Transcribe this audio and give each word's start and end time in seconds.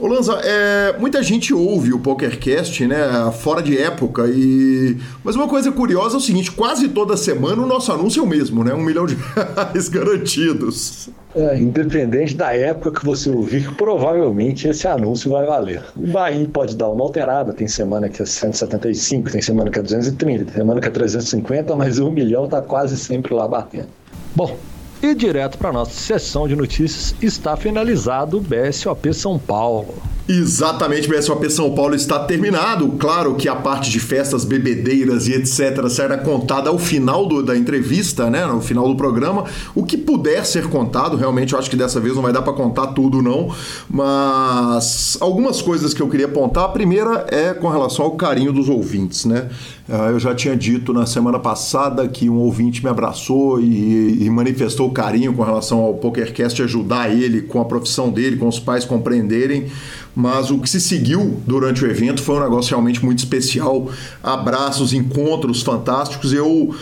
Ô 0.00 0.06
Lanza, 0.06 0.34
é, 0.44 0.96
muita 0.96 1.20
gente 1.24 1.52
ouve 1.52 1.92
o 1.92 1.98
PokerCast, 1.98 2.86
né, 2.86 2.96
fora 3.40 3.60
de 3.60 3.76
época, 3.76 4.28
e... 4.28 4.96
mas 5.24 5.34
uma 5.34 5.48
coisa 5.48 5.72
curiosa 5.72 6.14
é 6.14 6.18
o 6.18 6.20
seguinte, 6.20 6.52
quase 6.52 6.88
toda 6.88 7.16
semana 7.16 7.60
o 7.60 7.66
nosso 7.66 7.90
anúncio 7.90 8.20
é 8.20 8.22
o 8.22 8.26
mesmo, 8.26 8.62
né, 8.62 8.72
um 8.72 8.80
milhão 8.80 9.06
de 9.06 9.16
reais 9.34 9.88
garantidos. 9.90 11.08
É, 11.34 11.58
independente 11.58 12.36
da 12.36 12.54
época 12.54 13.00
que 13.00 13.04
você 13.04 13.28
ouvir, 13.28 13.74
provavelmente 13.74 14.68
esse 14.68 14.86
anúncio 14.86 15.32
vai 15.32 15.44
valer. 15.44 15.82
O 15.96 16.06
Bahia 16.06 16.48
pode 16.52 16.76
dar 16.76 16.88
uma 16.88 17.02
alterada, 17.02 17.52
tem 17.52 17.66
semana 17.66 18.08
que 18.08 18.22
é 18.22 18.24
175, 18.24 19.30
tem 19.32 19.42
semana 19.42 19.68
que 19.68 19.80
é 19.80 19.82
230, 19.82 20.44
tem 20.44 20.54
semana 20.54 20.80
que 20.80 20.86
é 20.86 20.90
350, 20.90 21.74
mas 21.74 21.98
um 21.98 22.10
milhão 22.10 22.46
tá 22.46 22.62
quase 22.62 22.96
sempre 22.96 23.34
lá 23.34 23.48
batendo. 23.48 23.88
Bom, 24.34 24.56
e 25.02 25.14
direto 25.14 25.58
para 25.58 25.72
nossa 25.72 25.92
sessão 25.92 26.48
de 26.48 26.56
notícias 26.56 27.14
está 27.22 27.56
finalizado 27.56 28.38
o 28.38 28.40
BSOP 28.40 29.12
São 29.14 29.38
Paulo. 29.38 29.94
Exatamente, 30.30 31.08
BSOP 31.08 31.48
São 31.48 31.74
Paulo 31.74 31.94
está 31.94 32.18
terminado. 32.18 32.86
Claro 32.98 33.34
que 33.34 33.48
a 33.48 33.56
parte 33.56 33.88
de 33.88 33.98
festas, 33.98 34.44
bebedeiras 34.44 35.26
e 35.26 35.32
etc. 35.32 35.88
será 35.88 36.18
contada 36.18 36.68
ao 36.68 36.78
final 36.78 37.24
do, 37.24 37.42
da 37.42 37.56
entrevista, 37.56 38.28
né? 38.28 38.44
No 38.44 38.60
final 38.60 38.86
do 38.86 38.94
programa. 38.94 39.44
O 39.74 39.82
que 39.82 39.96
puder 39.96 40.44
ser 40.44 40.68
contado, 40.68 41.16
realmente 41.16 41.54
eu 41.54 41.58
acho 41.58 41.70
que 41.70 41.76
dessa 41.76 41.98
vez 41.98 42.14
não 42.14 42.20
vai 42.20 42.30
dar 42.30 42.42
para 42.42 42.52
contar 42.52 42.88
tudo, 42.88 43.22
não. 43.22 43.54
Mas 43.88 45.16
algumas 45.18 45.62
coisas 45.62 45.94
que 45.94 46.02
eu 46.02 46.08
queria 46.10 46.26
apontar. 46.26 46.64
A 46.64 46.68
primeira 46.68 47.24
é 47.30 47.54
com 47.54 47.70
relação 47.70 48.04
ao 48.04 48.10
carinho 48.10 48.52
dos 48.52 48.68
ouvintes, 48.68 49.24
né? 49.24 49.48
Ah, 49.88 50.10
eu 50.10 50.18
já 50.20 50.34
tinha 50.34 50.54
dito 50.54 50.92
na 50.92 51.06
semana 51.06 51.38
passada 51.38 52.06
que 52.06 52.28
um 52.28 52.36
ouvinte 52.36 52.84
me 52.84 52.90
abraçou 52.90 53.58
e, 53.58 54.22
e 54.22 54.28
manifestou 54.28 54.90
carinho 54.90 55.32
com 55.32 55.42
relação 55.42 55.78
ao 55.78 55.94
PokerCast 55.94 56.62
ajudar 56.62 57.10
ele 57.10 57.40
com 57.40 57.58
a 57.62 57.64
profissão 57.64 58.10
dele, 58.10 58.36
com 58.36 58.46
os 58.46 58.60
pais 58.60 58.84
compreenderem 58.84 59.68
mas 60.18 60.50
o 60.50 60.58
que 60.58 60.68
se 60.68 60.80
seguiu 60.80 61.40
durante 61.46 61.84
o 61.84 61.88
evento 61.88 62.20
foi 62.20 62.38
um 62.38 62.40
negócio 62.40 62.70
realmente 62.70 63.04
muito 63.04 63.20
especial. 63.20 63.88
Abraços, 64.20 64.92
encontros 64.92 65.62
fantásticos. 65.62 66.32
Eu 66.32 66.74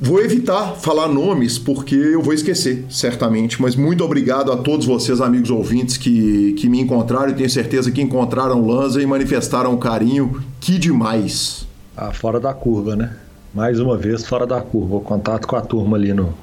vou 0.00 0.20
evitar 0.20 0.74
falar 0.74 1.06
nomes 1.06 1.56
porque 1.56 1.94
eu 1.94 2.20
vou 2.20 2.34
esquecer, 2.34 2.84
certamente. 2.90 3.62
Mas 3.62 3.76
muito 3.76 4.02
obrigado 4.02 4.50
a 4.50 4.56
todos 4.56 4.86
vocês, 4.86 5.20
amigos 5.20 5.52
ouvintes, 5.52 5.96
que, 5.96 6.52
que 6.54 6.68
me 6.68 6.80
encontraram 6.80 7.30
e 7.30 7.34
tenho 7.34 7.48
certeza 7.48 7.92
que 7.92 8.02
encontraram 8.02 8.66
Lanza 8.66 9.00
e 9.00 9.06
manifestaram 9.06 9.76
carinho. 9.76 10.42
Que 10.58 10.76
demais! 10.76 11.68
Ah, 11.96 12.12
fora 12.12 12.40
da 12.40 12.52
curva, 12.52 12.96
né? 12.96 13.14
Mais 13.54 13.78
uma 13.78 13.96
vez, 13.96 14.26
fora 14.26 14.44
da 14.44 14.60
curva. 14.60 14.96
O 14.96 15.00
contato 15.00 15.46
com 15.46 15.54
a 15.54 15.60
turma 15.60 15.96
ali 15.96 16.12
no, 16.12 16.34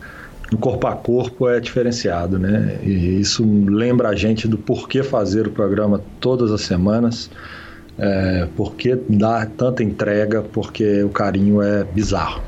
no 0.51 0.57
corpo 0.57 0.87
a 0.87 0.95
corpo 0.95 1.49
é 1.49 1.59
diferenciado, 1.59 2.39
né? 2.39 2.79
E 2.83 3.19
isso 3.19 3.45
lembra 3.45 4.09
a 4.09 4.15
gente 4.15 4.47
do 4.47 4.57
porquê 4.57 5.03
fazer 5.03 5.47
o 5.47 5.51
programa 5.51 6.01
todas 6.19 6.51
as 6.51 6.61
semanas, 6.61 7.29
é, 7.97 8.47
porquê 8.55 8.97
dar 9.09 9.47
tanta 9.47 9.83
entrega, 9.83 10.41
porque 10.41 11.03
o 11.03 11.09
carinho 11.09 11.61
é 11.61 11.83
bizarro. 11.83 12.41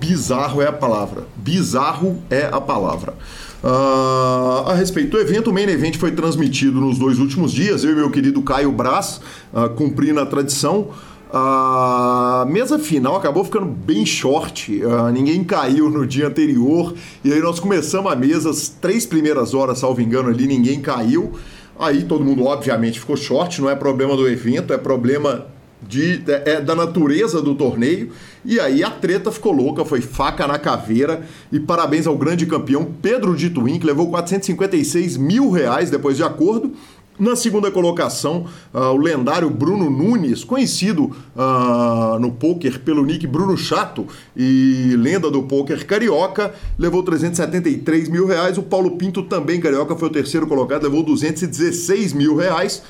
Bizarro 0.00 0.60
é 0.60 0.66
a 0.66 0.72
palavra. 0.72 1.24
Bizarro 1.36 2.18
é 2.28 2.48
a 2.50 2.60
palavra. 2.60 3.14
Uh, 3.62 4.68
a 4.68 4.74
respeito 4.74 5.12
do 5.12 5.18
evento, 5.18 5.48
o 5.48 5.52
Main 5.54 5.70
Event 5.70 5.96
foi 5.96 6.10
transmitido 6.12 6.80
nos 6.80 6.98
dois 6.98 7.18
últimos 7.18 7.50
dias. 7.50 7.82
Eu 7.82 7.92
e 7.92 7.94
meu 7.94 8.10
querido 8.10 8.42
Caio 8.42 8.70
Braz, 8.70 9.22
uh, 9.54 9.70
cumprindo 9.70 10.20
a 10.20 10.26
tradição. 10.26 10.88
A 11.32 12.46
mesa 12.48 12.78
final 12.78 13.16
acabou 13.16 13.44
ficando 13.44 13.66
bem 13.66 14.06
short, 14.06 14.84
uh, 14.84 15.10
ninguém 15.10 15.42
caiu 15.42 15.90
no 15.90 16.06
dia 16.06 16.28
anterior, 16.28 16.94
e 17.24 17.32
aí 17.32 17.40
nós 17.40 17.58
começamos 17.58 18.12
a 18.12 18.14
mesa, 18.14 18.50
as 18.50 18.68
três 18.68 19.04
primeiras 19.04 19.52
horas, 19.52 19.80
salvo 19.80 20.00
engano, 20.00 20.28
ali, 20.28 20.46
ninguém 20.46 20.80
caiu. 20.80 21.32
Aí 21.78 22.04
todo 22.04 22.24
mundo, 22.24 22.44
obviamente, 22.44 23.00
ficou 23.00 23.16
short, 23.16 23.60
não 23.60 23.68
é 23.68 23.74
problema 23.74 24.16
do 24.16 24.28
evento, 24.28 24.72
é 24.72 24.78
problema 24.78 25.46
de, 25.86 26.22
é, 26.28 26.52
é, 26.52 26.60
da 26.60 26.74
natureza 26.74 27.40
do 27.42 27.54
torneio. 27.54 28.10
E 28.44 28.60
aí 28.60 28.82
a 28.82 28.90
treta 28.90 29.30
ficou 29.30 29.52
louca, 29.52 29.84
foi 29.84 30.00
faca 30.00 30.46
na 30.46 30.58
caveira. 30.58 31.22
E 31.50 31.58
parabéns 31.58 32.06
ao 32.06 32.16
grande 32.16 32.46
campeão 32.46 32.86
Pedro 33.02 33.34
de 33.34 33.50
Twin, 33.50 33.78
que 33.78 33.86
levou 33.86 34.08
456 34.10 35.16
mil 35.16 35.50
reais 35.50 35.90
depois 35.90 36.16
de 36.16 36.22
acordo. 36.22 36.72
Na 37.16 37.36
segunda 37.36 37.70
colocação, 37.70 38.46
uh, 38.72 38.78
o 38.78 38.96
lendário 38.96 39.48
Bruno 39.48 39.88
Nunes, 39.88 40.42
conhecido 40.42 41.04
uh, 41.36 42.18
no 42.18 42.32
poker 42.32 42.80
pelo 42.80 43.04
nick 43.04 43.24
Bruno 43.24 43.56
Chato 43.56 44.04
e 44.36 44.96
lenda 44.98 45.30
do 45.30 45.44
poker 45.44 45.86
carioca, 45.86 46.52
levou 46.76 47.04
373 47.04 48.08
mil 48.08 48.26
reais. 48.26 48.58
O 48.58 48.64
Paulo 48.64 48.96
Pinto, 48.96 49.22
também 49.22 49.60
carioca, 49.60 49.94
foi 49.94 50.08
o 50.08 50.12
terceiro 50.12 50.48
colocado, 50.48 50.82
levou 50.82 51.04
216 51.04 52.12
mil 52.12 52.34
reais. 52.34 52.82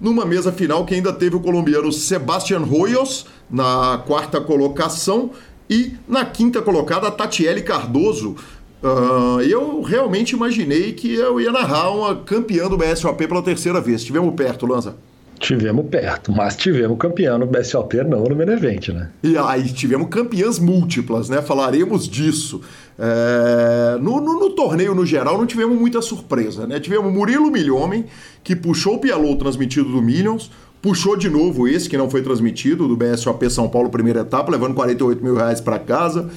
Numa 0.00 0.24
mesa 0.24 0.52
final 0.52 0.86
que 0.86 0.94
ainda 0.94 1.12
teve 1.12 1.34
o 1.34 1.40
colombiano 1.40 1.92
Sebastian 1.92 2.60
Royos 2.60 3.26
na 3.50 4.00
quarta 4.06 4.40
colocação 4.40 5.30
e 5.68 5.94
na 6.06 6.24
quinta 6.24 6.62
colocada 6.62 7.08
a 7.08 7.10
Tatiele 7.10 7.62
Cardoso 7.62 8.36
Uh, 8.82 9.40
eu 9.42 9.80
realmente 9.82 10.32
imaginei 10.32 10.92
que 10.92 11.14
eu 11.14 11.40
ia 11.40 11.52
narrar 11.52 11.90
uma 11.90 12.16
campeã 12.16 12.68
do 12.68 12.76
BSOP 12.76 13.28
pela 13.28 13.42
terceira 13.42 13.80
vez. 13.80 14.00
Estivemos 14.00 14.34
perto, 14.34 14.66
Lanza. 14.66 14.96
Tivemos 15.38 15.86
perto, 15.88 16.30
mas 16.30 16.56
tivemos 16.56 16.96
campeão 16.98 17.36
no 17.36 17.46
BSOP, 17.46 17.96
não 18.04 18.22
no 18.22 18.34
Benevente, 18.36 18.92
né? 18.92 19.10
E 19.24 19.36
aí 19.36 19.72
tivemos 19.72 20.08
campeãs 20.08 20.56
múltiplas, 20.60 21.28
né? 21.28 21.42
Falaremos 21.42 22.08
disso. 22.08 22.60
É... 22.96 23.98
No, 24.00 24.20
no, 24.20 24.38
no, 24.38 24.50
torneio, 24.50 24.94
no 24.94 25.04
geral, 25.04 25.36
não 25.36 25.44
tivemos 25.44 25.76
muita 25.76 26.00
surpresa, 26.00 26.64
né? 26.64 26.78
Tivemos 26.78 27.12
Murilo 27.12 27.50
Milhomem, 27.50 28.04
que 28.44 28.54
puxou 28.54 28.94
o 28.94 28.98
Pialou 29.00 29.36
transmitido 29.36 29.90
do 29.90 30.00
Millions, 30.00 30.48
puxou 30.80 31.16
de 31.16 31.28
novo 31.28 31.66
esse, 31.66 31.88
que 31.88 31.96
não 31.96 32.08
foi 32.08 32.22
transmitido, 32.22 32.86
do 32.86 32.96
BSOP 32.96 33.50
São 33.50 33.68
Paulo, 33.68 33.90
primeira 33.90 34.20
etapa, 34.20 34.52
levando 34.52 34.74
48 34.74 35.24
mil 35.24 35.34
reais 35.34 35.60
para 35.60 35.76
casa. 35.76 36.30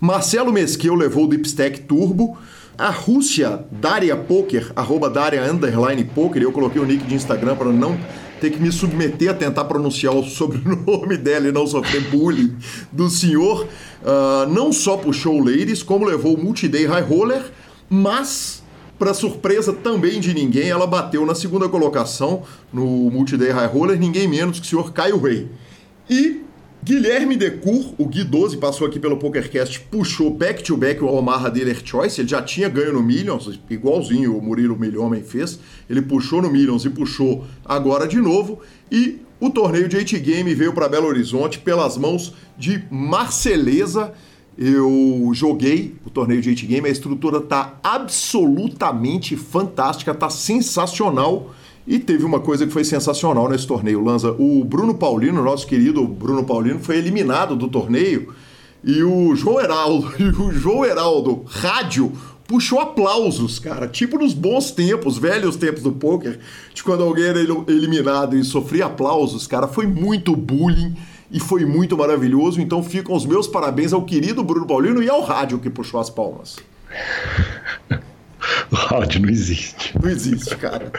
Marcelo 0.00 0.50
Mesquil 0.52 0.94
levou 0.94 1.24
o 1.24 1.28
Deepstack 1.28 1.82
Turbo. 1.82 2.38
A 2.78 2.88
Rússia, 2.88 3.62
Daria 3.70 4.16
Poker, 4.16 4.72
arroba 4.74 5.10
Daria 5.10 5.44
Underline 5.44 6.02
Poker, 6.02 6.40
eu 6.40 6.50
coloquei 6.50 6.80
o 6.80 6.86
nick 6.86 7.04
de 7.04 7.14
Instagram 7.14 7.54
para 7.54 7.70
não 7.70 7.98
ter 8.40 8.48
que 8.48 8.58
me 8.58 8.72
submeter 8.72 9.30
a 9.30 9.34
tentar 9.34 9.66
pronunciar 9.66 10.14
o 10.14 10.24
sobrenome 10.24 11.16
dela 11.18 11.46
e 11.46 11.52
não 11.52 11.66
sofrer 11.66 12.00
bullying 12.08 12.56
do 12.90 13.10
senhor. 13.10 13.68
Uh, 14.02 14.50
não 14.50 14.72
só 14.72 14.96
puxou 14.96 15.38
o 15.38 15.44
Ladies, 15.44 15.82
como 15.82 16.06
levou 16.06 16.34
o 16.34 16.42
Multiday 16.42 16.86
High 16.86 17.02
Roller, 17.02 17.52
mas, 17.90 18.62
para 18.98 19.12
surpresa 19.12 19.74
também 19.74 20.18
de 20.18 20.32
ninguém, 20.32 20.70
ela 20.70 20.86
bateu 20.86 21.26
na 21.26 21.34
segunda 21.34 21.68
colocação 21.68 22.44
no 22.72 22.86
Multiday 23.10 23.50
High 23.50 23.66
Roller, 23.66 23.98
ninguém 23.98 24.26
menos 24.26 24.58
que 24.58 24.64
o 24.64 24.70
senhor 24.70 24.90
Caio 24.94 25.20
Rey. 25.20 25.50
E 26.08 26.40
Guilherme 26.82 27.36
Decur, 27.36 27.94
o 27.98 28.06
Gui 28.06 28.24
12, 28.24 28.56
passou 28.56 28.86
aqui 28.86 28.98
pelo 28.98 29.18
PokerCast, 29.18 29.80
puxou 29.90 30.30
back-to-back 30.30 31.04
o 31.04 31.08
Omaha 31.08 31.50
Dealer 31.50 31.78
Choice, 31.84 32.20
ele 32.20 32.28
já 32.28 32.40
tinha 32.40 32.70
ganho 32.70 32.94
no 32.94 33.02
Millions, 33.02 33.60
igualzinho 33.68 34.34
o 34.34 34.42
Murilo 34.42 34.78
Milhomem 34.78 35.22
fez, 35.22 35.60
ele 35.90 36.00
puxou 36.00 36.40
no 36.40 36.50
Millions 36.50 36.86
e 36.86 36.90
puxou 36.90 37.44
agora 37.66 38.08
de 38.08 38.16
novo, 38.16 38.60
e 38.90 39.20
o 39.38 39.50
torneio 39.50 39.88
de 39.88 39.96
8 39.96 40.18
Game 40.20 40.54
veio 40.54 40.72
para 40.72 40.88
Belo 40.88 41.06
Horizonte 41.06 41.58
pelas 41.58 41.98
mãos 41.98 42.34
de 42.56 42.82
Marceleza. 42.90 44.12
Eu 44.56 45.30
joguei 45.32 45.96
o 46.04 46.10
torneio 46.10 46.42
de 46.42 46.50
8 46.50 46.66
Game, 46.66 46.88
a 46.88 46.92
estrutura 46.92 47.40
tá 47.40 47.78
absolutamente 47.82 49.36
fantástica, 49.36 50.14
tá 50.14 50.28
sensacional. 50.28 51.54
E 51.90 51.98
teve 51.98 52.24
uma 52.24 52.38
coisa 52.38 52.64
que 52.64 52.72
foi 52.72 52.84
sensacional 52.84 53.48
nesse 53.48 53.66
torneio, 53.66 54.00
Lanza. 54.00 54.30
O 54.38 54.62
Bruno 54.62 54.94
Paulino, 54.94 55.42
nosso 55.42 55.66
querido 55.66 56.06
Bruno 56.06 56.44
Paulino, 56.44 56.78
foi 56.78 56.96
eliminado 56.96 57.56
do 57.56 57.66
torneio. 57.66 58.32
E 58.84 59.02
o 59.02 59.34
João 59.34 59.60
Heraldo, 59.60 60.12
e 60.16 60.22
o 60.22 60.52
João 60.52 60.84
Heraldo, 60.84 61.42
rádio, 61.48 62.12
puxou 62.46 62.78
aplausos, 62.78 63.58
cara. 63.58 63.88
Tipo 63.88 64.20
nos 64.20 64.32
bons 64.32 64.70
tempos, 64.70 65.18
velhos 65.18 65.56
tempos 65.56 65.82
do 65.82 65.90
poker, 65.90 66.38
de 66.72 66.80
quando 66.84 67.02
alguém 67.02 67.24
era 67.24 67.40
eliminado 67.40 68.36
e 68.36 68.44
sofria 68.44 68.86
aplausos, 68.86 69.48
cara. 69.48 69.66
Foi 69.66 69.88
muito 69.88 70.36
bullying 70.36 70.94
e 71.28 71.40
foi 71.40 71.64
muito 71.64 71.98
maravilhoso. 71.98 72.60
Então 72.60 72.84
ficam 72.84 73.16
os 73.16 73.26
meus 73.26 73.48
parabéns 73.48 73.92
ao 73.92 74.04
querido 74.04 74.44
Bruno 74.44 74.64
Paulino 74.64 75.02
e 75.02 75.10
ao 75.10 75.22
rádio 75.22 75.58
que 75.58 75.68
puxou 75.68 75.98
as 75.98 76.08
palmas. 76.08 76.56
O 78.70 78.74
rádio 78.76 79.22
não 79.22 79.28
existe. 79.28 79.94
Não 80.00 80.10
existe, 80.10 80.56
cara. 80.56 80.92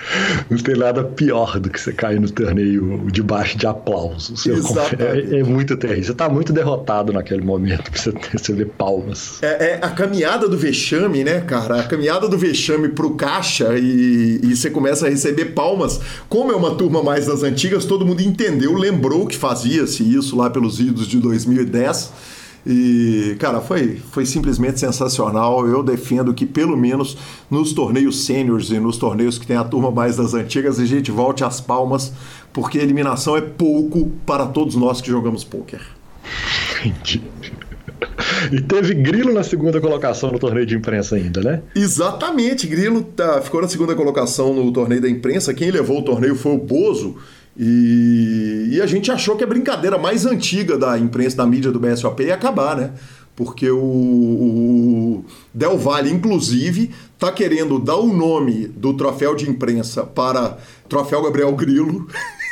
Não 0.50 0.58
tem 0.58 0.76
nada 0.76 1.04
pior 1.04 1.60
do 1.60 1.70
que 1.70 1.80
você 1.80 1.92
cair 1.92 2.20
no 2.20 2.30
torneio 2.30 3.08
debaixo 3.12 3.58
de 3.58 3.68
aplausos. 3.68 4.46
É, 4.48 5.40
é, 5.40 5.44
muito 5.44 5.76
terrível. 5.78 6.04
Você 6.04 6.14
tá 6.14 6.30
muito 6.30 6.54
derrotado 6.54 7.14
naquele 7.14 7.42
momento 7.42 7.92
pra 7.92 8.02
você 8.02 8.14
receber 8.32 8.66
palmas. 8.66 9.42
É, 9.42 9.72
é, 9.72 9.80
a 9.82 9.90
caminhada 9.90 10.48
do 10.48 10.58
vexame, 10.58 11.24
né, 11.24 11.42
cara? 11.42 11.82
A 11.82 11.84
caminhada 11.84 12.28
do 12.28 12.38
vexame 12.38 12.90
pro 12.90 13.16
caixa 13.16 13.78
e, 13.78 14.40
e 14.44 14.56
você 14.56 14.70
começa 14.70 15.08
a 15.08 15.10
receber 15.10 15.46
palmas. 15.46 16.00
Como 16.28 16.52
é 16.52 16.56
uma 16.56 16.76
turma 16.76 17.02
mais 17.04 17.28
das 17.28 17.44
antigas, 17.44 17.86
todo 17.86 18.06
mundo 18.06 18.22
entendeu, 18.22 18.74
lembrou 18.74 19.28
que 19.28 19.38
fazia-se 19.38 20.04
isso 20.04 20.36
lá 20.36 20.50
pelos 20.50 20.80
idos 20.80 21.08
de 21.08 21.20
2010 21.20 22.41
e, 22.66 23.36
cara, 23.40 23.60
foi, 23.60 23.96
foi 24.12 24.26
simplesmente 24.26 24.80
sensacional. 24.80 25.68
Eu 25.68 25.82
defendo 25.82 26.34
que, 26.34 26.46
pelo 26.46 26.78
menos 26.78 27.18
nos 27.50 27.74
torneios 27.74 28.26
sêniores 28.26 28.70
e 28.70 28.80
nos 28.80 28.98
torneios 28.98 29.38
que 29.38 29.48
tem 29.48 29.58
a 29.58 29.64
turma 29.64 29.92
mais 29.92 30.18
das 30.18 30.34
antigas, 30.34 30.80
a 30.80 30.86
gente 30.86 31.12
volte 31.12 31.44
às 31.44 31.60
palmas, 31.60 32.14
porque 32.54 32.80
a 32.80 32.84
eliminação 32.84 33.36
é 33.36 33.42
pouco 33.42 34.12
para 34.26 34.46
todos 34.46 34.76
nós 34.76 35.02
que 35.02 35.10
jogamos 35.10 35.44
pôquer. 35.44 35.82
E 38.52 38.62
teve 38.62 38.96
Grilo 38.96 39.34
na 39.34 39.44
segunda 39.44 39.80
colocação 39.80 40.32
no 40.32 40.40
torneio 40.40 40.66
de 40.66 40.76
imprensa 40.76 41.16
ainda, 41.16 41.42
né? 41.42 41.62
Exatamente, 41.76 42.68
Grilo 42.68 43.04
tá, 43.04 43.42
ficou 43.42 43.62
na 43.62 43.68
segunda 43.68 43.96
colocação 43.96 44.54
no 44.54 44.72
torneio 44.72 45.02
da 45.02 45.10
imprensa. 45.10 45.54
Quem 45.54 45.72
levou 45.72 46.00
o 46.00 46.04
torneio 46.04 46.36
foi 46.36 46.54
o 46.54 46.58
Bozo. 46.58 47.18
E, 47.58 48.70
e, 48.72 48.82
a 48.82 48.86
gente 48.86 49.12
achou 49.12 49.36
que 49.36 49.44
a 49.44 49.48
brincadeira 49.48 49.98
mais 49.98 50.26
antiga 50.26 50.78
da 50.78 50.98
imprensa, 50.98 51.36
da 51.38 51.46
mídia 51.46 51.72
do 51.72 51.80
BSOP 51.80 52.24
ia 52.24 52.36
acabar, 52.36 52.78
né? 52.78 52.92
Porque 53.36 53.70
o, 53.70 53.78
o 53.78 55.26
Del 55.54 55.78
Valle, 55.78 56.12
inclusive, 56.12 56.92
está 57.14 57.32
querendo 57.32 57.80
dar 57.80 57.98
o 57.98 58.14
nome 58.14 58.68
do 58.68 58.96
troféu 58.96 59.36
de 59.36 59.50
imprensa 59.50 60.04
para 60.04 60.58
Troféu 60.88 61.24
Gabriel 61.24 61.52
Grilo. 61.54 62.08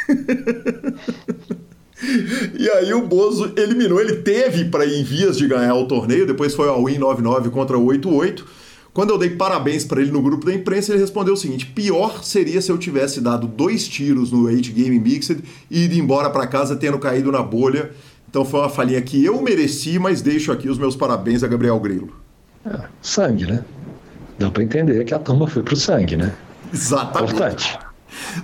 e 2.58 2.70
aí 2.70 2.94
o 2.94 3.08
Bozo 3.08 3.54
eliminou, 3.58 4.02
ele 4.02 4.18
teve 4.18 4.66
para 4.66 4.86
em 4.86 5.04
vias 5.04 5.38
de 5.38 5.48
ganhar 5.48 5.76
o 5.76 5.88
torneio, 5.88 6.28
depois 6.28 6.56
foi 6.56 6.68
ao 6.68 6.86
Win 6.86 6.98
99 6.98 7.50
contra 7.50 7.78
o 7.78 7.86
88 7.86 8.59
quando 8.94 9.12
eu 9.12 9.18
dei 9.18 9.30
parabéns 9.30 9.86
para 9.86 10.02
ele 10.02 10.12
no 10.12 10.22
grupo 10.22 10.46
da 10.46 10.54
imprensa, 10.54 10.92
ele 10.92 11.02
respondeu 11.02 11.34
o 11.34 11.38
seguinte: 11.38 11.66
pior 11.66 12.24
seria 12.24 12.62
se 12.62 12.72
eu 12.72 12.78
tivesse 12.78 13.22
dado 13.22 13.48
dois 13.48 13.88
tiros 13.88 14.32
no 14.32 14.46
8 14.46 14.72
Game 14.72 15.00
Mixed 15.00 15.44
e 15.70 15.86
ido 15.86 15.96
embora 15.96 16.30
para 16.30 16.48
casa 16.48 16.76
tendo 16.76 16.98
caído 17.00 17.32
na 17.32 17.42
bolha. 17.42 17.92
Então 18.30 18.46
foi 18.46 18.60
uma 18.60 18.70
falhinha 18.70 19.02
que 19.02 19.24
eu 19.24 19.42
mereci, 19.42 19.98
mas 19.98 20.22
deixo 20.22 20.52
aqui 20.52 20.70
os 20.70 20.78
meus 20.78 20.96
parabéns 20.96 21.44
a 21.44 21.48
Gabriel 21.48 21.80
Grilo. 21.80 22.14
É, 22.66 22.82
sangue, 23.02 23.46
né? 23.46 23.64
Dá 24.38 24.52
para 24.52 24.64
entender 24.64 25.04
que 25.06 25.14
a 25.14 25.20
turma 25.20 25.48
foi 25.48 25.64
pro 25.64 25.76
sangue, 25.76 26.16
né? 26.16 26.36
Exatamente. 26.72 27.34
Importante. 27.34 27.80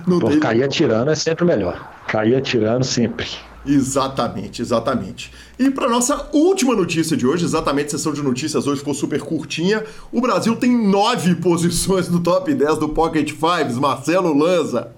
Não 0.06 0.18
Por 0.18 0.38
cair 0.38 0.62
atirando 0.62 1.10
é 1.10 1.14
sempre 1.14 1.44
melhor. 1.44 1.92
Cair 2.08 2.36
atirando 2.36 2.84
sempre. 2.84 3.26
Exatamente, 3.66 4.62
exatamente. 4.62 5.32
E 5.58 5.70
para 5.70 5.88
nossa 5.88 6.28
última 6.32 6.74
notícia 6.74 7.16
de 7.16 7.26
hoje, 7.26 7.44
exatamente, 7.44 7.90
sessão 7.90 8.12
de 8.12 8.22
notícias 8.22 8.66
hoje 8.66 8.80
ficou 8.80 8.94
super 8.94 9.20
curtinha. 9.20 9.84
O 10.12 10.20
Brasil 10.20 10.54
tem 10.56 10.70
nove 10.70 11.34
posições 11.40 12.08
no 12.08 12.20
top 12.20 12.54
10 12.54 12.78
do 12.78 12.88
Pocket 12.90 13.32
Fives, 13.32 13.78
Marcelo 13.78 14.32
Lanza. 14.36 14.92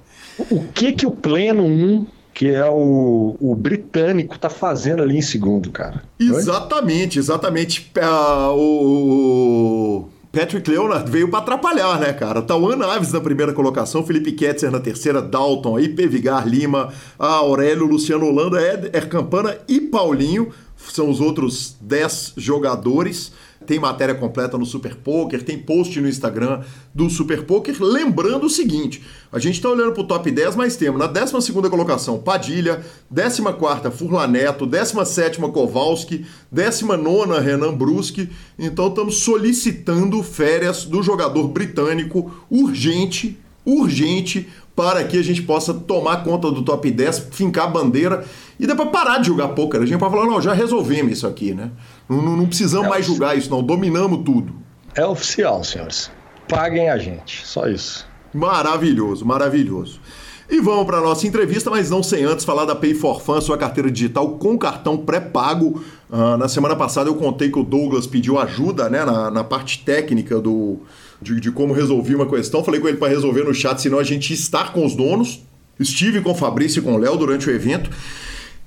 O 0.50 0.64
que 0.72 0.92
que 0.92 1.06
o 1.06 1.10
Pleno 1.10 1.64
1, 1.64 2.06
que 2.32 2.48
é 2.48 2.64
o, 2.64 3.36
o 3.40 3.54
britânico, 3.54 4.38
tá 4.38 4.48
fazendo 4.48 5.02
ali 5.02 5.16
em 5.16 5.22
segundo, 5.22 5.70
cara? 5.70 6.02
Exatamente, 6.20 7.18
exatamente. 7.18 7.90
Uh, 7.96 8.54
o 8.54 10.08
Patrick 10.30 10.70
Leonard 10.70 11.10
veio 11.10 11.28
para 11.28 11.38
atrapalhar, 11.38 11.98
né, 11.98 12.12
cara? 12.12 12.42
Tauan 12.42 12.76
Naves 12.76 13.12
na 13.12 13.20
primeira 13.20 13.52
colocação, 13.52 14.04
Felipe 14.04 14.32
Ketzer 14.32 14.70
na 14.70 14.78
terceira, 14.78 15.22
Dalton, 15.22 15.80
IP 15.80 16.06
Vigar 16.06 16.46
Lima, 16.46 16.92
Aurélio, 17.18 17.86
Luciano 17.86 18.26
Holanda, 18.26 18.60
Eder 18.60 19.08
Campana 19.08 19.56
e 19.66 19.80
Paulinho 19.80 20.52
são 20.76 21.10
os 21.10 21.20
outros 21.20 21.76
10 21.80 22.34
jogadores 22.36 23.32
tem 23.68 23.78
matéria 23.78 24.14
completa 24.14 24.56
no 24.56 24.64
Super 24.64 24.96
Poker, 24.96 25.42
tem 25.42 25.58
post 25.58 26.00
no 26.00 26.08
Instagram 26.08 26.62
do 26.94 27.10
Super 27.10 27.42
Poker. 27.42 27.76
Lembrando 27.78 28.46
o 28.46 28.50
seguinte: 28.50 29.04
a 29.30 29.38
gente 29.38 29.56
está 29.56 29.68
olhando 29.68 29.92
para 29.92 30.00
o 30.00 30.06
top 30.06 30.30
10, 30.30 30.56
mas 30.56 30.74
temos 30.74 30.98
na 30.98 31.06
12 31.06 31.52
colocação 31.52 32.18
Padilha, 32.18 32.82
14 33.14 33.90
Furlaneto, 33.90 34.64
17 34.64 35.38
Kowalski, 35.52 36.24
19 36.50 37.38
Renan 37.40 37.74
Bruschi. 37.74 38.30
Então 38.58 38.88
estamos 38.88 39.18
solicitando 39.18 40.22
férias 40.22 40.86
do 40.86 41.02
jogador 41.02 41.46
britânico 41.48 42.32
urgente, 42.50 43.38
urgente, 43.66 44.48
para 44.78 45.02
que 45.02 45.18
a 45.18 45.24
gente 45.24 45.42
possa 45.42 45.74
tomar 45.74 46.22
conta 46.22 46.52
do 46.52 46.62
top 46.62 46.88
10, 46.88 47.30
fincar 47.32 47.64
a 47.64 47.66
bandeira 47.66 48.24
e 48.60 48.64
depois 48.64 48.90
parar 48.90 49.18
de 49.18 49.26
jogar 49.26 49.48
poker. 49.48 49.82
A 49.82 49.84
gente 49.84 49.98
pode 49.98 50.14
falar, 50.14 50.24
não, 50.24 50.40
já 50.40 50.52
resolvemos 50.52 51.10
isso 51.10 51.26
aqui, 51.26 51.52
né? 51.52 51.72
Não, 52.08 52.22
não, 52.22 52.36
não 52.36 52.46
precisamos 52.46 52.86
é 52.86 52.88
mais 52.88 53.04
julgar 53.04 53.36
isso, 53.36 53.50
não. 53.50 53.60
Dominamos 53.60 54.22
tudo. 54.24 54.54
É 54.94 55.04
oficial, 55.04 55.64
senhores. 55.64 56.12
Paguem 56.48 56.88
a 56.88 56.96
gente. 56.96 57.44
Só 57.44 57.66
isso. 57.66 58.06
Maravilhoso, 58.32 59.26
maravilhoso. 59.26 60.00
E 60.48 60.60
vamos 60.60 60.86
para 60.86 60.98
a 60.98 61.00
nossa 61.00 61.26
entrevista, 61.26 61.70
mas 61.70 61.90
não 61.90 62.00
sem 62.00 62.22
antes 62.22 62.44
falar 62.44 62.64
da 62.64 62.76
Pay 62.76 62.94
for 62.94 63.20
Fun, 63.20 63.40
sua 63.40 63.58
carteira 63.58 63.90
digital 63.90 64.38
com 64.38 64.56
cartão 64.56 64.96
pré-pago. 64.96 65.82
Uh, 66.08 66.36
na 66.36 66.46
semana 66.46 66.76
passada 66.76 67.10
eu 67.10 67.16
contei 67.16 67.50
que 67.50 67.58
o 67.58 67.64
Douglas 67.64 68.06
pediu 68.06 68.38
ajuda 68.38 68.88
né, 68.88 69.04
na, 69.04 69.28
na 69.28 69.42
parte 69.42 69.84
técnica 69.84 70.40
do, 70.40 70.78
de, 71.20 71.40
de 71.40 71.50
como 71.50 71.72
resolver 71.72 72.14
uma 72.14 72.26
questão. 72.26 72.64
Falei 72.64 72.80
com 72.80 72.88
ele 72.88 72.96
para 72.96 73.08
resolver 73.08 73.44
no 73.44 73.54
chat, 73.54 73.80
senão 73.80 73.98
a 73.98 74.04
gente 74.04 74.32
estar 74.32 74.72
com 74.72 74.84
os 74.84 74.94
donos. 74.94 75.42
Estive 75.78 76.20
com 76.20 76.32
o 76.32 76.34
Fabrício 76.34 76.80
e 76.80 76.82
com 76.82 76.94
o 76.94 76.98
Léo 76.98 77.16
durante 77.16 77.48
o 77.48 77.52
evento. 77.52 77.90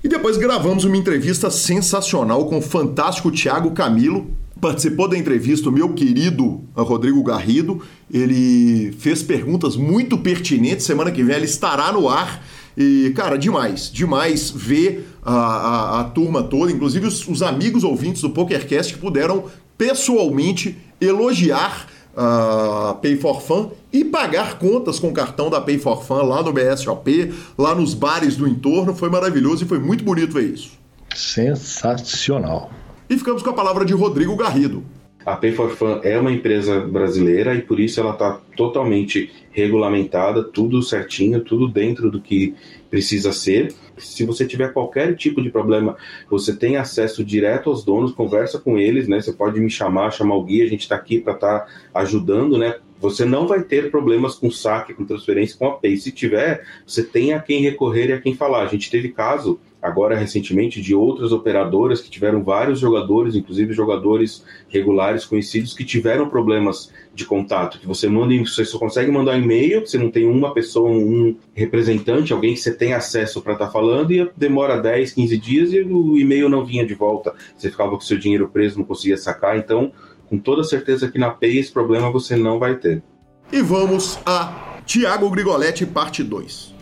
E 0.02 0.08
depois 0.08 0.36
gravamos 0.36 0.84
uma 0.84 0.96
entrevista 0.96 1.50
sensacional 1.50 2.46
com 2.46 2.58
o 2.58 2.62
fantástico 2.62 3.30
Thiago 3.30 3.70
Camilo. 3.70 4.30
Participou 4.60 5.08
da 5.08 5.16
entrevista 5.16 5.68
o 5.68 5.72
meu 5.72 5.92
querido 5.92 6.62
Rodrigo 6.74 7.22
Garrido. 7.22 7.82
Ele 8.10 8.92
fez 8.98 9.22
perguntas 9.22 9.76
muito 9.76 10.18
pertinentes. 10.18 10.86
Semana 10.86 11.10
que 11.10 11.22
vem 11.22 11.36
ele 11.36 11.44
estará 11.44 11.92
no 11.92 12.08
ar. 12.08 12.42
E, 12.76 13.12
cara, 13.14 13.36
demais, 13.36 13.90
demais 13.92 14.50
ver 14.50 15.06
a, 15.22 15.34
a, 15.34 16.00
a 16.00 16.04
turma 16.04 16.42
toda, 16.42 16.72
inclusive 16.72 17.06
os, 17.06 17.28
os 17.28 17.42
amigos 17.42 17.84
ouvintes 17.84 18.22
do 18.22 18.30
PokerCast 18.30 18.94
que 18.94 18.98
puderam 18.98 19.44
pessoalmente 19.76 20.76
elogiar 21.00 21.86
a 22.16 22.96
Pay 23.00 23.16
for 23.16 23.40
Fun 23.40 23.70
e 23.92 24.04
pagar 24.04 24.58
contas 24.58 24.98
com 24.98 25.08
o 25.08 25.12
cartão 25.12 25.48
da 25.50 25.60
Pay 25.60 25.78
for 25.78 26.02
Fun 26.02 26.22
lá 26.22 26.42
no 26.42 26.52
BSOP, 26.52 27.32
lá 27.58 27.74
nos 27.74 27.94
bares 27.94 28.36
do 28.36 28.46
entorno. 28.46 28.94
Foi 28.94 29.08
maravilhoso 29.08 29.64
e 29.64 29.68
foi 29.68 29.78
muito 29.78 30.04
bonito 30.04 30.32
ver 30.32 30.44
isso. 30.44 30.72
Sensacional. 31.14 32.70
E 33.08 33.16
ficamos 33.16 33.42
com 33.42 33.50
a 33.50 33.54
palavra 33.54 33.84
de 33.84 33.92
Rodrigo 33.92 34.36
Garrido. 34.36 34.82
A 35.24 35.36
Pay 35.36 35.52
for 35.52 35.70
Fun 35.70 36.00
é 36.02 36.18
uma 36.18 36.32
empresa 36.32 36.80
brasileira 36.80 37.54
e 37.54 37.62
por 37.62 37.78
isso 37.78 38.00
ela 38.00 38.12
está 38.12 38.40
totalmente 38.56 39.30
regulamentada, 39.52 40.42
tudo 40.42 40.82
certinho, 40.82 41.40
tudo 41.44 41.68
dentro 41.68 42.10
do 42.10 42.20
que 42.20 42.54
precisa 42.90 43.32
ser. 43.32 43.72
Se 44.02 44.24
você 44.24 44.46
tiver 44.46 44.72
qualquer 44.72 45.16
tipo 45.16 45.40
de 45.42 45.50
problema, 45.50 45.96
você 46.28 46.54
tem 46.54 46.76
acesso 46.76 47.24
direto 47.24 47.70
aos 47.70 47.84
donos, 47.84 48.12
conversa 48.12 48.58
com 48.58 48.78
eles, 48.78 49.08
né? 49.08 49.20
Você 49.20 49.32
pode 49.32 49.60
me 49.60 49.70
chamar, 49.70 50.10
chamar 50.10 50.36
o 50.36 50.44
guia, 50.44 50.64
a 50.64 50.68
gente 50.68 50.82
está 50.82 50.96
aqui 50.96 51.18
para 51.18 51.34
estar 51.34 51.60
tá 51.60 51.68
ajudando, 51.94 52.58
né? 52.58 52.76
Você 53.00 53.24
não 53.24 53.48
vai 53.48 53.62
ter 53.62 53.90
problemas 53.90 54.36
com 54.36 54.48
saque, 54.48 54.94
com 54.94 55.04
transferência, 55.04 55.58
com 55.58 55.66
a 55.66 55.72
Pay. 55.72 55.96
Se 55.96 56.12
tiver, 56.12 56.64
você 56.86 57.02
tem 57.02 57.32
a 57.32 57.40
quem 57.40 57.60
recorrer 57.60 58.10
e 58.10 58.12
a 58.12 58.20
quem 58.20 58.32
falar. 58.32 58.62
A 58.62 58.68
gente 58.68 58.88
teve 58.88 59.08
caso 59.08 59.58
agora 59.82 60.16
recentemente 60.16 60.80
de 60.80 60.94
outras 60.94 61.32
operadoras 61.32 62.00
que 62.00 62.08
tiveram 62.08 62.44
vários 62.44 62.78
jogadores, 62.78 63.34
inclusive 63.34 63.74
jogadores 63.74 64.44
regulares 64.68 65.24
conhecidos 65.24 65.74
que 65.74 65.84
tiveram 65.84 66.28
problemas 66.28 66.92
de 67.14 67.24
contato, 67.26 67.78
que 67.78 67.86
você 67.86 68.08
manda, 68.08 68.34
você 68.38 68.64
só 68.64 68.78
consegue 68.78 69.10
mandar 69.10 69.32
um 69.32 69.42
e-mail, 69.42 69.86
você 69.86 69.98
não 69.98 70.10
tem 70.10 70.26
uma 70.26 70.54
pessoa, 70.54 70.90
um 70.90 71.36
representante, 71.52 72.32
alguém 72.32 72.54
que 72.54 72.60
você 72.60 72.72
tem 72.72 72.94
acesso 72.94 73.42
para 73.42 73.52
estar 73.52 73.66
tá 73.66 73.72
falando 73.72 74.12
e 74.12 74.30
demora 74.36 74.80
10, 74.80 75.12
15 75.12 75.38
dias 75.38 75.72
e 75.72 75.80
o 75.80 76.18
e-mail 76.18 76.48
não 76.48 76.64
vinha 76.64 76.86
de 76.86 76.94
volta, 76.94 77.34
você 77.56 77.70
ficava 77.70 77.90
com 77.90 77.98
o 77.98 78.02
seu 78.02 78.18
dinheiro 78.18 78.48
preso, 78.48 78.78
não 78.78 78.84
conseguia 78.84 79.16
sacar, 79.16 79.58
então 79.58 79.92
com 80.28 80.38
toda 80.38 80.64
certeza 80.64 81.10
que 81.10 81.18
na 81.18 81.30
Pay 81.30 81.58
esse 81.58 81.70
problema 81.70 82.10
você 82.10 82.34
não 82.36 82.58
vai 82.58 82.76
ter. 82.76 83.02
E 83.52 83.60
vamos 83.60 84.18
a 84.24 84.80
Tiago 84.86 85.28
Grigoletti, 85.28 85.84
parte 85.84 86.22
2. 86.24 86.72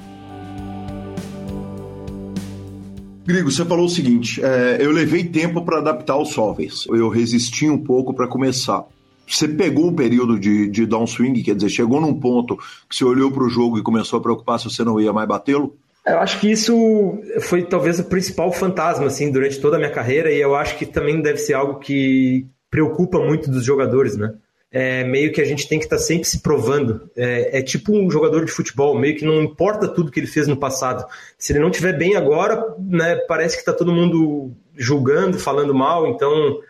Grigo, 3.25 3.50
você 3.50 3.64
falou 3.64 3.87
o 3.87 3.88
seguinte: 3.88 4.40
é, 4.44 4.78
eu 4.80 4.90
levei 4.90 5.25
tempo 5.25 5.64
para 5.64 5.78
adaptar 5.78 6.16
os 6.16 6.30
solvers. 6.30 6.87
Eu 6.88 7.08
resisti 7.08 7.68
um 7.68 7.78
pouco 7.78 8.14
para 8.14 8.26
começar. 8.26 8.84
Você 9.30 9.49
pegou 9.49 9.88
o 9.88 9.94
período 9.94 10.38
de, 10.38 10.68
de 10.68 10.87
downswing, 10.87 11.42
quer 11.42 11.54
dizer, 11.54 11.68
chegou 11.68 12.00
num 12.00 12.18
ponto 12.18 12.56
que 12.88 12.96
você 12.96 13.04
olhou 13.04 13.30
para 13.30 13.44
o 13.44 13.49
jogo 13.49 13.78
e 13.78 13.82
começou 13.82 14.18
a 14.18 14.22
preocupar 14.22 14.58
se 14.58 14.70
você 14.70 14.84
não 14.84 15.00
ia 15.00 15.12
mais 15.12 15.28
batê-lo? 15.28 15.76
Eu 16.06 16.18
acho 16.18 16.40
que 16.40 16.50
isso 16.50 17.18
foi 17.42 17.62
talvez 17.62 18.00
o 18.00 18.04
principal 18.04 18.50
fantasma 18.52 19.06
assim 19.06 19.30
durante 19.30 19.60
toda 19.60 19.76
a 19.76 19.78
minha 19.78 19.90
carreira 19.90 20.32
e 20.32 20.40
eu 20.40 20.54
acho 20.54 20.76
que 20.76 20.87
também 20.87 21.20
deve 21.20 21.38
ser 21.38 21.54
algo 21.54 21.78
que 21.78 22.46
preocupa 22.70 23.18
muito 23.18 23.50
dos 23.50 23.64
jogadores, 23.64 24.16
né? 24.16 24.34
é, 24.72 25.02
meio 25.02 25.32
que 25.32 25.40
a 25.40 25.44
gente 25.44 25.68
tem 25.68 25.78
que 25.78 25.84
estar 25.84 25.96
tá 25.96 26.02
sempre 26.02 26.28
se 26.28 26.40
provando. 26.40 27.10
É, 27.16 27.58
é, 27.58 27.62
tipo 27.62 27.92
um 27.92 28.10
jogador 28.10 28.44
de 28.44 28.52
futebol, 28.52 28.99
meio 28.99 29.16
que 29.16 29.25
não 29.25 29.42
importa 29.42 29.88
tudo 29.88 30.10
que 30.10 30.20
ele 30.20 30.26
fez 30.26 30.46
no 30.46 30.56
passado. 30.56 31.04
Se 31.37 31.52
ele 31.52 31.58
não 31.58 31.70
estiver 31.70 31.96
bem 31.96 32.16
agora, 32.16 32.75
né, 32.78 33.16
parece 33.28 33.56
que 33.56 33.62
está 33.62 33.72
todo 33.72 33.92
mundo 33.92 34.52
julgando, 34.76 35.38
falando 35.38 35.75
mal. 35.75 36.06
Então 36.06 36.60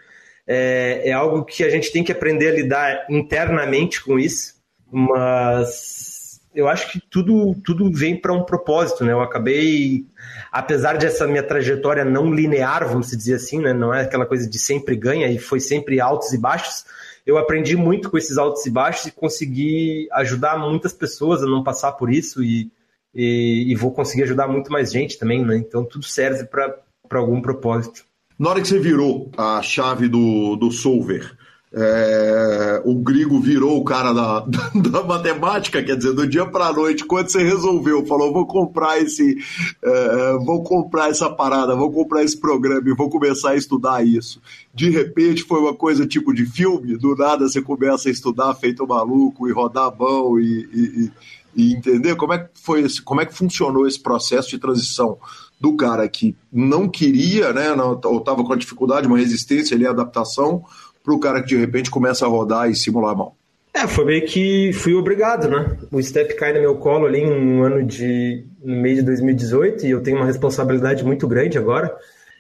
é, 0.53 1.11
é, 1.11 1.13
algo 1.13 1.45
que 1.45 1.63
a 1.63 1.71
gente 1.71 1.93
tem 1.93 2.03
que 2.03 2.11
aprender 2.11 2.49
a 2.49 2.55
lidar 2.55 3.07
internamente 3.09 4.03
com 4.03 4.19
isso. 4.19 4.55
Mas 4.91 6.41
eu 6.55 6.67
acho 6.67 6.91
que 6.91 7.01
tudo, 7.01 7.55
tudo 7.65 7.93
vem 7.93 8.21
para 8.21 8.33
um 8.33 8.43
propósito. 8.43 9.05
Né? 9.05 9.13
Eu 9.13 9.21
acabei, 9.21 10.05
apesar 10.51 10.99
dessa 10.99 11.27
minha 11.27 11.43
trajetória 11.43 12.05
não 12.05 12.35
linear, 12.35 12.89
vamos 12.89 13.11
dizer 13.11 13.35
assim, 13.35 13.61
né? 13.61 13.73
não 13.73 13.95
é 13.95 14.03
aquela 14.03 14.27
coisa 14.27 14.49
de 14.49 14.59
sempre 14.59 14.97
ganha 14.97 15.29
e 15.29 15.39
foi 15.39 15.61
sempre 15.61 16.01
altos 16.01 16.33
e 16.33 16.39
baixos 16.39 16.85
eu 17.27 17.39
aprendi 17.39 17.77
muito 17.77 18.11
com 18.11 18.19
esses 18.19 18.39
altos 18.39 18.65
e 18.67 18.71
baixos 18.71 19.07
e 19.07 19.13
consegui 19.13 20.09
ajudar 20.13 20.59
muitas 20.59 20.93
pessoas 20.93 21.43
a 21.43 21.47
não 21.47 21.63
passar 21.63 21.93
por 21.93 22.11
isso 22.11 22.43
e, 22.43 22.71
e, 23.15 23.67
e 23.71 23.75
vou 23.77 23.93
conseguir 23.93 24.25
ajudar 24.25 24.49
muito 24.49 24.73
mais 24.73 24.91
gente 24.91 25.19
também, 25.19 25.45
né? 25.45 25.57
Então 25.57 25.85
tudo 25.85 26.05
serve 26.05 26.45
para 26.45 26.75
algum 27.13 27.41
propósito. 27.41 28.05
Na 28.41 28.49
hora 28.49 28.63
que 28.63 28.69
você 28.69 28.79
virou 28.79 29.31
a 29.37 29.61
chave 29.61 30.09
do, 30.09 30.57
do 30.57 30.71
solver, 30.71 31.37
é, 31.75 32.81
o 32.87 32.95
Grigo 32.95 33.39
virou 33.39 33.77
o 33.77 33.85
cara 33.85 34.15
da, 34.17 34.41
da, 34.41 35.05
matemática, 35.05 35.83
quer 35.83 35.95
dizer, 35.95 36.15
do 36.15 36.27
dia 36.27 36.47
para 36.47 36.69
a 36.69 36.73
noite, 36.73 37.05
quando 37.05 37.29
você 37.29 37.43
resolveu, 37.43 38.07
falou, 38.07 38.33
vou 38.33 38.47
comprar 38.47 38.99
esse, 38.99 39.37
é, 39.83 40.33
vou 40.39 40.63
comprar 40.63 41.11
essa 41.11 41.29
parada, 41.29 41.77
vou 41.77 41.93
comprar 41.93 42.25
esse 42.25 42.41
programa 42.41 42.89
e 42.89 42.95
vou 42.95 43.11
começar 43.11 43.51
a 43.51 43.57
estudar 43.57 44.03
isso. 44.07 44.41
De 44.75 44.89
repente 44.89 45.43
foi 45.43 45.61
uma 45.61 45.75
coisa 45.75 46.07
tipo 46.07 46.33
de 46.33 46.47
filme, 46.47 46.97
do 46.97 47.15
nada 47.15 47.47
você 47.47 47.61
começa 47.61 48.09
a 48.09 48.13
estudar 48.13 48.55
feito 48.55 48.89
maluco 48.89 49.47
e 49.47 49.53
rodar 49.53 49.89
a 49.89 49.95
mão 49.95 50.41
e, 50.41 50.67
e, 50.73 51.11
e 51.55 51.75
entender 51.75 52.17
como 52.17 52.33
é 52.33 52.39
que 52.39 52.49
foi 52.55 52.81
esse, 52.81 53.03
como 53.03 53.21
é 53.21 53.27
que 53.27 53.37
funcionou 53.37 53.87
esse 53.87 54.01
processo 54.01 54.49
de 54.49 54.59
transição 54.59 55.19
do 55.61 55.77
cara 55.77 56.09
que 56.09 56.35
não 56.51 56.89
queria, 56.89 57.53
né, 57.53 57.71
ou 57.73 58.19
estava 58.19 58.43
com 58.43 58.57
dificuldade, 58.57 59.07
uma 59.07 59.19
resistência 59.19 59.77
ali, 59.77 59.87
adaptação, 59.87 60.65
para 61.05 61.15
o 61.15 61.21
cara 61.21 61.43
que 61.43 61.49
de 61.49 61.57
repente 61.57 61.91
começa 61.91 62.25
a 62.25 62.29
rodar 62.29 62.71
e 62.71 62.75
simular 62.75 63.17
mão? 63.17 63.33
É, 63.73 63.87
foi 63.87 64.05
meio 64.05 64.27
que 64.27 64.73
fui 64.73 64.95
obrigado, 64.95 65.49
né? 65.49 65.79
O 65.93 66.03
step 66.03 66.35
cai 66.35 66.53
no 66.53 66.61
meu 66.61 66.77
colo 66.77 67.07
ali 67.07 67.25
no 67.25 67.63
ano 67.63 67.85
de 67.85 68.45
no 68.63 68.77
mês 68.77 68.97
de 68.97 69.05
2018 69.05 69.87
e 69.87 69.91
eu 69.91 70.03
tenho 70.03 70.17
uma 70.17 70.27
responsabilidade 70.27 71.05
muito 71.05 71.29
grande 71.29 71.57
agora. 71.57 71.95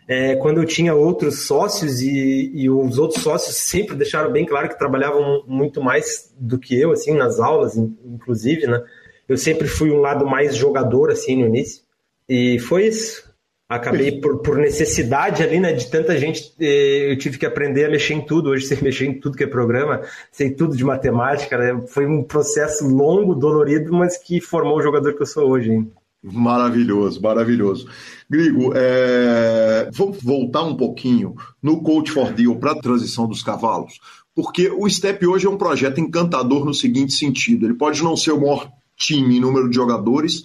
É, 0.09 0.35
quando 0.37 0.61
eu 0.61 0.67
tinha 0.67 0.93
outros 0.93 1.47
sócios 1.47 2.03
e, 2.03 2.51
e, 2.53 2.69
os 2.69 2.99
outros 2.99 3.23
sócios 3.23 3.55
sempre 3.55 3.95
deixaram 3.95 4.33
bem 4.33 4.45
claro 4.45 4.69
que 4.69 4.77
trabalhavam 4.77 5.45
muito 5.47 5.81
mais 5.81 6.35
do 6.37 6.59
que 6.59 6.79
eu, 6.79 6.91
assim, 6.91 7.15
nas 7.15 7.39
aulas, 7.39 7.77
inclusive, 7.77 8.67
né? 8.67 8.83
Eu 9.29 9.37
sempre 9.37 9.69
fui 9.69 9.93
um 9.93 10.01
lado 10.01 10.27
mais 10.27 10.57
jogador, 10.57 11.13
assim, 11.13 11.37
no 11.37 11.47
início. 11.47 11.85
E 12.31 12.61
foi 12.61 12.87
isso. 12.87 13.29
Acabei 13.69 14.21
por, 14.21 14.39
por, 14.39 14.57
necessidade 14.57 15.43
ali, 15.43 15.59
né, 15.59 15.73
de 15.73 15.91
tanta 15.91 16.17
gente, 16.17 16.53
eu 16.59 17.17
tive 17.19 17.39
que 17.39 17.47
aprender 17.47 17.85
a 17.85 17.91
mexer 17.91 18.15
em 18.15 18.25
tudo. 18.25 18.51
Hoje 18.51 18.67
sei 18.67 18.79
mexer 18.83 19.07
em 19.07 19.19
tudo 19.19 19.37
que 19.37 19.43
é 19.43 19.49
programa, 19.49 20.01
sei 20.31 20.51
tudo 20.51 20.77
de 20.77 20.85
matemática, 20.85 21.59
né? 21.59 21.85
Foi 21.89 22.07
um 22.07 22.23
processo 22.23 22.87
longo, 22.87 23.35
dolorido, 23.35 23.93
mas 23.93 24.17
que 24.17 24.41
formou 24.41 24.79
o 24.79 24.83
jogador 24.83 25.15
que 25.15 25.23
eu 25.23 25.27
sou 25.27 25.51
hoje. 25.51 25.73
Hein? 25.73 25.91
Maravilhoso, 26.23 27.21
maravilhoso. 27.21 27.89
Grigo, 28.29 28.73
é... 28.77 29.91
vamos 29.93 30.23
voltar 30.23 30.63
um 30.63 30.77
pouquinho 30.77 31.35
no 31.61 31.83
Coach 31.83 32.13
for 32.13 32.33
Deal 32.33 32.55
para 32.57 32.73
a 32.73 32.81
transição 32.81 33.27
dos 33.27 33.43
cavalos, 33.43 33.99
porque 34.35 34.69
o 34.69 34.89
STEP 34.89 35.27
hoje 35.27 35.47
é 35.47 35.51
um 35.51 35.57
projeto 35.57 36.01
encantador 36.01 36.65
no 36.65 36.75
seguinte 36.75 37.13
sentido: 37.13 37.67
ele 37.67 37.75
pode 37.75 38.03
não 38.05 38.17
ser 38.17 38.33
o 38.33 38.41
maior 38.41 38.71
time 38.97 39.37
em 39.37 39.41
número 39.41 39.69
de 39.69 39.77
jogadores, 39.77 40.45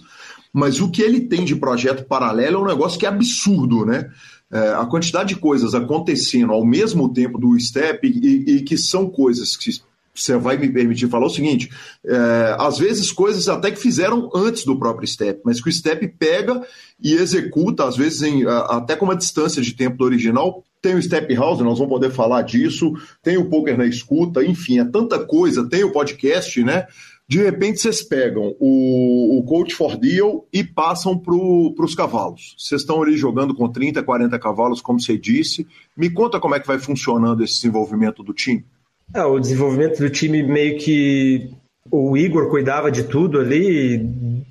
mas 0.56 0.80
o 0.80 0.90
que 0.90 1.02
ele 1.02 1.20
tem 1.20 1.44
de 1.44 1.54
projeto 1.54 2.06
paralelo 2.06 2.56
é 2.56 2.60
um 2.62 2.66
negócio 2.66 2.98
que 2.98 3.04
é 3.04 3.10
absurdo, 3.10 3.84
né? 3.84 4.08
É, 4.50 4.68
a 4.70 4.86
quantidade 4.86 5.34
de 5.34 5.36
coisas 5.38 5.74
acontecendo 5.74 6.50
ao 6.50 6.64
mesmo 6.64 7.12
tempo 7.12 7.36
do 7.36 7.60
STEP 7.60 8.08
e, 8.08 8.56
e 8.56 8.62
que 8.62 8.78
são 8.78 9.06
coisas 9.10 9.54
que 9.54 9.70
você 10.14 10.34
vai 10.38 10.56
me 10.56 10.70
permitir 10.70 11.08
falar 11.08 11.26
o 11.26 11.30
seguinte: 11.30 11.68
é, 12.02 12.56
às 12.58 12.78
vezes 12.78 13.12
coisas 13.12 13.50
até 13.50 13.70
que 13.70 13.78
fizeram 13.78 14.30
antes 14.34 14.64
do 14.64 14.78
próprio 14.78 15.06
STEP, 15.06 15.42
mas 15.44 15.60
que 15.60 15.68
o 15.68 15.72
STEP 15.72 16.08
pega 16.18 16.62
e 16.98 17.12
executa, 17.12 17.84
às 17.84 17.94
vezes 17.94 18.22
em, 18.22 18.46
até 18.46 18.96
com 18.96 19.04
uma 19.04 19.16
distância 19.16 19.60
de 19.60 19.74
tempo 19.74 19.98
do 19.98 20.04
original. 20.04 20.64
Tem 20.80 20.94
o 20.94 21.02
Step 21.02 21.34
House, 21.34 21.58
nós 21.60 21.78
vamos 21.78 21.92
poder 21.92 22.12
falar 22.12 22.42
disso, 22.42 22.92
tem 23.20 23.36
o 23.36 23.46
Poker 23.46 23.76
na 23.76 23.86
Escuta, 23.86 24.44
enfim, 24.44 24.78
é 24.78 24.84
tanta 24.84 25.18
coisa, 25.18 25.68
tem 25.68 25.82
o 25.82 25.90
podcast, 25.90 26.62
né? 26.62 26.86
De 27.28 27.42
repente 27.42 27.80
vocês 27.80 28.02
pegam 28.02 28.54
o, 28.60 29.38
o 29.38 29.42
Coach 29.44 29.74
for 29.74 29.96
Deal 29.96 30.46
e 30.52 30.62
passam 30.62 31.18
para 31.18 31.34
os 31.34 31.94
cavalos. 31.94 32.54
Vocês 32.56 32.82
estão 32.82 33.02
ali 33.02 33.16
jogando 33.16 33.54
com 33.54 33.68
30, 33.68 34.02
40 34.02 34.38
cavalos, 34.38 34.80
como 34.80 35.00
você 35.00 35.18
disse. 35.18 35.66
Me 35.96 36.08
conta 36.08 36.38
como 36.38 36.54
é 36.54 36.60
que 36.60 36.66
vai 36.66 36.78
funcionando 36.78 37.42
esse 37.42 37.54
desenvolvimento 37.54 38.22
do 38.22 38.32
time. 38.32 38.64
É, 39.12 39.24
o 39.24 39.40
desenvolvimento 39.40 39.98
do 39.98 40.08
time 40.08 40.42
meio 40.42 40.78
que 40.78 41.50
o 41.90 42.16
Igor 42.16 42.48
cuidava 42.48 42.90
de 42.90 43.04
tudo 43.04 43.40
ali, 43.40 44.08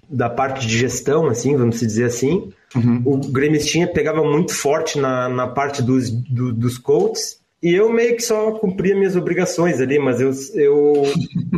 da 0.10 0.30
parte 0.30 0.68
de 0.68 0.78
gestão, 0.78 1.28
assim, 1.28 1.56
vamos 1.56 1.80
dizer 1.80 2.06
assim. 2.06 2.52
Uhum. 2.76 3.02
O 3.06 3.18
Gremistinha 3.18 3.88
pegava 3.88 4.24
muito 4.24 4.54
forte 4.54 5.00
na, 5.00 5.30
na 5.30 5.48
parte 5.48 5.82
dos, 5.82 6.10
do, 6.12 6.54
dos 6.54 6.78
coaches. 6.78 7.40
E 7.64 7.74
eu 7.74 7.92
meio 7.92 8.16
que 8.16 8.22
só 8.22 8.52
cumpria 8.52 8.96
minhas 8.96 9.16
obrigações 9.16 9.80
ali, 9.80 9.98
mas 9.98 10.20
eu, 10.22 10.32
eu 10.54 11.04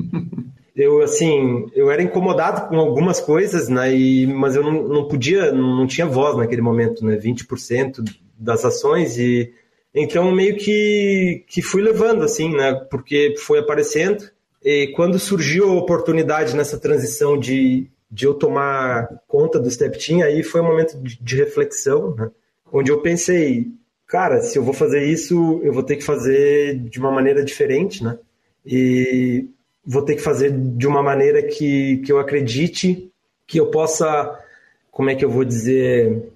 eu 0.77 1.01
assim, 1.01 1.65
eu 1.73 1.89
era 1.89 2.03
incomodado 2.03 2.69
com 2.69 2.77
algumas 2.77 3.19
coisas, 3.19 3.67
né? 3.67 3.93
E, 3.95 4.27
mas 4.27 4.55
eu 4.55 4.63
não, 4.63 4.83
não 4.83 5.07
podia, 5.07 5.51
não 5.51 5.87
tinha 5.87 6.05
voz 6.05 6.37
naquele 6.37 6.61
momento, 6.61 7.03
né? 7.03 7.17
20% 7.17 8.03
das 8.37 8.63
ações 8.63 9.17
e 9.17 9.51
então 9.95 10.31
meio 10.31 10.55
que 10.57 11.43
que 11.47 11.61
fui 11.61 11.81
levando 11.81 12.23
assim, 12.23 12.55
né? 12.55 12.75
Porque 12.91 13.33
foi 13.39 13.57
aparecendo 13.57 14.29
e 14.63 14.93
quando 14.95 15.17
surgiu 15.17 15.69
a 15.69 15.75
oportunidade 15.75 16.55
nessa 16.55 16.77
transição 16.77 17.37
de 17.37 17.89
de 18.09 18.25
eu 18.25 18.33
tomar 18.35 19.09
conta 19.27 19.59
do 19.59 19.69
Step 19.69 19.97
Team, 19.97 20.21
aí 20.21 20.41
foi 20.41 20.61
um 20.61 20.67
momento 20.67 20.97
de, 20.97 21.21
de 21.21 21.35
reflexão, 21.35 22.15
né? 22.15 22.29
Onde 22.71 22.91
eu 22.91 23.01
pensei, 23.01 23.67
cara, 24.05 24.41
se 24.41 24.57
eu 24.57 24.63
vou 24.63 24.73
fazer 24.73 25.03
isso, 25.03 25.59
eu 25.63 25.73
vou 25.73 25.83
ter 25.83 25.97
que 25.97 26.03
fazer 26.03 26.77
de 26.79 26.99
uma 26.99 27.11
maneira 27.11 27.43
diferente, 27.43 28.03
né? 28.03 28.17
E 28.65 29.49
vou 29.87 30.01
ter 30.01 30.15
que 30.15 30.21
fazer 30.21 30.51
de 30.51 30.85
uma 30.85 31.01
maneira 31.01 31.41
que, 31.41 31.97
que 31.97 32.11
eu 32.11 32.19
acredite 32.19 33.09
que 33.47 33.57
eu 33.57 33.67
possa, 33.67 34.37
como 34.91 35.09
é 35.09 35.15
que 35.15 35.23
eu 35.23 35.29
vou 35.29 35.45
dizer, 35.45 36.29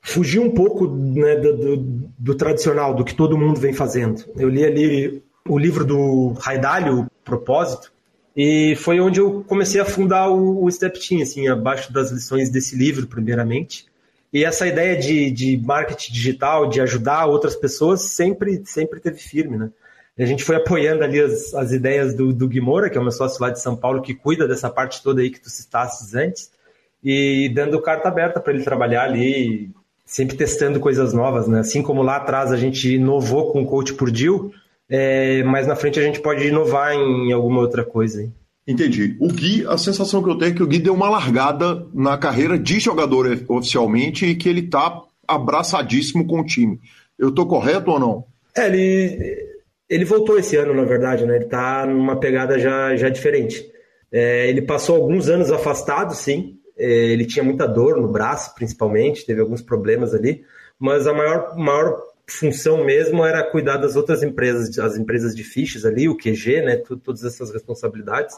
fugir 0.00 0.38
um 0.38 0.50
pouco 0.50 0.88
né, 0.88 1.36
do, 1.36 1.56
do, 1.56 1.76
do, 2.18 2.34
tradicional, 2.34 2.94
do 2.94 3.04
que 3.04 3.14
todo 3.14 3.36
mundo 3.36 3.60
vem 3.60 3.74
fazendo. 3.74 4.24
Eu 4.36 4.48
li 4.48 4.64
ali 4.64 5.22
o 5.46 5.58
livro 5.58 5.84
do 5.84 6.32
Raidalho, 6.38 7.00
o 7.00 7.06
Propósito, 7.22 7.92
e 8.34 8.74
foi 8.76 8.98
onde 8.98 9.20
eu 9.20 9.44
comecei 9.46 9.80
a 9.80 9.84
fundar 9.84 10.30
o, 10.30 10.64
o 10.64 10.70
Step 10.70 10.98
Team, 10.98 11.20
assim, 11.20 11.46
abaixo 11.46 11.92
das 11.92 12.10
lições 12.10 12.48
desse 12.48 12.74
livro, 12.74 13.06
primeiramente. 13.06 13.86
E 14.32 14.44
essa 14.44 14.66
ideia 14.66 14.96
de, 14.96 15.30
de 15.30 15.56
marketing 15.58 16.12
digital, 16.12 16.68
de 16.68 16.80
ajudar 16.80 17.26
outras 17.26 17.54
pessoas, 17.54 18.00
sempre, 18.00 18.62
sempre 18.64 18.98
teve 18.98 19.18
firme, 19.18 19.58
né? 19.58 19.70
A 20.22 20.26
gente 20.26 20.44
foi 20.44 20.56
apoiando 20.56 21.02
ali 21.02 21.20
as, 21.20 21.52
as 21.54 21.72
ideias 21.72 22.14
do, 22.14 22.32
do 22.32 22.48
Guimora, 22.48 22.88
que 22.88 22.96
é 22.96 23.00
o 23.00 23.04
meu 23.04 23.12
sócio 23.12 23.42
lá 23.42 23.50
de 23.50 23.60
São 23.60 23.74
Paulo, 23.74 24.02
que 24.02 24.14
cuida 24.14 24.46
dessa 24.46 24.70
parte 24.70 25.02
toda 25.02 25.20
aí 25.20 25.30
que 25.30 25.40
tu 25.40 25.50
citasses 25.50 26.14
antes, 26.14 26.50
e 27.02 27.50
dando 27.54 27.82
carta 27.82 28.08
aberta 28.08 28.40
para 28.40 28.52
ele 28.52 28.62
trabalhar 28.62 29.04
ali 29.04 29.70
sempre 30.04 30.36
testando 30.36 30.78
coisas 30.78 31.12
novas, 31.12 31.48
né? 31.48 31.60
Assim 31.60 31.82
como 31.82 32.02
lá 32.02 32.16
atrás 32.16 32.52
a 32.52 32.56
gente 32.56 32.94
inovou 32.94 33.50
com 33.50 33.62
o 33.62 33.66
coach 33.66 33.94
por 33.94 34.10
deal, 34.10 34.50
é, 34.88 35.42
mais 35.42 35.66
na 35.66 35.74
frente 35.74 35.98
a 35.98 36.02
gente 36.02 36.20
pode 36.20 36.46
inovar 36.46 36.94
em 36.94 37.32
alguma 37.32 37.60
outra 37.60 37.84
coisa. 37.84 38.22
Hein? 38.22 38.32
Entendi. 38.66 39.16
O 39.18 39.28
Gui, 39.28 39.66
a 39.66 39.76
sensação 39.76 40.22
que 40.22 40.30
eu 40.30 40.38
tenho 40.38 40.52
é 40.52 40.54
que 40.54 40.62
o 40.62 40.66
Gui 40.66 40.78
deu 40.78 40.94
uma 40.94 41.10
largada 41.10 41.86
na 41.92 42.16
carreira 42.16 42.58
de 42.58 42.78
jogador 42.78 43.44
oficialmente 43.48 44.26
e 44.26 44.34
que 44.34 44.48
ele 44.48 44.62
tá 44.62 45.02
abraçadíssimo 45.26 46.26
com 46.26 46.40
o 46.40 46.46
time. 46.46 46.80
Eu 47.18 47.32
tô 47.32 47.46
correto 47.46 47.90
ou 47.90 47.98
não? 47.98 48.24
É, 48.56 48.66
ele, 48.66 49.53
ele 49.88 50.04
voltou 50.04 50.38
esse 50.38 50.56
ano, 50.56 50.74
na 50.74 50.84
verdade, 50.84 51.26
né? 51.26 51.36
Ele 51.36 51.46
tá 51.46 51.86
numa 51.86 52.18
pegada 52.18 52.58
já, 52.58 52.96
já 52.96 53.08
diferente. 53.08 53.64
É, 54.10 54.48
ele 54.48 54.62
passou 54.62 54.96
alguns 54.96 55.28
anos 55.28 55.50
afastado, 55.50 56.14
sim. 56.14 56.58
É, 56.76 56.86
ele 56.86 57.24
tinha 57.24 57.44
muita 57.44 57.66
dor 57.66 58.00
no 58.00 58.08
braço, 58.08 58.54
principalmente, 58.54 59.26
teve 59.26 59.40
alguns 59.40 59.62
problemas 59.62 60.14
ali. 60.14 60.44
Mas 60.78 61.06
a 61.06 61.12
maior, 61.12 61.56
maior 61.56 62.02
função 62.26 62.84
mesmo 62.84 63.24
era 63.24 63.42
cuidar 63.50 63.76
das 63.76 63.96
outras 63.96 64.22
empresas, 64.22 64.78
as 64.78 64.96
empresas 64.96 65.34
de 65.34 65.44
fichas 65.44 65.84
ali, 65.84 66.08
o 66.08 66.16
QG, 66.16 66.62
né? 66.62 66.76
Todas 66.76 67.24
essas 67.24 67.52
responsabilidades 67.52 68.36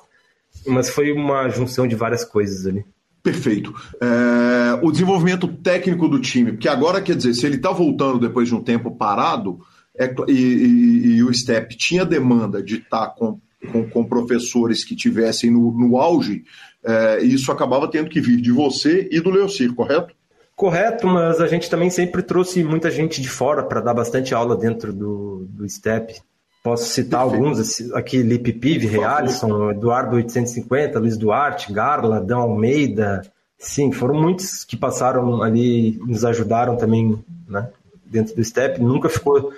mas 0.64 0.88
foi 0.88 1.12
uma 1.12 1.48
junção 1.48 1.86
de 1.86 1.96
várias 1.96 2.24
coisas 2.24 2.66
ali. 2.66 2.84
Perfeito. 3.22 3.74
É, 4.00 4.78
o 4.82 4.90
desenvolvimento 4.92 5.48
técnico 5.48 6.08
do 6.08 6.20
time, 6.20 6.52
porque 6.52 6.68
agora 6.68 7.02
quer 7.02 7.16
dizer, 7.16 7.34
se 7.34 7.44
ele 7.44 7.56
está 7.56 7.72
voltando 7.72 8.20
depois 8.20 8.48
de 8.48 8.54
um 8.54 8.62
tempo 8.62 8.92
parado, 8.92 9.58
é, 9.98 10.14
e, 10.28 10.32
e, 10.32 11.06
e, 11.16 11.22
o 11.22 11.32
STEP 11.32 11.76
tinha 11.76 12.04
demanda 12.04 12.62
de 12.62 12.76
estar 12.76 13.08
com, 13.08 13.40
com, 13.72 13.88
com, 13.88 14.04
professores 14.04 14.84
que 14.84 14.94
tivessem 14.94 15.50
no, 15.50 15.72
no 15.72 15.96
auge, 15.96 16.44
é, 16.84 17.22
isso 17.22 17.50
acabava 17.50 17.90
tendo 17.90 18.10
que 18.10 18.20
vir 18.20 18.40
de 18.40 18.52
você 18.52 19.08
e 19.10 19.20
do 19.20 19.30
Leocir, 19.30 19.74
correto? 19.74 20.14
Correto, 20.54 21.06
mas 21.06 21.40
a 21.40 21.46
gente 21.46 21.68
também 21.68 21.90
sempre 21.90 22.22
trouxe 22.22 22.64
muita 22.64 22.90
gente 22.90 23.20
de 23.20 23.28
fora 23.28 23.62
para 23.62 23.80
dar 23.80 23.92
bastante 23.92 24.34
aula 24.34 24.56
dentro 24.56 24.92
do, 24.92 25.46
do 25.50 25.68
STEP. 25.68 26.18
Posso 26.62 26.88
citar 26.88 27.22
Perfeito. 27.22 27.44
alguns 27.44 27.92
aqui: 27.92 28.22
Lipe 28.22 28.52
Pive, 28.54 28.86
Realison, 28.86 29.70
Eduardo 29.70 30.16
850, 30.16 30.98
Luiz 30.98 31.16
Duarte, 31.18 31.72
Garla, 31.72 32.20
Dão 32.20 32.40
Almeida. 32.40 33.22
Sim, 33.58 33.92
foram 33.92 34.20
muitos 34.20 34.64
que 34.64 34.76
passaram 34.76 35.42
ali, 35.42 35.98
nos 36.06 36.24
ajudaram 36.24 36.76
também 36.76 37.22
né, 37.48 37.68
dentro 38.04 38.34
do 38.34 38.42
STEP. 38.42 38.80
Nunca 38.80 39.08
ficou 39.08 39.52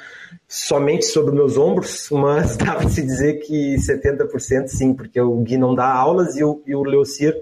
somente 0.48 1.04
sobre 1.04 1.34
meus 1.34 1.58
ombros, 1.58 2.08
mas 2.10 2.56
dá 2.58 2.74
para 2.74 2.88
se 2.88 3.02
dizer 3.02 3.34
que 3.40 3.76
70% 3.76 4.68
sim, 4.68 4.94
porque 4.94 5.20
o 5.20 5.36
Gui 5.42 5.58
não 5.58 5.74
dá 5.74 5.92
aulas 5.92 6.36
e 6.36 6.42
o, 6.42 6.62
e 6.66 6.74
o 6.74 6.82
Leocir, 6.82 7.36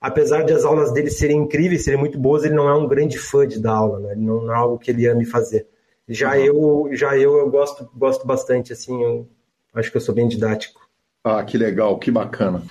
apesar 0.00 0.44
de 0.44 0.52
as 0.52 0.64
aulas 0.64 0.92
dele 0.92 1.10
serem 1.10 1.38
incríveis, 1.38 1.82
serem 1.84 1.98
muito 1.98 2.18
boas, 2.18 2.44
ele 2.44 2.54
não 2.54 2.68
é 2.68 2.74
um 2.74 2.86
grande 2.86 3.18
fã 3.18 3.46
de 3.46 3.60
dar 3.60 3.74
aula, 3.74 3.98
né? 3.98 4.14
não, 4.16 4.44
não 4.44 4.52
é 4.52 4.56
algo 4.56 4.78
que 4.78 4.90
ele 4.92 5.08
ame 5.08 5.24
fazer. 5.24 5.66
Já 6.08 6.36
uhum. 6.36 6.86
eu, 6.88 6.88
já 6.92 7.18
eu, 7.18 7.36
eu 7.36 7.50
gosto, 7.50 7.90
gosto 7.96 8.24
bastante, 8.24 8.72
assim, 8.72 9.02
eu 9.02 9.28
acho 9.74 9.90
que 9.90 9.96
eu 9.96 10.00
sou 10.00 10.14
bem 10.14 10.28
didático. 10.28 10.86
Ah, 11.24 11.42
que 11.42 11.58
legal, 11.58 11.98
que 11.98 12.12
bacana. 12.12 12.62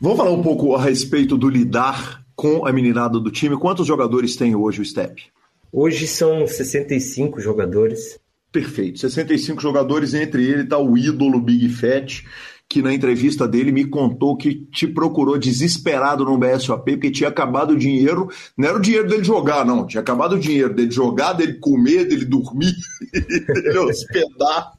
Vamos 0.00 0.16
falar 0.16 0.30
um 0.30 0.42
pouco 0.42 0.76
a 0.76 0.80
respeito 0.80 1.36
do 1.36 1.48
lidar 1.48 2.24
com 2.36 2.64
a 2.64 2.72
meninada 2.72 3.18
do 3.18 3.30
time. 3.30 3.58
Quantos 3.58 3.86
jogadores 3.86 4.36
tem 4.36 4.54
hoje 4.54 4.80
o 4.80 4.84
Step? 4.84 5.24
Hoje 5.72 6.06
são 6.06 6.46
65 6.46 7.40
jogadores. 7.40 8.20
Perfeito, 8.54 9.00
65 9.00 9.60
jogadores, 9.60 10.14
entre 10.14 10.44
ele 10.44 10.62
está 10.62 10.78
o 10.78 10.96
ídolo 10.96 11.40
Big 11.40 11.68
Fat, 11.70 12.22
que 12.68 12.80
na 12.80 12.94
entrevista 12.94 13.48
dele 13.48 13.72
me 13.72 13.84
contou 13.84 14.36
que 14.36 14.54
te 14.70 14.86
procurou 14.86 15.36
desesperado 15.36 16.24
no 16.24 16.38
BSOP 16.38 16.92
porque 16.92 17.10
tinha 17.10 17.30
acabado 17.30 17.72
o 17.72 17.76
dinheiro. 17.76 18.28
Não 18.56 18.68
era 18.68 18.78
o 18.78 18.80
dinheiro 18.80 19.08
dele 19.08 19.24
jogar, 19.24 19.66
não. 19.66 19.84
Tinha 19.88 20.00
acabado 20.00 20.36
o 20.36 20.38
dinheiro 20.38 20.72
dele 20.72 20.92
jogar, 20.92 21.32
dele 21.32 21.54
comer, 21.54 22.04
dele 22.04 22.24
dormir, 22.24 22.76
dele 23.12 23.78
hospedar. 23.78 24.74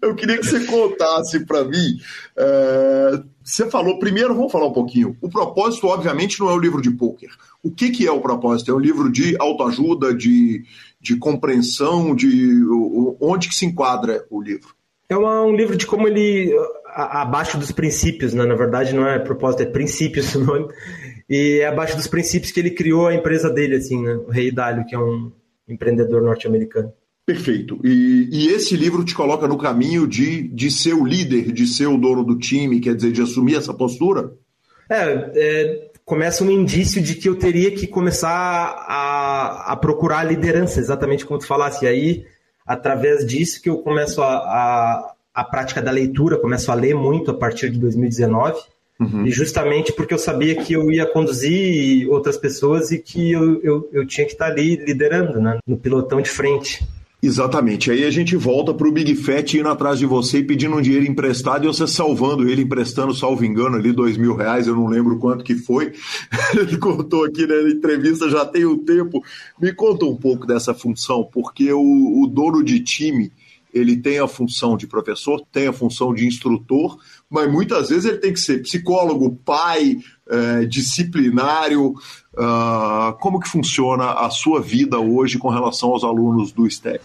Eu 0.00 0.14
queria 0.14 0.38
que 0.38 0.46
você 0.46 0.64
contasse 0.64 1.44
para 1.44 1.64
mim. 1.64 1.98
É, 2.36 3.22
você 3.42 3.68
falou, 3.68 3.98
primeiro, 3.98 4.36
vamos 4.36 4.52
falar 4.52 4.68
um 4.68 4.72
pouquinho. 4.72 5.16
O 5.20 5.28
propósito, 5.28 5.88
obviamente, 5.88 6.38
não 6.38 6.48
é 6.48 6.54
o 6.54 6.60
livro 6.60 6.80
de 6.80 6.92
pôquer. 6.92 7.30
O 7.60 7.72
que, 7.72 7.90
que 7.90 8.06
é 8.06 8.12
o 8.12 8.20
propósito? 8.20 8.70
É 8.70 8.74
um 8.74 8.78
livro 8.78 9.10
de 9.10 9.36
autoajuda, 9.40 10.14
de, 10.14 10.64
de 11.06 11.16
compreensão, 11.16 12.16
de 12.16 12.60
onde 13.20 13.48
que 13.48 13.54
se 13.54 13.64
enquadra 13.64 14.26
o 14.28 14.42
livro? 14.42 14.74
É 15.08 15.16
uma, 15.16 15.42
um 15.42 15.54
livro 15.54 15.76
de 15.76 15.86
como 15.86 16.08
ele 16.08 16.52
abaixo 16.84 17.56
dos 17.56 17.70
princípios, 17.70 18.34
né? 18.34 18.44
na 18.44 18.56
verdade 18.56 18.92
não 18.92 19.06
é 19.06 19.20
propósito, 19.20 19.62
é 19.62 19.66
princípios 19.66 20.34
o 20.34 20.44
nome. 20.44 20.68
E 21.28 21.60
é 21.60 21.66
abaixo 21.66 21.96
dos 21.96 22.08
princípios 22.08 22.50
que 22.50 22.58
ele 22.58 22.70
criou 22.70 23.06
a 23.06 23.14
empresa 23.14 23.48
dele, 23.50 23.76
assim, 23.76 24.02
né? 24.02 24.14
O 24.14 24.30
Rei 24.30 24.50
Dalio, 24.50 24.84
que 24.84 24.94
é 24.94 24.98
um 24.98 25.30
empreendedor 25.68 26.22
norte-americano. 26.22 26.92
Perfeito. 27.24 27.80
E, 27.84 28.28
e, 28.32 28.48
esse 28.48 28.76
livro 28.76 29.04
te 29.04 29.12
coloca 29.12 29.48
no 29.48 29.58
caminho 29.58 30.06
de, 30.06 30.46
de 30.46 30.70
ser 30.70 30.94
o 30.94 31.04
líder, 31.04 31.50
de 31.50 31.66
ser 31.66 31.86
o 31.86 31.98
dono 31.98 32.22
do 32.22 32.38
time, 32.38 32.78
quer 32.78 32.94
dizer, 32.94 33.10
de 33.10 33.22
assumir 33.22 33.56
essa 33.56 33.74
postura? 33.74 34.32
É, 34.88 35.30
é 35.34 35.85
começa 36.06 36.42
um 36.42 36.50
indício 36.50 37.02
de 37.02 37.14
que 37.14 37.28
eu 37.28 37.36
teria 37.36 37.70
que 37.70 37.86
começar 37.86 38.30
a, 38.30 39.72
a 39.72 39.76
procurar 39.76 40.20
a 40.20 40.24
liderança, 40.24 40.80
exatamente 40.80 41.26
como 41.26 41.38
tu 41.38 41.46
falasse. 41.46 41.84
E 41.84 41.88
aí, 41.88 42.24
através 42.66 43.26
disso 43.26 43.60
que 43.60 43.68
eu 43.68 43.78
começo 43.78 44.22
a, 44.22 44.36
a 44.36 45.16
a 45.36 45.44
prática 45.44 45.82
da 45.82 45.90
leitura, 45.90 46.38
começo 46.38 46.72
a 46.72 46.74
ler 46.74 46.94
muito 46.94 47.30
a 47.30 47.34
partir 47.34 47.68
de 47.68 47.78
2019. 47.78 48.58
Uhum. 48.98 49.26
E 49.26 49.30
justamente 49.30 49.92
porque 49.92 50.14
eu 50.14 50.18
sabia 50.18 50.56
que 50.56 50.72
eu 50.72 50.90
ia 50.90 51.04
conduzir 51.04 52.08
outras 52.08 52.38
pessoas 52.38 52.90
e 52.90 52.98
que 52.98 53.32
eu, 53.32 53.62
eu, 53.62 53.90
eu 53.92 54.06
tinha 54.06 54.26
que 54.26 54.32
estar 54.32 54.46
ali 54.46 54.76
liderando, 54.76 55.38
né, 55.38 55.58
no 55.66 55.76
pilotão 55.76 56.22
de 56.22 56.30
frente. 56.30 56.82
Exatamente. 57.26 57.90
Aí 57.90 58.04
a 58.04 58.10
gente 58.10 58.36
volta 58.36 58.72
para 58.72 58.86
o 58.86 58.92
Big 58.92 59.16
Fat 59.16 59.52
indo 59.54 59.68
atrás 59.68 59.98
de 59.98 60.06
você 60.06 60.38
e 60.38 60.44
pedindo 60.44 60.76
um 60.76 60.80
dinheiro 60.80 61.04
emprestado 61.04 61.64
e 61.64 61.66
você 61.66 61.84
salvando 61.84 62.48
ele, 62.48 62.62
emprestando, 62.62 63.12
salvo 63.12 63.44
engano, 63.44 63.74
ali 63.74 63.90
dois 63.90 64.16
mil 64.16 64.36
reais, 64.36 64.68
eu 64.68 64.76
não 64.76 64.86
lembro 64.86 65.18
quanto 65.18 65.42
que 65.42 65.56
foi. 65.56 65.92
Ele 66.56 66.78
contou 66.78 67.24
aqui 67.24 67.44
na 67.44 67.68
entrevista 67.68 68.30
já 68.30 68.46
tem 68.46 68.64
um 68.64 68.78
tempo. 68.78 69.24
Me 69.60 69.72
conta 69.72 70.04
um 70.04 70.14
pouco 70.14 70.46
dessa 70.46 70.72
função, 70.72 71.28
porque 71.32 71.72
o, 71.72 72.22
o 72.22 72.28
dono 72.28 72.62
de 72.62 72.78
time 72.78 73.32
ele 73.74 73.96
tem 73.96 74.18
a 74.18 74.28
função 74.28 74.76
de 74.76 74.86
professor, 74.86 75.42
tem 75.52 75.66
a 75.66 75.72
função 75.72 76.14
de 76.14 76.26
instrutor, 76.26 76.96
mas 77.28 77.50
muitas 77.50 77.90
vezes 77.90 78.06
ele 78.06 78.18
tem 78.18 78.32
que 78.32 78.40
ser 78.40 78.62
psicólogo, 78.62 79.38
pai, 79.44 79.98
é, 80.28 80.64
disciplinário. 80.64 81.94
Uh, 82.36 83.14
como 83.18 83.40
que 83.40 83.48
funciona 83.48 84.12
a 84.12 84.28
sua 84.28 84.60
vida 84.60 84.98
hoje 84.98 85.38
com 85.38 85.48
relação 85.48 85.90
aos 85.90 86.04
alunos 86.04 86.52
do 86.52 86.68
STEP? 86.70 87.02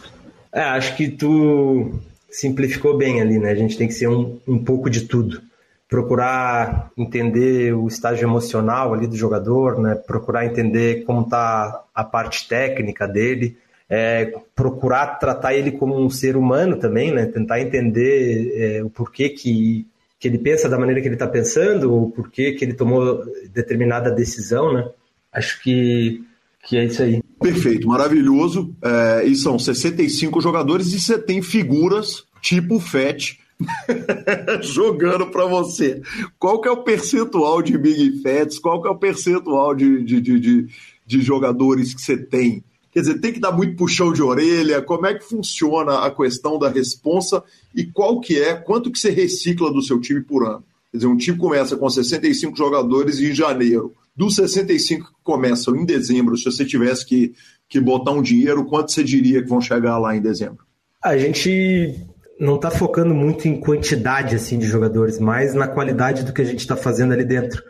É, 0.52 0.62
acho 0.62 0.98
que 0.98 1.08
tu 1.10 1.94
simplificou 2.30 2.98
bem 2.98 3.22
ali, 3.22 3.40
né? 3.40 3.52
A 3.52 3.56
gente 3.56 3.78
tem 3.78 3.88
que 3.88 3.94
ser 3.94 4.08
um, 4.08 4.40
um 4.46 4.62
pouco 4.62 4.90
de 4.90 5.02
tudo. 5.02 5.42
Procurar 5.88 6.92
entender 6.98 7.74
o 7.74 7.88
estágio 7.88 8.26
emocional 8.26 8.94
ali 8.94 9.08
do 9.08 9.16
jogador, 9.16 9.80
né? 9.80 9.96
Procurar 9.96 10.46
entender 10.46 11.04
como 11.06 11.22
está 11.22 11.84
a 11.96 12.04
parte 12.04 12.48
técnica 12.48 13.08
dele, 13.08 13.58
é, 13.90 14.34
procurar 14.56 15.20
tratar 15.20 15.54
ele 15.54 15.72
como 15.72 15.98
um 15.98 16.10
ser 16.10 16.36
humano 16.36 16.78
também, 16.78 17.14
né? 17.14 17.26
Tentar 17.26 17.62
entender 17.62 18.54
é, 18.56 18.84
o 18.84 18.90
porquê 18.90 19.30
que, 19.30 19.86
que 20.20 20.28
ele 20.28 20.38
pensa 20.38 20.68
da 20.68 20.78
maneira 20.78 21.02
que 21.02 21.08
ele 21.08 21.16
está 21.16 21.28
pensando, 21.28 21.94
o 21.94 22.12
porquê 22.12 22.52
que 22.52 22.66
ele 22.66 22.74
tomou 22.74 23.24
determinada 23.54 24.12
decisão, 24.12 24.74
né? 24.74 24.90
Acho 25.34 25.62
que, 25.62 26.22
que 26.64 26.78
é 26.78 26.86
isso 26.86 27.02
aí. 27.02 27.24
Perfeito, 27.40 27.88
maravilhoso. 27.88 28.76
É, 28.82 29.26
e 29.26 29.36
são 29.36 29.58
65 29.58 30.42
jogadores 30.42 30.94
e 30.94 31.00
você 31.00 31.18
tem 31.18 31.42
figuras 31.42 32.24
tipo 32.42 32.80
FET 32.80 33.40
jogando 34.62 35.28
para 35.28 35.46
você. 35.46 36.02
Qual 36.38 36.60
que 36.60 36.68
é 36.68 36.72
o 36.72 36.84
percentual 36.84 37.62
de 37.62 37.78
Big 37.78 38.22
Fats? 38.22 38.60
Qual 38.60 38.82
que 38.82 38.88
é 38.88 38.92
o 38.92 38.98
percentual 38.98 39.76
de, 39.76 40.04
de, 40.04 40.22
de, 40.22 40.40
de, 40.40 40.68
de 41.06 41.22
jogadores 41.22 41.94
que 41.94 42.02
você 42.02 42.18
tem? 42.18 42.64
Quer 42.92 43.02
dizer, 43.02 43.20
tem 43.20 43.32
que 43.32 43.40
dar 43.40 43.54
muito 43.54 43.78
puxão 43.78 44.12
de 44.12 44.22
orelha, 44.22 44.82
como 44.82 45.06
é 45.06 45.14
que 45.14 45.24
funciona 45.24 46.00
a 46.00 46.12
questão 46.12 46.60
da 46.60 46.68
responsa 46.68 47.42
e 47.74 47.86
qual 47.86 48.20
que 48.20 48.38
é, 48.38 48.54
quanto 48.54 48.92
que 48.92 49.00
você 49.00 49.10
recicla 49.10 49.72
do 49.72 49.82
seu 49.82 50.00
time 50.02 50.22
por 50.22 50.46
ano? 50.46 50.64
Quer 50.92 50.98
dizer, 50.98 51.08
um 51.08 51.16
time 51.16 51.38
começa 51.38 51.78
com 51.78 51.90
65 51.90 52.58
jogadores 52.58 53.20
em 53.22 53.34
janeiro. 53.34 53.96
Dos 54.16 54.36
65 54.36 55.08
que 55.08 55.24
começam 55.24 55.76
em 55.76 55.86
dezembro, 55.86 56.38
se 56.38 56.46
você 56.46 56.66
tivesse 56.66 57.06
que, 57.06 57.34
que 57.68 57.80
botar 57.80 58.12
um 58.12 58.22
dinheiro, 58.22 58.66
quanto 58.66 58.92
você 58.92 59.04
diria 59.04 59.42
que 59.42 59.50
vão 59.50 59.62
chegar 59.62 59.98
lá 59.98 60.16
em 60.16 60.22
dezembro? 60.22 60.66
A 61.04 61.18
gente 61.18 61.96
não 62.40 62.56
está 62.56 62.70
focando 62.70 63.14
muito 63.14 63.48
em 63.48 63.60
quantidade 63.60 64.36
assim 64.36 64.58
de 64.58 64.66
jogadores, 64.66 65.20
mas 65.20 65.54
na 65.54 65.68
qualidade 65.68 66.24
do 66.24 66.34
que 66.34 66.42
a 66.42 66.46
gente 66.46 66.60
está 66.60 66.76
fazendo 66.76 67.14
ali 67.14 67.24
dentro. 67.24 67.64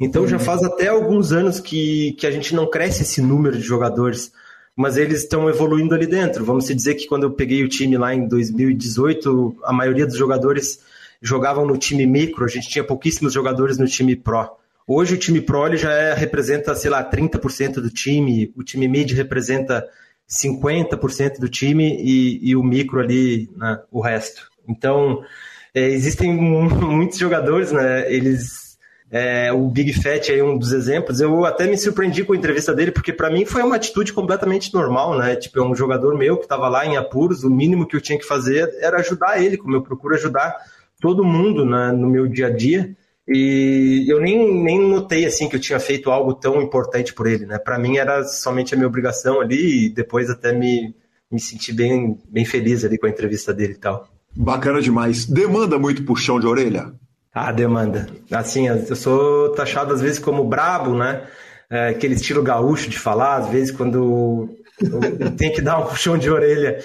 Então 0.00 0.26
já 0.26 0.36
uhum. 0.36 0.42
faz 0.42 0.62
até 0.62 0.88
alguns 0.88 1.32
anos 1.32 1.58
que, 1.60 2.12
que 2.12 2.26
a 2.26 2.30
gente 2.30 2.54
não 2.54 2.70
cresce 2.70 3.02
esse 3.02 3.20
número 3.20 3.56
de 3.56 3.64
jogadores 3.64 4.32
mas 4.78 4.96
eles 4.96 5.24
estão 5.24 5.48
evoluindo 5.48 5.92
ali 5.92 6.06
dentro. 6.06 6.44
Vamos 6.44 6.66
dizer 6.66 6.94
que 6.94 7.08
quando 7.08 7.24
eu 7.24 7.32
peguei 7.32 7.64
o 7.64 7.68
time 7.68 7.98
lá 7.98 8.14
em 8.14 8.28
2018, 8.28 9.56
a 9.64 9.72
maioria 9.72 10.06
dos 10.06 10.16
jogadores 10.16 10.78
jogavam 11.20 11.66
no 11.66 11.76
time 11.76 12.06
micro, 12.06 12.44
a 12.44 12.48
gente 12.48 12.68
tinha 12.68 12.84
pouquíssimos 12.84 13.32
jogadores 13.32 13.76
no 13.76 13.88
time 13.88 14.14
pro. 14.14 14.48
Hoje 14.90 15.14
o 15.14 15.18
time 15.18 15.42
pro 15.42 15.76
já 15.76 15.92
é, 15.92 16.14
representa, 16.14 16.74
sei 16.74 16.90
lá, 16.90 17.04
30% 17.04 17.74
do 17.74 17.90
time, 17.90 18.50
o 18.56 18.64
time 18.64 18.88
mid 18.88 19.12
representa 19.12 19.86
50% 20.26 21.38
do 21.38 21.46
time 21.46 21.94
e, 22.02 22.48
e, 22.48 22.56
o 22.56 22.62
micro 22.62 22.98
ali, 22.98 23.50
né, 23.54 23.78
o 23.92 24.00
resto. 24.00 24.48
Então, 24.66 25.22
é, 25.74 25.82
existem 25.88 26.32
muitos 26.32 27.18
jogadores, 27.18 27.70
né? 27.70 28.10
Eles 28.10 28.68
é, 29.10 29.52
o 29.52 29.68
Big 29.68 29.92
Fat 29.92 30.30
é 30.30 30.42
um 30.42 30.56
dos 30.56 30.72
exemplos. 30.72 31.20
Eu 31.20 31.44
até 31.44 31.66
me 31.66 31.76
surpreendi 31.76 32.24
com 32.24 32.32
a 32.32 32.36
entrevista 32.36 32.74
dele, 32.74 32.90
porque 32.90 33.12
para 33.12 33.30
mim 33.30 33.44
foi 33.44 33.62
uma 33.62 33.76
atitude 33.76 34.14
completamente 34.14 34.72
normal, 34.72 35.18
né? 35.18 35.36
Tipo, 35.36 35.60
é 35.60 35.62
um 35.62 35.74
jogador 35.74 36.16
meu 36.16 36.36
que 36.36 36.44
estava 36.44 36.66
lá 36.68 36.86
em 36.86 36.96
apuros, 36.96 37.44
o 37.44 37.50
mínimo 37.50 37.86
que 37.86 37.94
eu 37.94 38.00
tinha 38.00 38.18
que 38.18 38.26
fazer 38.26 38.74
era 38.80 38.98
ajudar 38.98 39.42
ele, 39.42 39.58
como 39.58 39.76
eu 39.76 39.82
procuro 39.82 40.14
ajudar 40.14 40.56
todo 40.98 41.24
mundo 41.24 41.64
né, 41.64 41.92
no 41.92 42.08
meu 42.08 42.26
dia 42.26 42.46
a 42.46 42.50
dia. 42.50 42.96
E 43.28 44.06
eu 44.08 44.20
nem, 44.20 44.62
nem 44.62 44.80
notei 44.80 45.26
assim 45.26 45.48
que 45.48 45.56
eu 45.56 45.60
tinha 45.60 45.78
feito 45.78 46.10
algo 46.10 46.32
tão 46.32 46.62
importante 46.62 47.12
por 47.12 47.26
ele, 47.26 47.44
né? 47.44 47.58
Para 47.58 47.78
mim 47.78 47.98
era 47.98 48.24
somente 48.24 48.72
a 48.72 48.76
minha 48.76 48.88
obrigação 48.88 49.40
ali 49.40 49.86
e 49.86 49.90
depois 49.90 50.30
até 50.30 50.50
me, 50.52 50.94
me 51.30 51.38
senti 51.38 51.70
bem, 51.70 52.18
bem 52.26 52.46
feliz 52.46 52.84
ali 52.84 52.96
com 52.96 53.06
a 53.06 53.10
entrevista 53.10 53.52
dele 53.52 53.74
e 53.74 53.78
tal. 53.78 54.08
Bacana 54.34 54.80
demais. 54.80 55.26
Demanda 55.26 55.78
muito 55.78 56.04
puxão 56.04 56.40
de 56.40 56.46
orelha? 56.46 56.92
Ah, 57.34 57.52
demanda. 57.52 58.08
Assim, 58.30 58.66
eu 58.66 58.96
sou 58.96 59.50
taxado 59.50 59.92
às 59.92 60.00
vezes 60.00 60.18
como 60.18 60.44
brabo, 60.44 60.96
né? 60.96 61.26
É, 61.70 61.88
aquele 61.88 62.14
estilo 62.14 62.42
gaúcho 62.42 62.88
de 62.88 62.98
falar, 62.98 63.36
às 63.36 63.48
vezes 63.50 63.70
quando 63.70 64.48
tem 65.36 65.52
que 65.52 65.60
dar 65.60 65.78
um 65.78 65.86
puxão 65.86 66.16
de 66.16 66.30
orelha 66.30 66.78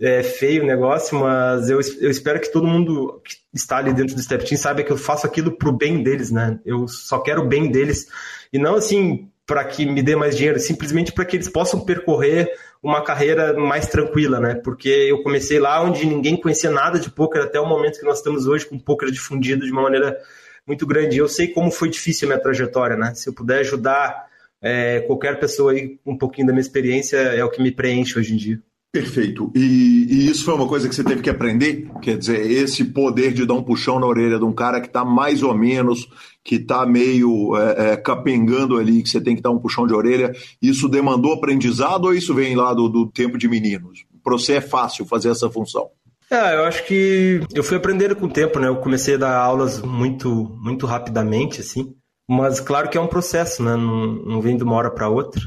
é 0.00 0.22
feio 0.22 0.62
o 0.62 0.66
negócio, 0.66 1.18
mas 1.18 1.68
eu, 1.68 1.78
eu 2.00 2.10
espero 2.10 2.40
que 2.40 2.50
todo 2.50 2.66
mundo 2.66 3.20
que 3.22 3.36
está 3.52 3.78
ali 3.78 3.92
dentro 3.92 4.14
do 4.14 4.22
Step 4.22 4.44
Team 4.44 4.58
saiba 4.58 4.82
que 4.82 4.92
eu 4.92 4.96
faço 4.96 5.26
aquilo 5.26 5.52
pro 5.52 5.72
bem 5.72 6.02
deles, 6.02 6.30
né? 6.30 6.58
Eu 6.64 6.86
só 6.86 7.18
quero 7.18 7.42
o 7.42 7.48
bem 7.48 7.70
deles 7.70 8.06
e 8.52 8.58
não 8.58 8.74
assim 8.74 9.28
para 9.46 9.64
que 9.64 9.84
me 9.84 10.00
dê 10.00 10.14
mais 10.14 10.36
dinheiro, 10.36 10.60
simplesmente 10.60 11.12
para 11.12 11.24
que 11.24 11.36
eles 11.36 11.48
possam 11.48 11.80
percorrer 11.80 12.48
uma 12.80 13.02
carreira 13.02 13.52
mais 13.54 13.88
tranquila, 13.88 14.38
né? 14.38 14.54
Porque 14.54 14.88
eu 14.88 15.22
comecei 15.24 15.58
lá 15.58 15.82
onde 15.82 16.06
ninguém 16.06 16.36
conhecia 16.36 16.70
nada 16.70 17.00
de 17.00 17.10
poker 17.10 17.42
até 17.42 17.58
o 17.58 17.66
momento 17.66 17.98
que 17.98 18.06
nós 18.06 18.18
estamos 18.18 18.46
hoje 18.46 18.66
com 18.66 18.78
poker 18.78 19.10
difundido 19.10 19.66
de 19.66 19.72
uma 19.72 19.82
maneira 19.82 20.16
muito 20.64 20.86
grande. 20.86 21.18
Eu 21.18 21.28
sei 21.28 21.48
como 21.48 21.70
foi 21.72 21.90
difícil 21.90 22.26
a 22.26 22.30
minha 22.30 22.42
trajetória, 22.42 22.96
né? 22.96 23.12
Se 23.14 23.28
eu 23.28 23.32
puder 23.32 23.58
ajudar 23.58 24.28
é, 24.62 25.00
qualquer 25.00 25.40
pessoa 25.40 25.72
aí 25.72 25.98
um 26.06 26.16
pouquinho 26.16 26.46
da 26.46 26.52
minha 26.52 26.60
experiência 26.60 27.16
é 27.16 27.44
o 27.44 27.50
que 27.50 27.60
me 27.60 27.72
preenche 27.72 28.18
hoje 28.18 28.34
em 28.34 28.36
dia. 28.36 28.62
Perfeito. 28.92 29.52
E, 29.54 30.06
e, 30.10 30.28
isso 30.28 30.44
foi 30.44 30.54
uma 30.54 30.66
coisa 30.66 30.88
que 30.88 30.94
você 30.94 31.04
teve 31.04 31.22
que 31.22 31.30
aprender? 31.30 31.88
Quer 32.02 32.18
dizer, 32.18 32.50
esse 32.50 32.84
poder 32.84 33.32
de 33.32 33.46
dar 33.46 33.54
um 33.54 33.62
puxão 33.62 34.00
na 34.00 34.06
orelha 34.06 34.36
de 34.36 34.44
um 34.44 34.52
cara 34.52 34.80
que 34.80 34.88
está 34.88 35.04
mais 35.04 35.44
ou 35.44 35.54
menos, 35.54 36.08
que 36.42 36.56
está 36.56 36.84
meio 36.84 37.56
é, 37.56 37.92
é, 37.92 37.96
capengando 37.96 38.78
ali, 38.78 39.00
que 39.02 39.08
você 39.08 39.20
tem 39.20 39.36
que 39.36 39.42
dar 39.42 39.50
um 39.50 39.60
puxão 39.60 39.86
de 39.86 39.94
orelha, 39.94 40.32
isso 40.60 40.88
demandou 40.88 41.34
aprendizado 41.34 42.06
ou 42.06 42.14
isso 42.14 42.34
vem 42.34 42.56
lá 42.56 42.74
do, 42.74 42.88
do 42.88 43.06
tempo 43.06 43.38
de 43.38 43.48
meninos? 43.48 44.04
Para 44.24 44.32
você 44.32 44.54
é 44.54 44.60
fácil 44.60 45.06
fazer 45.06 45.30
essa 45.30 45.48
função? 45.48 45.88
É, 46.28 46.56
eu 46.56 46.64
acho 46.64 46.84
que 46.84 47.40
eu 47.54 47.62
fui 47.62 47.76
aprendendo 47.76 48.16
com 48.16 48.26
o 48.26 48.32
tempo, 48.32 48.58
né? 48.58 48.68
Eu 48.68 48.76
comecei 48.76 49.14
a 49.14 49.18
dar 49.18 49.36
aulas 49.36 49.80
muito, 49.80 50.28
muito 50.60 50.84
rapidamente, 50.84 51.60
assim. 51.60 51.94
Mas 52.28 52.60
claro 52.60 52.88
que 52.88 52.98
é 52.98 53.00
um 53.00 53.08
processo, 53.08 53.62
né? 53.62 53.76
Não, 53.76 54.06
não 54.14 54.40
vem 54.40 54.56
de 54.56 54.64
uma 54.64 54.74
hora 54.74 54.90
para 54.90 55.08
outra. 55.08 55.40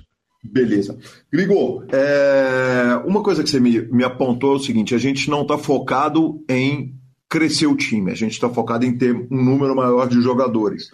Beleza. 0.43 0.97
Grigor, 1.31 1.85
é... 1.91 3.01
uma 3.05 3.23
coisa 3.23 3.41
que 3.43 3.49
você 3.49 3.59
me, 3.59 3.81
me 3.87 4.03
apontou 4.03 4.53
é 4.53 4.55
o 4.57 4.59
seguinte: 4.59 4.93
a 4.93 4.97
gente 4.97 5.29
não 5.29 5.43
está 5.43 5.57
focado 5.57 6.43
em 6.49 6.93
crescer 7.29 7.65
o 7.65 7.75
time, 7.75 8.11
a 8.11 8.15
gente 8.15 8.33
está 8.33 8.49
focado 8.49 8.85
em 8.85 8.95
ter 8.95 9.15
um 9.15 9.43
número 9.43 9.75
maior 9.75 10.07
de 10.07 10.21
jogadores. 10.21 10.89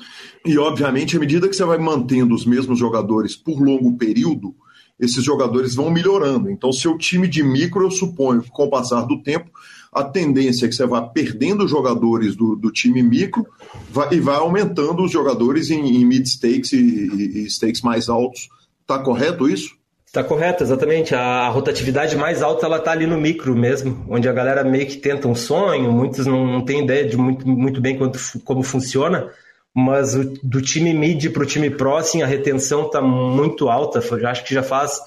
E, 0.45 0.57
obviamente, 0.57 1.17
à 1.17 1.19
medida 1.19 1.49
que 1.49 1.55
você 1.55 1.65
vai 1.65 1.77
mantendo 1.77 2.33
os 2.33 2.45
mesmos 2.45 2.79
jogadores 2.79 3.35
por 3.35 3.59
longo 3.59 3.97
período, 3.97 4.55
esses 4.99 5.23
jogadores 5.23 5.75
vão 5.75 5.89
melhorando. 5.89 6.49
Então, 6.49 6.71
seu 6.71 6.97
time 6.97 7.27
de 7.27 7.43
micro, 7.43 7.83
eu 7.83 7.91
suponho 7.91 8.41
que 8.41 8.51
com 8.51 8.65
o 8.65 8.69
passar 8.69 9.01
do 9.01 9.21
tempo, 9.21 9.49
a 9.91 10.03
tendência 10.03 10.65
é 10.65 10.69
que 10.69 10.75
você 10.75 10.85
vá 10.85 11.01
perdendo 11.01 11.67
jogadores 11.67 12.35
do, 12.35 12.55
do 12.55 12.71
time 12.71 13.01
micro 13.01 13.45
vai, 13.91 14.13
e 14.13 14.19
vai 14.19 14.35
aumentando 14.35 15.03
os 15.03 15.11
jogadores 15.11 15.69
em, 15.71 15.97
em 15.97 16.05
mid 16.05 16.25
stakes 16.25 16.71
e, 16.71 16.77
e, 16.77 17.39
e 17.39 17.49
stakes 17.49 17.81
mais 17.81 18.07
altos 18.07 18.47
Está 18.89 18.97
correto 18.97 19.47
isso? 19.47 19.77
Está 20.03 20.23
correto, 20.23 20.63
exatamente. 20.63 21.13
A 21.13 21.47
rotatividade 21.49 22.17
mais 22.17 22.41
alta 22.41 22.65
ela 22.65 22.77
está 22.77 22.91
ali 22.91 23.05
no 23.05 23.21
micro 23.21 23.55
mesmo, 23.55 24.03
onde 24.09 24.27
a 24.27 24.33
galera 24.33 24.63
meio 24.63 24.87
que 24.87 24.97
tenta 24.97 25.27
um 25.27 25.35
sonho, 25.35 25.91
muitos 25.91 26.25
não, 26.25 26.47
não 26.47 26.65
têm 26.65 26.83
ideia 26.83 27.07
de 27.07 27.15
muito, 27.15 27.47
muito 27.47 27.79
bem 27.79 27.95
quanto, 27.95 28.17
como 28.43 28.63
funciona, 28.63 29.29
mas 29.71 30.15
o, 30.15 30.23
do 30.41 30.59
time 30.59 30.91
mid 30.91 31.31
para 31.31 31.43
o 31.43 31.45
time 31.45 31.69
pro, 31.69 31.97
assim, 31.97 32.23
a 32.23 32.25
retenção 32.25 32.87
está 32.87 32.99
muito 32.99 33.69
alta. 33.69 33.99
Eu 33.99 34.27
acho 34.27 34.43
que 34.43 34.55
já 34.55 34.63
faz 34.63 34.99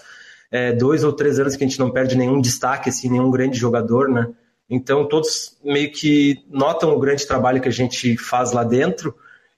é, 0.49 0.73
dois 0.73 1.03
ou 1.03 1.13
três 1.13 1.41
anos 1.41 1.57
que 1.57 1.65
a 1.65 1.67
gente 1.67 1.81
não 1.81 1.91
perde 1.91 2.17
nenhum 2.17 2.41
destaque, 2.41 2.89
assim, 2.89 3.11
nenhum 3.11 3.33
grande 3.33 3.59
jogador, 3.59 4.09
né? 4.09 4.29
Então 4.71 5.09
todos 5.09 5.59
meio 5.65 5.91
que 5.91 6.37
notam 6.49 6.95
o 6.95 7.01
grande 7.01 7.27
trabalho 7.27 7.61
que 7.61 7.69
a 7.69 7.73
gente 7.73 8.17
faz 8.17 8.53
lá 8.53 8.63
dentro 8.63 9.13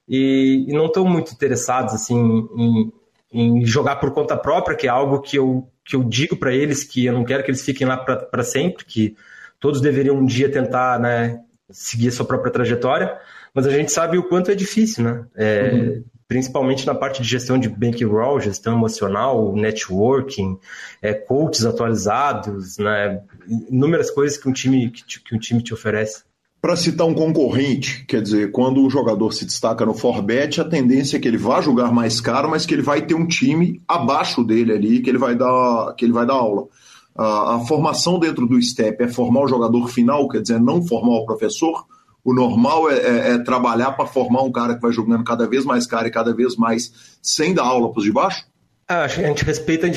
e, 0.09 0.65
e 0.67 0.73
não 0.73 0.87
estão 0.87 1.05
muito 1.05 1.31
interessados 1.35 1.93
assim 1.93 2.17
em, 2.57 2.91
em 3.35 3.67
jogar 3.67 3.97
por 3.97 4.13
conta 4.13 4.37
própria, 4.37 4.77
que 4.77 4.87
é 4.87 4.91
algo 4.91 5.21
que 5.21 5.37
eu, 5.37 5.69
que 5.85 5.97
eu 5.97 6.05
digo 6.05 6.37
para 6.37 6.55
eles 6.55 6.85
que 6.85 7.05
eu 7.05 7.13
não 7.13 7.25
quero 7.25 7.43
que 7.43 7.51
eles 7.51 7.65
fiquem 7.65 7.85
lá 7.85 7.97
para 7.97 8.45
sempre, 8.45 8.85
que 8.85 9.17
todos 9.59 9.81
deveriam 9.81 10.17
um 10.17 10.25
dia 10.25 10.49
tentar 10.49 11.01
né, 11.01 11.41
seguir 11.69 12.09
a 12.09 12.13
sua 12.13 12.25
própria 12.25 12.53
trajetória, 12.53 13.19
mas 13.53 13.67
a 13.67 13.71
gente 13.71 13.91
sabe 13.91 14.17
o 14.17 14.29
quanto 14.29 14.53
é 14.53 14.55
difícil, 14.55 15.03
né? 15.05 15.27
É, 15.35 15.71
uhum. 15.73 16.05
Principalmente 16.29 16.87
na 16.87 16.95
parte 16.95 17.23
de 17.23 17.29
gestão 17.29 17.59
de 17.59 17.69
bankroll, 17.69 18.41
gestão 18.41 18.75
emocional, 18.75 19.55
networking, 19.55 20.59
é, 21.03 21.13
coaches 21.13 21.67
atualizados, 21.67 22.79
né? 22.79 23.21
inúmeras 23.69 24.11
coisas 24.11 24.39
que 24.39 24.49
um 24.49 24.53
time, 24.53 24.91
que, 24.91 25.21
que 25.21 25.35
um 25.35 25.39
time 25.39 25.63
te 25.63 25.75
oferece. 25.75 26.23
Para 26.65 26.77
citar 26.77 27.07
um 27.07 27.13
concorrente, 27.13 28.07
quer 28.07 28.23
dizer, 28.23 28.51
quando 28.51 28.81
um 28.81 28.89
jogador 28.89 29.35
se 29.35 29.45
destaca 29.45 29.85
no 29.85 29.93
Forbet, 29.93 30.63
a 30.63 30.65
tendência 30.65 31.19
é 31.19 31.21
que 31.21 31.29
ele 31.29 31.37
vá 31.37 31.61
jogar 31.61 31.93
mais 31.93 32.23
caro, 32.23 32.49
mas 32.49 32.65
que 32.65 32.73
ele 32.73 32.81
vai 32.81 33.03
ter 33.03 33.15
um 33.15 33.27
time 33.27 33.83
abaixo 33.87 34.43
dele 34.43 34.73
ali, 34.73 35.03
que 35.03 35.11
ele 35.11 35.19
vai 35.19 35.37
dar, 35.37 35.95
que 35.95 36.07
ele 36.07 36.15
vai 36.15 36.25
dar 36.25 36.33
aula. 36.33 36.67
A, 37.15 37.57
a 37.57 37.61
formação 37.67 38.19
dentro 38.19 38.47
do 38.47 38.59
STEP 38.59 39.03
é 39.03 39.09
formar 39.09 39.43
o 39.43 39.47
jogador 39.47 39.89
final, 39.89 40.27
quer 40.27 40.41
dizer, 40.41 40.59
não 40.59 40.83
formar 40.83 41.17
o 41.19 41.27
professor. 41.27 41.85
O 42.25 42.33
normal 42.33 42.91
é, 42.91 42.95
é, 42.95 43.31
é 43.33 43.39
trabalhar 43.41 43.93
para 43.93 44.07
formar 44.07 44.41
um 44.41 44.51
cara 44.51 44.75
que 44.75 44.81
vai 44.81 44.91
jogando 44.91 45.23
cada 45.23 45.47
vez 45.47 45.67
mais 45.67 45.87
caro 45.87 46.09
e 46.09 46.11
cada 46.11 46.35
vez 46.35 46.57
mais 46.57 47.19
sem 47.21 47.53
dar 47.53 47.65
aula 47.65 47.91
para 47.91 47.99
os 47.99 48.05
de 48.07 48.11
baixo? 48.11 48.43
Ah, 48.87 49.05
a 49.05 49.09
gente 49.09 49.45
respeita 49.45 49.87
a 49.87 49.89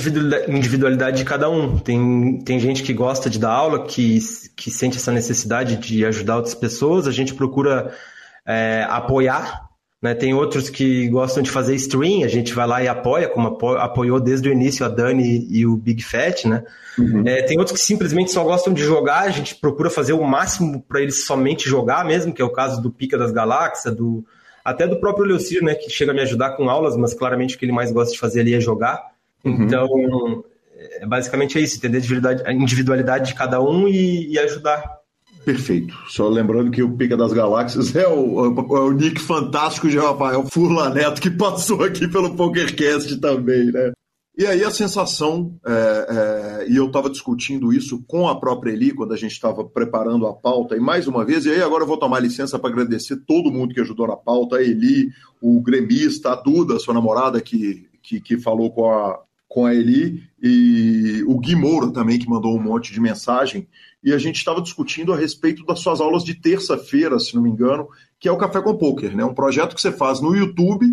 individualidade 0.49 1.17
de 1.17 1.25
cada 1.25 1.49
um. 1.49 1.77
Tem, 1.77 2.39
tem 2.39 2.59
gente 2.59 2.83
que 2.83 2.93
gosta 2.93 3.29
de 3.29 3.37
dar 3.37 3.51
aula, 3.51 3.85
que, 3.85 4.19
que 4.55 4.71
sente 4.71 4.97
essa 4.97 5.11
necessidade 5.11 5.75
de 5.75 6.05
ajudar 6.05 6.37
outras 6.37 6.55
pessoas. 6.55 7.05
A 7.05 7.11
gente 7.11 7.33
procura 7.33 7.93
é, 8.45 8.85
apoiar. 8.89 9.67
Né? 10.01 10.13
Tem 10.13 10.33
outros 10.33 10.69
que 10.69 11.09
gostam 11.09 11.41
de 11.43 11.49
fazer 11.49 11.75
stream, 11.75 12.23
a 12.23 12.27
gente 12.27 12.53
vai 12.53 12.67
lá 12.67 12.83
e 12.83 12.87
apoia, 12.87 13.27
como 13.27 13.47
apoiou 13.77 14.19
desde 14.19 14.47
o 14.47 14.51
início 14.51 14.85
a 14.85 14.89
Dani 14.89 15.47
e 15.49 15.65
o 15.65 15.75
Big 15.75 16.03
Fat. 16.03 16.45
Né? 16.45 16.63
Uhum. 16.97 17.23
É, 17.27 17.41
tem 17.41 17.57
outros 17.57 17.79
que 17.79 17.85
simplesmente 17.85 18.31
só 18.31 18.43
gostam 18.43 18.71
de 18.71 18.83
jogar, 18.83 19.23
a 19.23 19.31
gente 19.31 19.55
procura 19.55 19.89
fazer 19.89 20.13
o 20.13 20.23
máximo 20.23 20.81
para 20.87 21.01
eles 21.01 21.25
somente 21.25 21.67
jogar 21.67 22.05
mesmo, 22.05 22.31
que 22.31 22.41
é 22.41 22.45
o 22.45 22.53
caso 22.53 22.81
do 22.81 22.91
Pica 22.91 23.17
das 23.17 23.31
Galáxias, 23.31 23.95
do, 23.95 24.23
até 24.67 24.85
do 24.85 24.99
próprio 24.99 25.25
Leocir, 25.25 25.63
né, 25.63 25.75
que 25.75 25.89
chega 25.89 26.11
a 26.11 26.13
me 26.13 26.19
ajudar 26.19 26.57
com 26.57 26.69
aulas, 26.69 26.97
mas 26.97 27.13
claramente 27.13 27.55
o 27.55 27.57
que 27.57 27.63
ele 27.63 27.71
mais 27.71 27.89
gosta 27.89 28.11
de 28.11 28.19
fazer 28.19 28.41
ali 28.41 28.53
é 28.53 28.59
jogar. 28.59 29.01
Uhum. 29.45 29.63
Então, 29.63 30.43
é, 30.75 31.05
basicamente 31.05 31.57
é 31.57 31.61
isso, 31.61 31.77
entender 31.77 32.01
a 32.43 32.51
individualidade 32.51 33.29
de 33.29 33.35
cada 33.35 33.61
um 33.61 33.87
e, 33.87 34.27
e 34.29 34.37
ajudar. 34.37 34.83
Perfeito. 35.45 35.97
Só 36.09 36.27
lembrando 36.27 36.69
que 36.69 36.83
o 36.83 36.91
Pica 36.91 37.15
das 37.15 37.31
Galáxias 37.31 37.95
é 37.95 38.05
o, 38.09 38.45
é 38.45 38.79
o 38.81 38.91
nick 38.91 39.21
fantástico 39.21 39.87
de 39.87 39.97
Rafael 39.97 40.45
Furla 40.51 40.89
Neto, 40.89 41.21
que 41.21 41.31
passou 41.31 41.85
aqui 41.85 42.05
pelo 42.05 42.35
PokerCast 42.35 43.21
também, 43.21 43.71
né? 43.71 43.93
E 44.37 44.45
aí 44.45 44.63
a 44.63 44.69
sensação, 44.69 45.59
é, 45.65 45.71
é, 46.61 46.69
e 46.69 46.75
eu 46.75 46.85
estava 46.85 47.09
discutindo 47.09 47.73
isso 47.73 48.03
com 48.07 48.27
a 48.27 48.39
própria 48.39 48.71
Eli 48.71 48.93
quando 48.93 49.11
a 49.11 49.17
gente 49.17 49.31
estava 49.31 49.65
preparando 49.65 50.27
a 50.27 50.33
pauta, 50.33 50.77
e 50.77 50.79
mais 50.79 51.07
uma 51.07 51.25
vez, 51.25 51.47
e 51.47 51.49
aí 51.49 51.59
agora 51.59 51.81
eu 51.81 51.87
vou 51.87 51.97
tomar 51.97 52.19
licença 52.19 52.59
para 52.59 52.69
agradecer 52.69 53.17
todo 53.25 53.51
mundo 53.51 53.73
que 53.73 53.81
ajudou 53.81 54.07
na 54.07 54.15
pauta, 54.15 54.57
a 54.57 54.61
Eli, 54.61 55.09
o 55.41 55.59
gremista, 55.59 56.33
a 56.33 56.35
Duda, 56.35 56.77
sua 56.77 56.93
namorada, 56.93 57.41
que, 57.41 57.89
que, 58.03 58.21
que 58.21 58.37
falou 58.37 58.69
com 58.69 58.87
a, 58.87 59.19
com 59.47 59.65
a 59.65 59.73
Eli, 59.73 60.21
e 60.39 61.23
o 61.25 61.39
Gui 61.39 61.55
Moura 61.55 61.91
também, 61.91 62.19
que 62.19 62.29
mandou 62.29 62.55
um 62.55 62.61
monte 62.61 62.93
de 62.93 63.01
mensagem, 63.01 63.67
e 64.03 64.13
a 64.13 64.19
gente 64.19 64.35
estava 64.35 64.61
discutindo 64.61 65.11
a 65.11 65.17
respeito 65.17 65.65
das 65.65 65.79
suas 65.79 65.99
aulas 65.99 66.23
de 66.23 66.35
terça-feira, 66.35 67.17
se 67.17 67.33
não 67.33 67.41
me 67.41 67.49
engano, 67.49 67.87
que 68.19 68.27
é 68.27 68.31
o 68.31 68.37
Café 68.37 68.61
com 68.61 68.77
Poker, 68.77 69.17
né? 69.17 69.25
um 69.25 69.33
projeto 69.33 69.73
que 69.73 69.81
você 69.81 69.91
faz 69.91 70.21
no 70.21 70.35
YouTube 70.35 70.85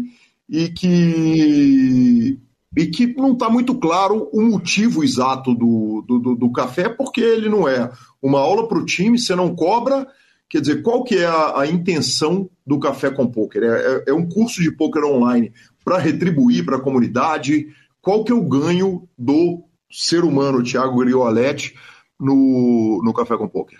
e 0.49 0.71
que 0.71 2.41
e 2.77 2.87
que 2.87 3.07
não 3.15 3.33
está 3.33 3.49
muito 3.49 3.75
claro 3.75 4.29
o 4.33 4.43
motivo 4.43 5.05
exato 5.05 5.55
do, 5.55 6.03
do, 6.07 6.35
do, 6.35 6.53
café, 6.53 6.89
porque 6.89 7.21
ele 7.21 7.49
não 7.49 7.69
é 7.69 7.91
uma 8.21 8.41
aula 8.41 8.67
para 8.67 8.79
o 8.79 8.85
time, 8.85 9.19
você 9.19 9.35
não 9.35 9.55
cobra. 9.55 10.07
Quer 10.49 10.61
dizer, 10.61 10.83
qual 10.83 11.05
que 11.05 11.19
é 11.19 11.27
a, 11.27 11.61
a 11.61 11.67
intenção 11.67 12.49
do 12.67 12.79
Café 12.79 13.11
com 13.11 13.27
Poker? 13.27 13.63
É, 13.63 13.67
é, 13.67 14.05
é 14.09 14.13
um 14.13 14.29
curso 14.29 14.63
de 14.63 14.71
poker 14.71 15.05
online 15.05 15.53
para 15.85 15.99
retribuir 15.99 16.65
para 16.65 16.77
a 16.77 16.81
comunidade? 16.81 17.69
Qual 18.01 18.23
que 18.23 18.33
é 18.33 18.35
o 18.35 18.47
ganho 18.47 19.09
do 19.17 19.65
ser 19.91 20.25
humano 20.25 20.63
Thiago 20.63 20.99
Grioletti 20.99 21.75
no, 22.21 23.01
no 23.05 23.13
Café 23.13 23.37
com 23.37 23.49
Poker? 23.49 23.79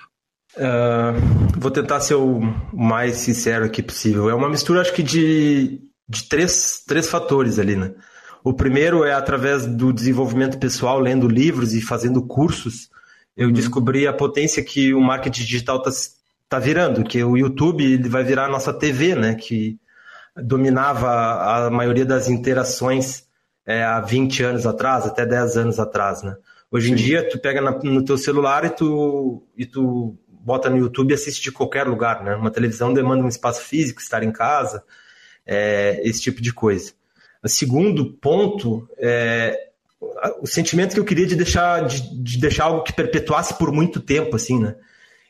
Uh, 0.57 1.59
vou 1.59 1.71
tentar 1.71 2.01
ser 2.01 2.15
o 2.15 2.41
mais 2.73 3.17
sincero 3.17 3.65
aqui 3.65 3.83
possível. 3.83 4.31
É 4.31 4.35
uma 4.35 4.49
mistura, 4.49 4.81
acho 4.81 4.95
que, 4.95 5.03
de, 5.03 5.81
de 6.09 6.29
três, 6.29 6.85
três 6.87 7.09
fatores 7.09 7.59
ali, 7.59 7.77
né? 7.77 7.93
O 8.45 8.53
primeiro 8.53 9.05
é 9.05 9.15
através 9.15 9.65
do 9.65 9.91
desenvolvimento 9.91 10.59
pessoal, 10.59 11.01
lendo 11.01 11.27
livros 11.27 11.73
e 11.73 11.81
fazendo 11.81 12.23
cursos. 12.23 12.91
Eu 13.35 13.47
uhum. 13.47 13.55
descobri 13.55 14.07
a 14.07 14.13
potência 14.13 14.63
que 14.63 14.93
o 14.93 15.01
marketing 15.01 15.45
digital 15.45 15.79
está 15.79 15.91
tá 16.47 16.59
virando, 16.59 17.03
que 17.03 17.25
o 17.25 17.39
YouTube 17.39 17.83
ele 17.83 18.07
vai 18.07 18.23
virar 18.23 18.45
a 18.45 18.51
nossa 18.51 18.71
TV, 18.71 19.15
né? 19.15 19.35
Que 19.35 19.79
dominava 20.37 21.09
a 21.67 21.71
maioria 21.71 22.05
das 22.05 22.29
interações 22.29 23.25
é, 23.65 23.83
há 23.83 23.99
20 24.03 24.43
anos 24.43 24.67
atrás, 24.67 25.07
até 25.07 25.25
10 25.25 25.57
anos 25.57 25.81
atrás, 25.81 26.23
né? 26.23 26.37
Hoje 26.71 26.93
em 26.93 26.99
Sim. 26.99 27.03
dia, 27.03 27.27
tu 27.27 27.39
pega 27.39 27.63
na, 27.63 27.71
no 27.71 28.05
teu 28.05 28.19
celular 28.19 28.67
e 28.67 28.71
tu, 28.71 29.43
e 29.57 29.65
tu 29.65 30.19
bota 30.29 30.69
no 30.69 30.77
YouTube 30.77 31.13
e 31.13 31.15
assiste 31.15 31.43
de 31.43 31.51
qualquer 31.51 31.87
lugar, 31.87 32.23
né? 32.23 32.37
Uma 32.37 32.51
televisão 32.51 32.93
demanda 32.93 33.25
um 33.25 33.29
espaço 33.29 33.63
físico, 33.63 34.03
estar 34.03 34.23
em 34.23 34.31
casa, 34.31 34.85
é, 35.47 35.99
esse 36.05 36.21
tipo 36.21 36.43
de 36.43 36.53
coisa. 36.53 36.93
Segundo 37.47 38.13
ponto 38.13 38.89
é 38.99 39.69
o 40.41 40.47
sentimento 40.47 40.95
que 40.95 41.01
eu 41.01 41.05
queria 41.05 41.27
de 41.27 41.35
deixar, 41.35 41.87
de, 41.87 42.23
de 42.23 42.39
deixar 42.39 42.65
algo 42.65 42.83
que 42.83 42.93
perpetuasse 42.93 43.57
por 43.59 43.73
muito 43.73 44.01
tempo, 44.01 44.37
assim, 44.37 44.59
né? 44.59 44.75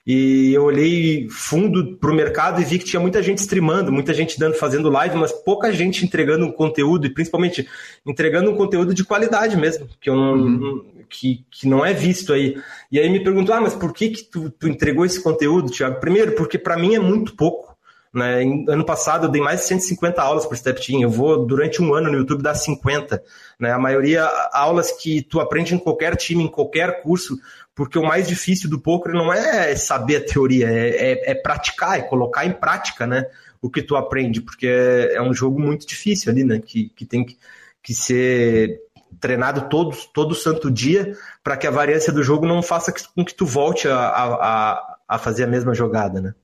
E 0.07 0.53
eu 0.53 0.65
olhei 0.65 1.27
fundo 1.31 1.97
para 1.97 2.11
o 2.11 2.15
mercado 2.15 2.61
e 2.61 2.65
vi 2.65 2.79
que 2.79 2.85
tinha 2.85 3.01
muita 3.01 3.23
gente 3.23 3.39
streamando, 3.39 3.91
muita 3.91 4.13
gente 4.13 4.39
dando, 4.39 4.55
fazendo 4.55 4.91
live, 4.91 5.17
mas 5.17 5.33
pouca 5.33 5.73
gente 5.73 6.05
entregando 6.05 6.45
um 6.45 6.53
conteúdo, 6.53 7.07
e 7.07 7.11
principalmente 7.11 7.67
entregando 8.05 8.51
um 8.51 8.57
conteúdo 8.57 8.93
de 8.93 9.03
qualidade 9.03 9.57
mesmo, 9.57 9.89
que, 9.99 10.11
eu 10.11 10.15
não, 10.15 10.35
uhum. 10.35 10.85
que, 11.09 11.43
que 11.51 11.67
não 11.67 11.87
é 11.87 11.95
visto 11.95 12.35
aí. 12.35 12.61
E 12.93 13.01
aí 13.01 13.09
me 13.09 13.25
perguntou, 13.25 13.55
ah, 13.55 13.63
mas 13.63 13.75
por 13.75 13.95
que, 13.95 14.11
que 14.11 14.25
tu, 14.25 14.51
tu 14.51 14.69
entregou 14.69 15.07
esse 15.07 15.23
conteúdo, 15.23 15.71
Thiago? 15.71 16.01
Primeiro, 16.01 16.33
porque 16.33 16.59
para 16.59 16.77
mim 16.77 16.95
é 16.95 17.01
muito 17.01 17.35
pouco. 17.35 17.74
Né? 18.15 18.43
Ano 18.69 18.85
passado 18.85 19.27
eu 19.27 19.31
dei 19.31 19.43
mais 19.43 19.61
de 19.61 19.67
150 19.67 20.23
aulas 20.23 20.47
por 20.47 20.57
Step 20.57 20.81
Team. 20.81 21.03
Eu 21.03 21.11
vou, 21.11 21.45
durante 21.45 21.83
um 21.83 21.93
ano 21.93 22.11
no 22.11 22.19
YouTube, 22.19 22.43
dar 22.43 22.55
50. 22.55 23.23
Né? 23.59 23.73
A 23.73 23.79
maioria, 23.79 24.25
aulas 24.53 24.93
que 24.93 25.23
tu 25.23 25.41
aprende 25.41 25.75
em 25.75 25.79
qualquer 25.79 26.15
time, 26.15 26.45
em 26.45 26.49
qualquer 26.49 27.03
curso, 27.03 27.37
porque 27.75 27.99
o 27.99 28.05
mais 28.05 28.29
difícil 28.29 28.71
do 28.71 28.79
poker 28.79 29.13
não 29.13 29.33
é 29.33 29.75
saber 29.75 30.17
a 30.17 30.25
teoria, 30.25 30.71
é, 30.71 30.89
é, 30.91 31.31
é 31.33 31.35
praticar, 31.35 31.99
é 31.99 32.03
colocar 32.03 32.47
em 32.47 32.53
prática 32.53 33.07
né? 33.07 33.27
o 33.61 33.69
que 33.69 33.83
tu 33.83 33.97
aprende, 33.97 34.41
porque 34.41 34.69
é, 34.69 35.15
é 35.15 35.23
um 35.23 35.35
jogo 35.35 35.59
muito 35.61 35.85
difícil 35.85 36.31
ali, 36.31 36.45
né? 36.45 36.61
que, 36.65 36.91
que 36.91 37.05
tem 37.05 37.25
que, 37.25 37.37
que 37.83 37.93
ser 37.93 38.81
treinado 39.21 39.69
todo, 39.69 39.97
todo 40.13 40.35
santo 40.35 40.71
dia 40.71 41.17
para 41.43 41.57
que 41.57 41.67
a 41.67 41.71
variância 41.71 42.13
do 42.13 42.23
jogo 42.23 42.47
não 42.47 42.63
faça 42.63 42.93
com 43.15 43.25
que 43.25 43.35
tu 43.35 43.47
volte 43.47 43.89
a, 43.89 43.99
a, 43.99 44.97
a 45.09 45.19
fazer 45.19 45.45
a 45.45 45.49
mesma 45.49 45.75
jogada, 45.75 46.21
né? 46.21 46.35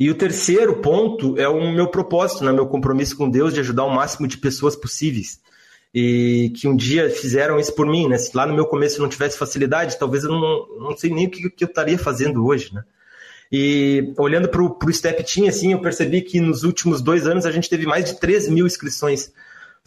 E 0.00 0.08
o 0.08 0.14
terceiro 0.14 0.76
ponto 0.76 1.38
é 1.38 1.46
o 1.46 1.70
meu 1.74 1.86
propósito, 1.86 2.42
né, 2.42 2.50
meu 2.50 2.66
compromisso 2.66 3.14
com 3.14 3.28
Deus 3.28 3.52
de 3.52 3.60
ajudar 3.60 3.84
o 3.84 3.94
máximo 3.94 4.26
de 4.26 4.38
pessoas 4.38 4.74
possíveis. 4.74 5.38
E 5.94 6.50
que 6.56 6.66
um 6.66 6.74
dia 6.74 7.10
fizeram 7.10 7.60
isso 7.60 7.74
por 7.74 7.86
mim, 7.86 8.08
né? 8.08 8.16
Se 8.16 8.34
lá 8.34 8.46
no 8.46 8.54
meu 8.54 8.64
começo 8.64 8.96
eu 8.96 9.02
não 9.02 9.10
tivesse 9.10 9.36
facilidade, 9.36 9.98
talvez 9.98 10.24
eu 10.24 10.30
não, 10.30 10.66
não 10.78 10.96
sei 10.96 11.10
nem 11.10 11.26
o 11.26 11.30
que, 11.30 11.50
que 11.50 11.64
eu 11.64 11.68
estaria 11.68 11.98
fazendo 11.98 12.46
hoje, 12.46 12.72
né? 12.72 12.82
E 13.52 14.14
olhando 14.16 14.48
para 14.48 14.62
o 14.62 14.92
Step 14.92 15.22
Team, 15.22 15.46
assim, 15.48 15.72
eu 15.72 15.80
percebi 15.82 16.22
que 16.22 16.40
nos 16.40 16.62
últimos 16.62 17.02
dois 17.02 17.26
anos 17.26 17.44
a 17.44 17.50
gente 17.50 17.68
teve 17.68 17.84
mais 17.84 18.06
de 18.06 18.18
3 18.18 18.48
mil 18.48 18.66
inscrições. 18.66 19.30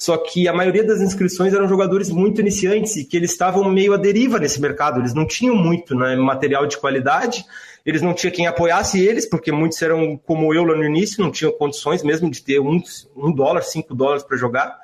Só 0.03 0.17
que 0.17 0.47
a 0.47 0.53
maioria 0.53 0.83
das 0.83 1.01
inscrições 1.01 1.53
eram 1.53 1.67
jogadores 1.67 2.09
muito 2.09 2.41
iniciantes 2.41 2.95
e 2.97 3.05
que 3.05 3.15
eles 3.15 3.31
estavam 3.31 3.69
meio 3.69 3.93
à 3.93 3.97
deriva 3.97 4.39
nesse 4.39 4.59
mercado. 4.59 4.99
Eles 4.99 5.13
não 5.13 5.25
tinham 5.25 5.55
muito 5.55 5.95
né, 5.95 6.15
material 6.15 6.65
de 6.67 6.77
qualidade 6.77 7.45
eles 7.85 8.01
não 8.01 8.13
tinham 8.13 8.33
quem 8.33 8.47
apoiasse 8.47 9.03
eles, 9.03 9.27
porque 9.27 9.51
muitos 9.51 9.81
eram 9.81 10.17
como 10.17 10.53
eu 10.53 10.63
lá 10.63 10.75
no 10.75 10.85
início, 10.85 11.23
não 11.23 11.31
tinham 11.31 11.51
condições 11.51 12.01
mesmo 12.01 12.31
de 12.31 12.41
ter 12.41 12.59
um, 12.59 12.81
um 13.15 13.31
dólar, 13.31 13.61
cinco 13.61 13.93
dólares 13.93 14.23
para 14.23 14.37
jogar. 14.37 14.79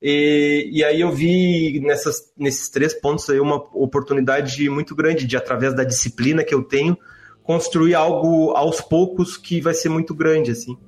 E, 0.00 0.70
e, 0.72 0.84
aí 0.84 1.00
eu 1.00 1.10
vi 1.10 1.80
nessas, 1.80 2.32
nesses 2.36 2.68
três 2.68 2.94
pontos 2.94 3.28
aí 3.28 3.40
uma 3.40 3.56
oportunidade 3.56 4.70
muito 4.70 4.94
grande 4.94 5.26
de, 5.26 5.36
através 5.36 5.74
da 5.74 5.82
disciplina 5.82 6.44
que 6.44 6.54
eu 6.54 6.62
tenho, 6.62 6.96
construir 7.42 7.96
algo 7.96 8.52
aos 8.52 8.80
poucos 8.80 9.36
que 9.36 9.60
vai 9.60 9.74
ser 9.74 9.88
muito 9.88 10.14
grande, 10.14 10.52
assim. 10.52 10.78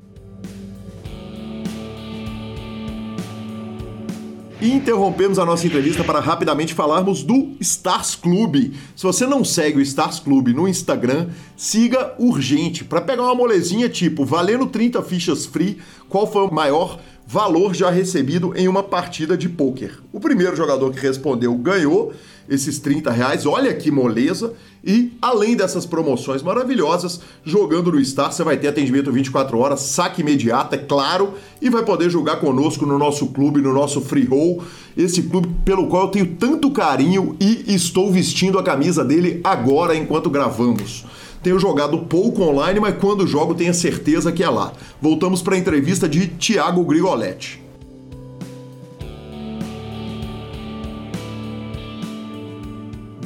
E 4.60 4.70
interrompemos 4.70 5.38
a 5.38 5.46
nossa 5.46 5.66
entrevista 5.66 6.04
para 6.04 6.20
rapidamente 6.20 6.74
falarmos 6.74 7.22
do 7.22 7.52
Stars 7.60 8.14
Club. 8.14 8.74
Se 8.94 9.04
você 9.04 9.26
não 9.26 9.42
segue 9.42 9.78
o 9.78 9.80
Stars 9.80 10.20
Club 10.20 10.48
no 10.48 10.68
Instagram, 10.68 11.28
siga 11.56 12.14
urgente 12.18 12.84
para 12.84 13.00
pegar 13.00 13.22
uma 13.22 13.34
molezinha 13.34 13.88
tipo 13.88 14.22
valendo 14.22 14.66
30 14.66 15.02
fichas 15.02 15.46
free, 15.46 15.78
qual 16.10 16.30
foi 16.30 16.42
o 16.42 16.52
maior 16.52 17.00
valor 17.26 17.74
já 17.74 17.88
recebido 17.88 18.52
em 18.54 18.68
uma 18.68 18.82
partida 18.82 19.34
de 19.34 19.48
pôquer. 19.48 19.98
O 20.12 20.20
primeiro 20.20 20.54
jogador 20.54 20.92
que 20.92 21.00
respondeu 21.00 21.54
ganhou 21.54 22.12
esses 22.50 22.80
30 22.80 23.10
reais. 23.12 23.46
Olha 23.46 23.72
que 23.72 23.90
moleza. 23.90 24.52
E 24.84 25.12
além 25.22 25.54
dessas 25.54 25.86
promoções 25.86 26.42
maravilhosas, 26.42 27.20
jogando 27.44 27.92
no 27.92 28.04
Star, 28.04 28.32
você 28.32 28.42
vai 28.42 28.56
ter 28.56 28.68
atendimento 28.68 29.12
24 29.12 29.56
horas, 29.58 29.80
saque 29.80 30.22
imediato, 30.22 30.74
é 30.74 30.78
claro, 30.78 31.34
e 31.60 31.68
vai 31.68 31.84
poder 31.84 32.10
jogar 32.10 32.36
conosco 32.36 32.86
no 32.86 32.98
nosso 32.98 33.26
clube, 33.28 33.60
no 33.60 33.74
nosso 33.74 34.00
free 34.00 34.24
roll, 34.24 34.64
esse 34.96 35.22
clube 35.24 35.48
pelo 35.64 35.86
qual 35.86 36.04
eu 36.04 36.10
tenho 36.10 36.34
tanto 36.34 36.70
carinho 36.70 37.36
e 37.38 37.74
estou 37.74 38.10
vestindo 38.10 38.58
a 38.58 38.62
camisa 38.62 39.04
dele 39.04 39.40
agora 39.44 39.94
enquanto 39.94 40.30
gravamos. 40.30 41.04
Tenho 41.42 41.58
jogado 41.58 41.98
pouco 42.00 42.42
online, 42.42 42.80
mas 42.80 42.96
quando 42.98 43.26
jogo 43.26 43.54
tenho 43.54 43.72
certeza 43.72 44.32
que 44.32 44.42
é 44.42 44.48
lá. 44.48 44.72
Voltamos 45.00 45.40
para 45.40 45.54
a 45.54 45.58
entrevista 45.58 46.08
de 46.08 46.26
Thiago 46.26 46.84
Grigoletti. 46.84 47.69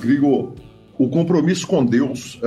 Grigo, 0.05 0.55
o 0.97 1.09
compromisso 1.09 1.67
com 1.67 1.85
Deus, 1.85 2.39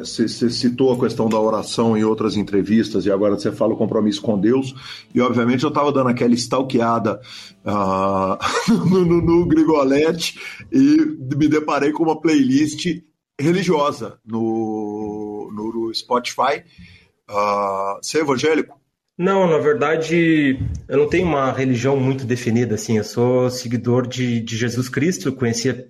você 0.00 0.24
é, 0.24 0.50
citou 0.50 0.92
a 0.92 0.98
questão 0.98 1.28
da 1.28 1.38
oração 1.38 1.96
em 1.96 2.02
outras 2.02 2.36
entrevistas 2.36 3.06
e 3.06 3.12
agora 3.12 3.36
você 3.36 3.52
fala 3.52 3.74
o 3.74 3.76
compromisso 3.76 4.20
com 4.20 4.38
Deus. 4.38 4.74
E 5.14 5.20
obviamente 5.20 5.62
eu 5.62 5.68
estava 5.68 5.92
dando 5.92 6.08
aquela 6.08 6.34
stalkeada 6.34 7.20
uh, 7.64 8.38
no, 8.90 9.04
no, 9.04 9.22
no 9.22 9.46
Grigolete 9.46 10.38
e 10.72 10.96
me 11.36 11.48
deparei 11.48 11.92
com 11.92 12.02
uma 12.02 12.20
playlist 12.20 12.86
religiosa 13.40 14.18
no, 14.26 15.50
no 15.52 15.94
Spotify. 15.94 16.64
Uh, 17.30 17.98
você 18.02 18.18
é 18.18 18.20
evangélico? 18.22 18.80
Não, 19.16 19.46
na 19.46 19.58
verdade, 19.58 20.58
eu 20.88 20.98
não 20.98 21.06
tenho 21.06 21.26
uma 21.26 21.52
religião 21.52 21.94
muito 21.94 22.24
definida, 22.24 22.74
assim, 22.74 22.96
eu 22.96 23.04
sou 23.04 23.50
seguidor 23.50 24.06
de, 24.06 24.40
de 24.40 24.56
Jesus 24.56 24.88
Cristo, 24.88 25.30
conhecia 25.30 25.86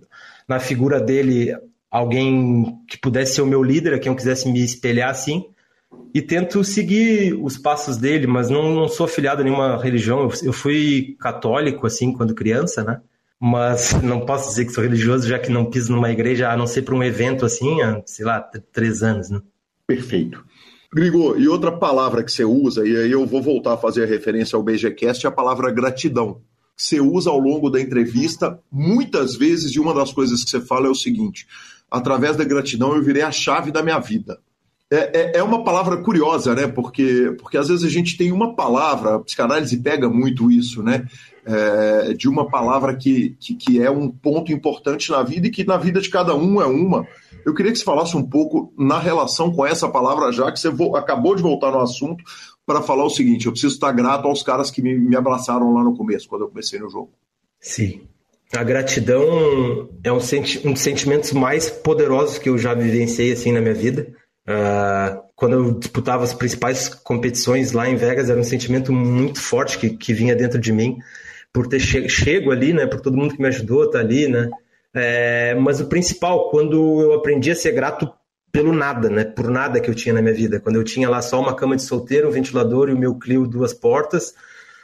na 0.50 0.58
figura 0.58 1.00
dele 1.00 1.56
alguém 1.88 2.76
que 2.88 2.98
pudesse 2.98 3.36
ser 3.36 3.42
o 3.42 3.46
meu 3.46 3.62
líder, 3.62 4.00
quem 4.00 4.10
eu 4.10 4.16
quisesse 4.16 4.50
me 4.50 4.64
espelhar 4.64 5.08
assim, 5.08 5.44
e 6.12 6.20
tento 6.20 6.64
seguir 6.64 7.34
os 7.34 7.56
passos 7.56 7.96
dele, 7.96 8.26
mas 8.26 8.50
não, 8.50 8.74
não 8.74 8.88
sou 8.88 9.06
afiliado 9.06 9.42
a 9.42 9.44
nenhuma 9.44 9.80
religião. 9.80 10.22
Eu, 10.22 10.32
eu, 10.42 10.52
fui 10.52 11.16
católico, 11.20 11.86
assim, 11.86 12.12
quando 12.12 12.34
criança, 12.34 12.82
né? 12.82 13.00
Mas 13.38 13.92
não 14.02 14.26
posso 14.26 14.48
dizer 14.48 14.64
que 14.64 14.72
sou 14.72 14.82
religioso, 14.82 15.28
já 15.28 15.38
que 15.38 15.52
não 15.52 15.70
piso 15.70 15.92
numa 15.92 16.10
igreja, 16.10 16.50
a 16.50 16.56
não 16.56 16.66
ser 16.66 16.82
para 16.82 16.96
um 16.96 17.02
evento 17.02 17.46
assim, 17.46 17.80
há, 17.80 18.02
sei 18.04 18.24
lá, 18.24 18.40
três 18.72 19.04
anos, 19.04 19.30
né? 19.30 19.40
Perfeito. 19.86 20.44
Grigor, 20.92 21.40
e 21.40 21.46
outra 21.46 21.70
palavra 21.70 22.24
que 22.24 22.32
você 22.32 22.44
usa, 22.44 22.84
e 22.84 22.96
aí 22.96 23.12
eu 23.12 23.24
vou 23.24 23.40
voltar 23.40 23.74
a 23.74 23.78
fazer 23.78 24.02
a 24.02 24.06
referência 24.06 24.56
ao 24.56 24.64
BGCast, 24.64 25.24
é 25.24 25.28
a 25.28 25.32
palavra 25.32 25.70
gratidão 25.70 26.40
você 26.82 27.00
usa 27.00 27.30
ao 27.30 27.38
longo 27.38 27.68
da 27.68 27.80
entrevista, 27.80 28.58
muitas 28.72 29.36
vezes, 29.36 29.74
e 29.74 29.80
uma 29.80 29.92
das 29.92 30.12
coisas 30.12 30.42
que 30.42 30.50
você 30.50 30.60
fala 30.60 30.86
é 30.86 30.90
o 30.90 30.94
seguinte: 30.94 31.46
através 31.90 32.36
da 32.36 32.44
gratidão 32.44 32.94
eu 32.94 33.02
virei 33.02 33.22
a 33.22 33.30
chave 33.30 33.70
da 33.70 33.82
minha 33.82 33.98
vida. 33.98 34.38
É, 34.92 34.96
é, 34.96 35.38
é, 35.38 35.42
uma 35.42 35.62
palavra 35.62 35.98
curiosa, 35.98 36.52
né? 36.52 36.66
Porque, 36.66 37.36
porque 37.38 37.56
às 37.56 37.68
vezes 37.68 37.84
a 37.84 37.88
gente 37.88 38.16
tem 38.16 38.32
uma 38.32 38.56
palavra, 38.56 39.14
a 39.14 39.18
psicanálise 39.20 39.76
pega 39.76 40.08
muito 40.08 40.50
isso, 40.50 40.82
né? 40.82 41.06
É, 41.46 42.12
de 42.14 42.28
uma 42.28 42.48
palavra 42.48 42.96
que, 42.96 43.36
que, 43.38 43.54
que, 43.54 43.80
é 43.80 43.90
um 43.90 44.10
ponto 44.10 44.52
importante 44.52 45.10
na 45.10 45.22
vida 45.22 45.46
e 45.46 45.50
que 45.50 45.64
na 45.64 45.76
vida 45.76 46.00
de 46.00 46.10
cada 46.10 46.34
um 46.34 46.60
é 46.60 46.66
uma. 46.66 47.06
Eu 47.46 47.54
queria 47.54 47.70
que 47.70 47.78
você 47.78 47.84
falasse 47.84 48.16
um 48.16 48.22
pouco 48.22 48.72
na 48.76 48.98
relação 48.98 49.52
com 49.52 49.64
essa 49.64 49.88
palavra, 49.88 50.32
já 50.32 50.50
que 50.50 50.58
você 50.58 50.68
acabou 50.96 51.36
de 51.36 51.42
voltar 51.42 51.70
no 51.70 51.80
assunto, 51.80 52.24
para 52.70 52.82
falar 52.82 53.04
o 53.04 53.10
seguinte: 53.10 53.46
eu 53.46 53.52
preciso 53.52 53.74
estar 53.74 53.90
grato 53.90 54.28
aos 54.28 54.44
caras 54.44 54.70
que 54.70 54.80
me, 54.80 54.96
me 54.96 55.16
abraçaram 55.16 55.74
lá 55.74 55.82
no 55.82 55.96
começo, 55.96 56.28
quando 56.28 56.42
eu 56.42 56.48
comecei 56.48 56.78
no 56.78 56.88
jogo. 56.88 57.10
Sim. 57.58 58.02
A 58.54 58.62
gratidão 58.62 59.88
é 60.04 60.12
um, 60.12 60.20
senti 60.20 60.66
um 60.66 60.72
dos 60.72 60.82
sentimentos 60.82 61.32
mais 61.32 61.68
poderosos 61.68 62.38
que 62.38 62.48
eu 62.48 62.56
já 62.56 62.72
vivenciei 62.74 63.32
assim 63.32 63.50
na 63.50 63.60
minha 63.60 63.74
vida. 63.74 64.08
Uh, 64.48 65.20
quando 65.34 65.52
eu 65.54 65.72
disputava 65.78 66.22
as 66.22 66.32
principais 66.32 66.88
competições 66.88 67.72
lá 67.72 67.88
em 67.88 67.96
Vegas, 67.96 68.30
era 68.30 68.38
um 68.38 68.44
sentimento 68.44 68.92
muito 68.92 69.40
forte 69.40 69.78
que, 69.78 69.90
que 69.90 70.12
vinha 70.12 70.36
dentro 70.36 70.60
de 70.60 70.72
mim, 70.72 70.98
por 71.52 71.66
ter 71.66 71.80
che 71.80 72.08
chego 72.08 72.50
ali, 72.50 72.72
né, 72.72 72.86
por 72.86 73.00
todo 73.00 73.16
mundo 73.16 73.34
que 73.34 73.42
me 73.42 73.48
ajudou 73.48 73.84
estar 73.84 74.00
ali, 74.00 74.28
né, 74.28 74.48
É, 74.92 75.54
mas 75.54 75.80
o 75.80 75.86
principal, 75.86 76.50
quando 76.50 77.00
eu 77.00 77.14
aprendi 77.14 77.50
a 77.52 77.54
ser 77.54 77.70
grato 77.72 78.10
pelo 78.52 78.72
nada, 78.72 79.08
né? 79.08 79.24
Por 79.24 79.50
nada 79.50 79.80
que 79.80 79.90
eu 79.90 79.94
tinha 79.94 80.14
na 80.14 80.22
minha 80.22 80.34
vida. 80.34 80.60
Quando 80.60 80.76
eu 80.76 80.84
tinha 80.84 81.08
lá 81.08 81.22
só 81.22 81.40
uma 81.40 81.54
cama 81.54 81.76
de 81.76 81.82
solteiro, 81.82 82.28
um 82.28 82.32
ventilador 82.32 82.88
e 82.88 82.92
o 82.92 82.98
meu 82.98 83.14
Clio 83.14 83.46
duas 83.46 83.72
portas. 83.72 84.34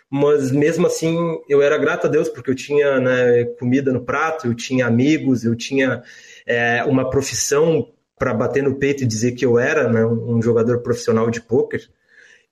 Mas 0.09 0.53
mesmo 0.53 0.87
assim, 0.87 1.17
eu 1.49 1.61
era 1.61 1.77
grato 1.77 2.07
a 2.07 2.11
Deus 2.11 2.29
porque 2.29 2.51
eu 2.51 2.55
tinha 2.55 3.01
né, 3.01 3.45
comida 3.59 3.93
no 3.93 4.05
prato, 4.05 4.47
eu 4.47 4.55
tinha 4.55 4.87
amigos, 4.87 5.45
eu 5.45 5.57
tinha 5.57 6.03
é, 6.47 6.85
uma 6.85 7.11
profissão 7.11 7.89
para 8.17 8.33
bater 8.33 8.63
no 8.63 8.77
peito 8.77 9.03
e 9.03 9.07
dizer 9.07 9.33
que 9.33 9.45
eu 9.45 9.59
era 9.59 9.89
né, 9.93 10.07
um 10.07 10.41
jogador 10.41 10.79
profissional 10.81 11.29
de 11.31 11.41
pôquer. 11.41 11.83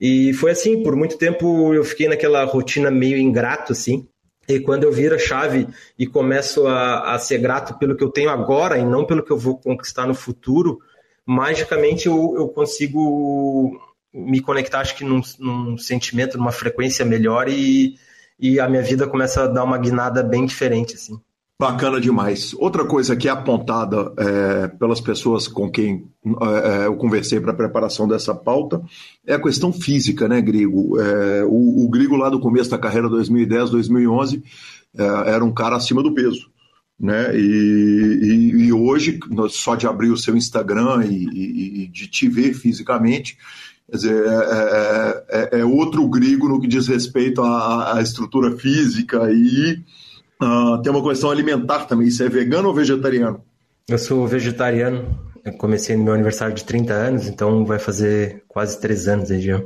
E 0.01 0.33
foi 0.35 0.51
assim, 0.51 0.83
por 0.83 0.97
muito 0.97 1.17
tempo 1.17 1.73
eu 1.73 1.85
fiquei 1.85 2.09
naquela 2.09 2.45
rotina 2.45 2.91
meio 2.91 3.17
ingrato, 3.17 3.73
assim. 3.73 4.07
E 4.49 4.61
quando 4.61 4.85
eu 4.85 4.93
viro 4.93 5.15
a 5.15 5.19
chave 5.19 5.67
e 5.99 6.07
começo 6.07 6.67
a, 6.67 7.15
a 7.15 7.19
ser 7.19 7.39
grato 7.39 7.79
pelo 7.79 7.97
que 7.97 8.05
eu 8.05 8.11
tenho 8.11 8.29
agora 8.29 8.77
e 8.77 8.85
não 8.85 9.07
pelo 9.07 9.23
que 9.23 9.31
eu 9.31 9.39
vou 9.39 9.57
conquistar 9.59 10.07
no 10.07 10.15
futuro, 10.15 10.81
magicamente 11.27 12.07
eu, 12.07 12.35
eu 12.37 12.49
consigo 12.49 13.81
me 14.13 14.41
conectar, 14.41 14.81
acho 14.81 14.97
que 14.97 15.05
num, 15.05 15.21
num, 15.39 15.77
sentimento, 15.77 16.39
numa 16.39 16.53
frequência 16.53 17.05
melhor 17.05 17.49
e, 17.49 17.97
e 18.39 18.61
a 18.61 18.69
minha 18.69 18.83
vida 18.83 19.09
começa 19.09 19.43
a 19.43 19.47
dar 19.49 19.65
uma 19.65 19.77
guinada 19.77 20.23
bem 20.23 20.47
diferente, 20.47 20.95
assim. 20.95 21.19
Bacana 21.61 22.01
demais. 22.01 22.53
Outra 22.59 22.85
coisa 22.85 23.15
que 23.15 23.29
é 23.29 23.31
apontada 23.31 24.13
é, 24.17 24.69
pelas 24.69 25.01
pessoas 25.01 25.47
com 25.47 25.71
quem 25.71 26.09
é, 26.27 26.83
é 26.83 26.87
eu 26.87 26.97
conversei 26.97 27.41
para 27.41 27.53
a 27.53 27.57
preparação 27.57 28.09
dessa 28.09 28.35
pauta 28.35 28.83
é 29.25 29.35
a 29.35 29.41
questão 29.41 29.73
física, 29.73 30.29
né, 30.29 30.41
Grigo? 30.41 31.01
É, 31.01 31.45
o, 31.45 31.85
o, 31.85 31.89
Grigo, 31.89 32.17
lá 32.17 32.29
do 32.29 32.41
começo 32.41 32.71
da 32.71 32.79
carreira 32.79 33.09
2010, 33.09 33.71
2011, 33.71 34.43
é, 34.97 35.05
era 35.31 35.45
um 35.45 35.53
cara 35.53 35.77
acima 35.77 36.03
do 36.03 36.13
peso. 36.13 36.51
Né? 36.99 37.37
E, 37.37 38.19
e, 38.23 38.67
e 38.67 38.73
hoje, 38.73 39.19
só 39.51 39.75
de 39.75 39.87
abrir 39.87 40.11
o 40.11 40.17
seu 40.17 40.37
Instagram 40.37 41.05
e, 41.05 41.85
e 41.85 41.89
de 41.89 42.07
te 42.07 42.29
ver 42.29 42.55
fisicamente, 42.55 43.37
quer 43.91 43.97
dizer, 43.97 44.25
é, 44.27 45.25
é, 45.29 45.61
é 45.61 45.65
outro 45.65 46.09
Grigo 46.09 46.49
no 46.49 46.61
que 46.61 46.69
diz 46.69 46.87
respeito 46.87 47.43
à, 47.43 47.97
à 47.97 48.03
estrutura 48.03 48.57
física 48.57 49.31
e 49.33 49.83
Uh, 50.43 50.83
tem 50.83 50.93
uma 50.93 51.03
questão 51.03 51.31
alimentar 51.31 51.87
também. 51.87 52.09
Isso 52.09 52.23
é 52.23 52.29
vegano 52.29 52.69
ou 52.69 52.75
vegetariano? 52.75 53.43
Eu 53.89 53.99
sou 53.99 54.27
vegetariano. 54.27 55.19
Eu 55.45 55.53
comecei 55.55 55.97
no 55.97 56.05
meu 56.05 56.15
aniversário 56.15 56.55
de 56.55 56.65
30 56.65 56.93
anos, 56.93 57.29
então 57.29 57.65
vai 57.65 57.79
fazer 57.79 58.43
quase 58.49 58.81
3 58.81 59.09
anos 59.09 59.31
aí 59.31 59.41
já. 59.41 59.63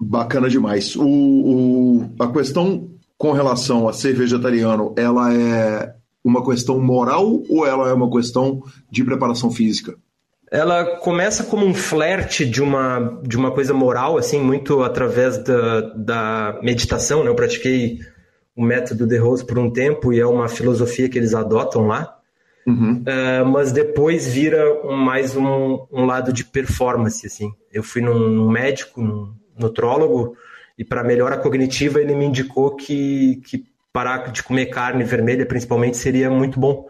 Bacana 0.00 0.48
demais. 0.48 0.96
O, 0.96 1.04
o, 1.04 2.14
a 2.18 2.32
questão 2.32 2.88
com 3.16 3.32
relação 3.32 3.88
a 3.88 3.92
ser 3.92 4.14
vegetariano, 4.14 4.94
ela 4.96 5.34
é 5.34 5.94
uma 6.28 6.44
questão 6.44 6.80
moral 6.80 7.42
ou 7.48 7.66
ela 7.66 7.88
é 7.88 7.92
uma 7.92 8.10
questão 8.10 8.62
de 8.90 9.04
preparação 9.04 9.50
física? 9.50 9.94
Ela 10.50 10.96
começa 10.98 11.44
como 11.44 11.66
um 11.66 11.74
flerte 11.74 12.46
de 12.46 12.62
uma, 12.62 13.20
de 13.22 13.36
uma 13.36 13.50
coisa 13.50 13.74
moral, 13.74 14.16
assim, 14.16 14.40
muito 14.40 14.82
através 14.82 15.38
da, 15.38 15.80
da 15.94 16.60
meditação. 16.62 17.22
Né? 17.22 17.30
Eu 17.30 17.34
pratiquei 17.34 17.98
o 18.56 18.62
método 18.62 19.06
de 19.06 19.16
Rose 19.18 19.44
por 19.44 19.58
um 19.58 19.70
tempo 19.70 20.12
e 20.12 20.20
é 20.20 20.26
uma 20.26 20.48
filosofia 20.48 21.08
que 21.08 21.18
eles 21.18 21.34
adotam 21.34 21.86
lá. 21.86 22.16
Uhum. 22.66 23.02
Uh, 23.02 23.46
mas 23.46 23.72
depois 23.72 24.26
vira 24.26 24.86
um, 24.86 24.96
mais 24.96 25.34
um, 25.36 25.86
um, 25.90 26.04
lado 26.04 26.32
de 26.32 26.44
performance, 26.44 27.26
assim. 27.26 27.50
Eu 27.72 27.82
fui 27.82 28.02
num, 28.02 28.28
num 28.28 28.50
médico, 28.50 29.00
num 29.00 29.32
nutrólogo, 29.58 30.36
e 30.78 30.84
para 30.84 31.02
melhora 31.02 31.38
cognitiva 31.38 32.00
ele 32.00 32.14
me 32.14 32.26
indicou 32.26 32.76
que, 32.76 33.40
que 33.46 33.64
parar 33.92 34.30
de 34.30 34.42
comer 34.42 34.66
carne 34.66 35.04
vermelha, 35.04 35.46
principalmente, 35.46 35.96
seria 35.96 36.30
muito 36.30 36.58
bom. 36.58 36.88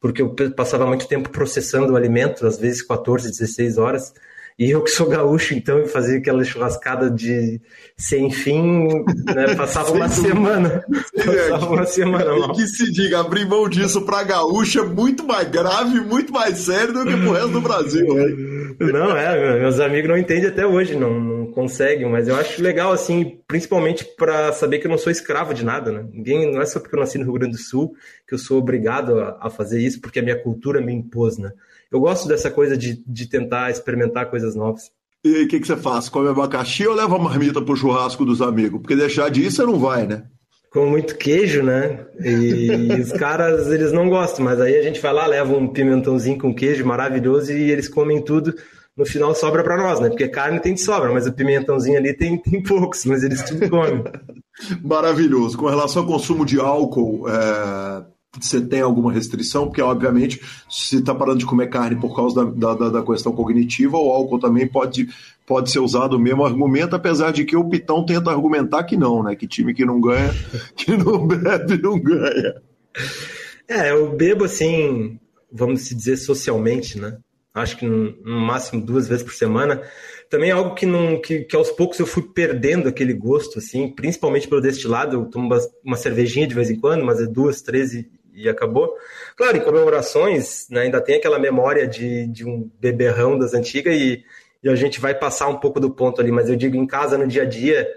Porque 0.00 0.20
eu 0.20 0.34
passava 0.56 0.86
muito 0.86 1.06
tempo 1.06 1.30
processando 1.30 1.92
o 1.92 1.96
alimento, 1.96 2.46
às 2.46 2.58
vezes 2.58 2.82
14, 2.82 3.30
16 3.30 3.78
horas, 3.78 4.12
e 4.58 4.70
eu 4.70 4.82
que 4.82 4.90
sou 4.90 5.08
gaúcho, 5.08 5.54
então, 5.54 5.86
fazia 5.86 6.18
aquela 6.18 6.44
churrascada 6.44 7.10
de 7.10 7.60
sem 7.96 8.30
fim, 8.30 8.88
né? 9.34 9.54
Passava 9.56 9.92
uma 9.92 10.08
semana. 10.08 10.84
Passava 11.14 11.66
uma 11.66 11.86
semana 11.86 12.36
mal. 12.36 12.52
Que 12.52 12.66
se 12.66 12.90
diga, 12.92 13.20
abrir 13.20 13.46
mão 13.46 13.68
disso 13.68 14.02
pra 14.02 14.22
gaúcho 14.22 14.80
é 14.80 14.84
muito 14.84 15.24
mais 15.24 15.48
grave, 15.48 16.00
muito 16.00 16.32
mais 16.32 16.58
sério 16.58 16.92
do 16.92 17.04
que 17.04 17.16
pro 17.16 17.32
resto 17.32 17.48
do 17.48 17.60
Brasil, 17.60 18.14
né? 18.14 18.72
Não, 18.92 19.16
é, 19.16 19.60
meus 19.60 19.78
amigos 19.80 20.08
não 20.08 20.18
entendem 20.18 20.46
até 20.46 20.66
hoje, 20.66 20.96
não, 20.96 21.20
não 21.20 21.46
conseguem, 21.52 22.08
mas 22.08 22.28
eu 22.28 22.34
acho 22.34 22.62
legal, 22.62 22.92
assim, 22.92 23.38
principalmente 23.46 24.04
para 24.04 24.52
saber 24.52 24.78
que 24.78 24.86
eu 24.86 24.90
não 24.90 24.98
sou 24.98 25.12
escravo 25.12 25.54
de 25.54 25.64
nada, 25.64 25.92
né? 25.92 26.06
Ninguém, 26.12 26.50
não 26.50 26.60
é 26.60 26.66
só 26.66 26.80
porque 26.80 26.94
eu 26.94 27.00
nasci 27.00 27.18
no 27.18 27.24
Rio 27.24 27.34
Grande 27.34 27.52
do 27.52 27.62
Sul 27.62 27.94
que 28.26 28.34
eu 28.34 28.38
sou 28.38 28.58
obrigado 28.58 29.18
a, 29.18 29.38
a 29.40 29.50
fazer 29.50 29.80
isso, 29.80 30.00
porque 30.00 30.18
a 30.18 30.22
minha 30.22 30.40
cultura 30.40 30.80
me 30.80 30.92
impôs, 30.92 31.38
né? 31.38 31.52
Eu 31.92 32.00
gosto 32.00 32.26
dessa 32.26 32.50
coisa 32.50 32.76
de, 32.76 33.02
de 33.06 33.28
tentar 33.28 33.70
experimentar 33.70 34.30
coisas 34.30 34.54
novas. 34.54 34.90
E 35.22 35.44
o 35.44 35.48
que, 35.48 35.60
que 35.60 35.66
você 35.66 35.76
faz? 35.76 36.08
Come 36.08 36.28
abacaxi 36.28 36.86
ou 36.86 36.94
leva 36.94 37.14
a 37.14 37.18
marmita 37.18 37.60
pro 37.60 37.76
churrasco 37.76 38.24
dos 38.24 38.40
amigos? 38.40 38.80
Porque 38.80 38.96
deixar 38.96 39.30
disso 39.30 39.56
você 39.56 39.62
não 39.62 39.78
vai, 39.78 40.06
né? 40.06 40.24
Com 40.70 40.86
muito 40.86 41.16
queijo, 41.16 41.62
né? 41.62 42.06
E 42.18 42.88
os 43.00 43.12
caras, 43.12 43.68
eles 43.68 43.92
não 43.92 44.08
gostam, 44.08 44.44
mas 44.44 44.58
aí 44.60 44.76
a 44.76 44.82
gente 44.82 45.00
vai 45.00 45.12
lá, 45.12 45.26
leva 45.26 45.54
um 45.54 45.68
pimentãozinho 45.68 46.38
com 46.38 46.54
queijo 46.54 46.84
maravilhoso 46.84 47.52
e 47.52 47.70
eles 47.70 47.88
comem 47.88 48.22
tudo. 48.22 48.54
No 48.96 49.06
final 49.06 49.34
sobra 49.34 49.62
para 49.62 49.76
nós, 49.76 50.00
né? 50.00 50.08
Porque 50.08 50.28
carne 50.28 50.60
tem 50.60 50.74
de 50.74 50.80
sobra, 50.80 51.12
mas 51.12 51.26
o 51.26 51.32
pimentãozinho 51.32 51.98
ali 51.98 52.14
tem, 52.14 52.36
tem 52.38 52.62
poucos, 52.62 53.04
mas 53.04 53.22
eles 53.22 53.42
tudo 53.42 53.68
comem. 53.70 54.02
Maravilhoso. 54.82 55.56
Com 55.56 55.66
relação 55.66 56.02
ao 56.02 56.08
consumo 56.08 56.44
de 56.44 56.58
álcool, 56.58 57.28
é 57.28 58.04
você 58.40 58.60
tem 58.60 58.80
alguma 58.80 59.12
restrição, 59.12 59.66
porque 59.66 59.82
obviamente 59.82 60.40
se 60.68 60.96
está 60.96 61.14
parando 61.14 61.38
de 61.38 61.46
comer 61.46 61.68
carne 61.68 62.00
por 62.00 62.16
causa 62.16 62.46
da, 62.46 62.74
da, 62.74 62.88
da, 62.88 63.02
questão 63.02 63.32
cognitiva, 63.32 63.98
o 63.98 64.10
álcool 64.10 64.38
também 64.38 64.66
pode, 64.66 65.08
pode 65.46 65.70
ser 65.70 65.80
usado 65.80 66.14
o 66.14 66.18
mesmo 66.18 66.44
argumento, 66.44 66.96
apesar 66.96 67.30
de 67.30 67.44
que 67.44 67.54
o 67.54 67.68
Pitão 67.68 68.06
tenta 68.06 68.30
argumentar 68.30 68.84
que 68.84 68.96
não, 68.96 69.22
né? 69.22 69.36
Que 69.36 69.46
time 69.46 69.74
que 69.74 69.84
não 69.84 70.00
ganha, 70.00 70.30
que 70.74 70.96
não 70.96 71.26
bebe, 71.26 71.80
não 71.82 72.00
ganha. 72.00 72.54
É, 73.68 73.90
eu 73.90 74.14
bebo 74.16 74.44
assim, 74.44 75.18
vamos 75.50 75.88
dizer 75.90 76.16
socialmente, 76.16 76.98
né? 76.98 77.18
Acho 77.54 77.76
que 77.76 77.84
no, 77.84 78.16
máximo 78.24 78.80
duas 78.80 79.06
vezes 79.06 79.22
por 79.22 79.34
semana. 79.34 79.82
Também 80.30 80.48
é 80.48 80.52
algo 80.54 80.74
que, 80.74 80.86
não, 80.86 81.20
que, 81.20 81.40
que 81.40 81.54
aos 81.54 81.70
poucos 81.70 81.98
eu 81.98 82.06
fui 82.06 82.22
perdendo 82.22 82.88
aquele 82.88 83.12
gosto, 83.12 83.58
assim, 83.58 83.90
principalmente 83.90 84.48
pelo 84.48 84.62
destilado. 84.62 85.16
Eu 85.16 85.24
tomo 85.26 85.46
uma, 85.46 85.58
uma 85.84 85.96
cervejinha 85.96 86.46
de 86.46 86.54
vez 86.54 86.70
em 86.70 86.80
quando, 86.80 87.04
mas 87.04 87.20
é 87.20 87.26
duas, 87.26 87.60
três 87.60 87.92
e, 87.92 88.10
e 88.34 88.48
acabou. 88.48 88.96
Claro, 89.36 89.56
em 89.56 89.60
comemorações, 89.60 90.66
né, 90.70 90.82
ainda 90.82 91.00
tem 91.00 91.16
aquela 91.16 91.38
memória 91.38 91.86
de, 91.86 92.26
de 92.26 92.44
um 92.44 92.70
beberrão 92.80 93.38
das 93.38 93.54
antigas 93.54 93.94
e, 93.94 94.24
e, 94.62 94.68
a 94.68 94.74
gente 94.74 95.00
vai 95.00 95.14
passar 95.14 95.48
um 95.48 95.58
pouco 95.58 95.78
do 95.78 95.90
ponto 95.90 96.20
ali, 96.20 96.30
mas 96.30 96.48
eu 96.48 96.56
digo 96.56 96.76
em 96.76 96.86
casa, 96.86 97.18
no 97.18 97.26
dia 97.26 97.42
a 97.42 97.46
dia, 97.46 97.88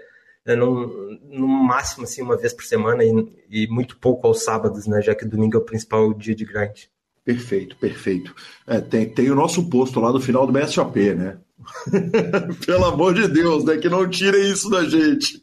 né, 0.44 0.54
no, 0.54 1.18
no 1.24 1.46
máximo 1.46 2.04
assim, 2.04 2.22
uma 2.22 2.36
vez 2.36 2.52
por 2.52 2.64
semana 2.64 3.04
e, 3.04 3.10
e, 3.50 3.66
muito 3.68 3.98
pouco 3.98 4.26
aos 4.26 4.44
sábados, 4.44 4.86
né, 4.86 5.00
já 5.00 5.14
que 5.14 5.24
domingo 5.24 5.56
é 5.56 5.60
o 5.60 5.64
principal 5.64 6.12
dia 6.12 6.34
de 6.34 6.44
grind. 6.44 6.84
Perfeito, 7.24 7.76
perfeito. 7.76 8.32
É, 8.66 8.80
tem, 8.80 9.08
tem 9.08 9.30
o 9.30 9.34
nosso 9.34 9.68
posto 9.68 9.98
lá 9.98 10.12
do 10.12 10.20
final 10.20 10.46
do 10.46 10.52
BSOP, 10.52 11.12
né? 11.12 11.38
Pelo 12.66 12.84
amor 12.84 13.14
de 13.14 13.28
Deus, 13.28 13.64
né? 13.64 13.76
Que 13.76 13.88
não 13.88 14.08
tirem 14.08 14.50
isso 14.50 14.70
da 14.70 14.84
gente. 14.84 15.42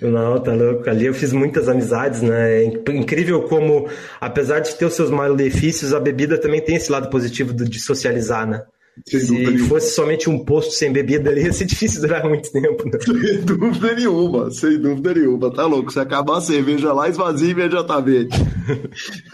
Não, 0.00 0.40
tá 0.40 0.52
louco. 0.52 0.88
Ali 0.88 1.06
eu 1.06 1.14
fiz 1.14 1.32
muitas 1.32 1.68
amizades, 1.68 2.22
né? 2.22 2.64
É 2.64 2.64
incrível 2.90 3.42
como, 3.42 3.88
apesar 4.20 4.60
de 4.60 4.74
ter 4.74 4.84
os 4.84 4.94
seus 4.94 5.10
malefícios, 5.10 5.94
a 5.94 6.00
bebida 6.00 6.38
também 6.38 6.60
tem 6.60 6.76
esse 6.76 6.90
lado 6.90 7.08
positivo 7.10 7.52
de 7.52 7.80
socializar, 7.80 8.46
né? 8.46 8.62
Sem 9.06 9.20
Se 9.20 9.58
fosse 9.68 9.94
somente 9.94 10.28
um 10.28 10.44
posto 10.44 10.72
sem 10.72 10.92
bebida 10.92 11.30
ali, 11.30 11.44
ia 11.46 11.52
ser 11.52 11.64
difícil 11.64 12.02
durar 12.02 12.28
muito 12.28 12.52
tempo. 12.52 12.84
Né? 12.84 12.98
Sem 13.00 13.40
dúvida 13.40 13.94
nenhuma, 13.94 14.50
sem 14.50 14.78
dúvida 14.78 15.14
nenhuma. 15.14 15.50
Tá 15.50 15.64
louco? 15.64 15.90
Se 15.90 15.98
acabar 15.98 16.38
a 16.38 16.40
cerveja 16.42 16.92
lá, 16.92 17.08
esvazia 17.08 17.52
imediatamente. 17.52 18.36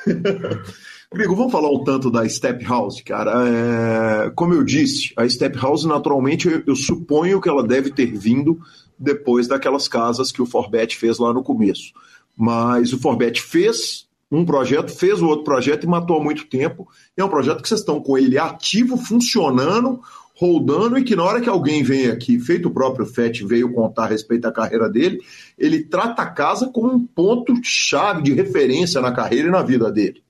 Grigo, 1.10 1.34
vamos 1.34 1.52
falar 1.52 1.70
um 1.70 1.82
tanto 1.82 2.10
da 2.10 2.28
Step 2.28 2.62
House, 2.66 3.00
cara. 3.00 3.32
É, 3.48 4.30
como 4.30 4.52
eu 4.52 4.62
disse, 4.62 5.10
a 5.16 5.26
Step 5.26 5.58
House, 5.58 5.86
naturalmente, 5.86 6.46
eu, 6.46 6.62
eu, 6.66 6.76
suponho 6.76 7.40
que 7.40 7.48
ela 7.48 7.66
deve 7.66 7.90
ter 7.90 8.06
vindo 8.06 8.60
depois 8.98 9.48
daquelas 9.48 9.88
casas 9.88 10.30
que 10.30 10.42
o 10.42 10.46
Forbet 10.46 10.94
fez 10.94 11.18
lá 11.18 11.32
no 11.32 11.42
começo. 11.42 11.94
Mas 12.36 12.92
o 12.92 12.98
Forbet 12.98 13.40
fez 13.40 14.06
um 14.30 14.44
projeto, 14.44 14.90
fez 14.90 15.22
o 15.22 15.26
outro 15.26 15.44
projeto 15.44 15.84
e 15.84 15.86
matou 15.86 16.18
há 16.20 16.22
muito 16.22 16.44
tempo. 16.44 16.86
É 17.16 17.24
um 17.24 17.28
projeto 17.28 17.62
que 17.62 17.68
vocês 17.68 17.80
estão 17.80 18.02
com 18.02 18.18
ele 18.18 18.36
ativo, 18.36 18.98
funcionando, 18.98 20.02
rodando, 20.36 20.98
e 20.98 21.04
que 21.04 21.16
na 21.16 21.24
hora 21.24 21.40
que 21.40 21.48
alguém 21.48 21.82
vem 21.82 22.08
aqui, 22.08 22.38
feito 22.38 22.68
o 22.68 22.74
próprio 22.74 23.06
FET, 23.06 23.46
veio 23.46 23.72
contar 23.72 24.04
a 24.04 24.08
respeito 24.08 24.42
da 24.42 24.52
carreira 24.52 24.90
dele, 24.90 25.20
ele 25.56 25.84
trata 25.84 26.20
a 26.20 26.30
casa 26.30 26.68
como 26.68 26.92
um 26.92 27.06
ponto-chave 27.06 28.22
de 28.22 28.34
referência 28.34 29.00
na 29.00 29.10
carreira 29.10 29.48
e 29.48 29.50
na 29.50 29.62
vida 29.62 29.90
dele. 29.90 30.22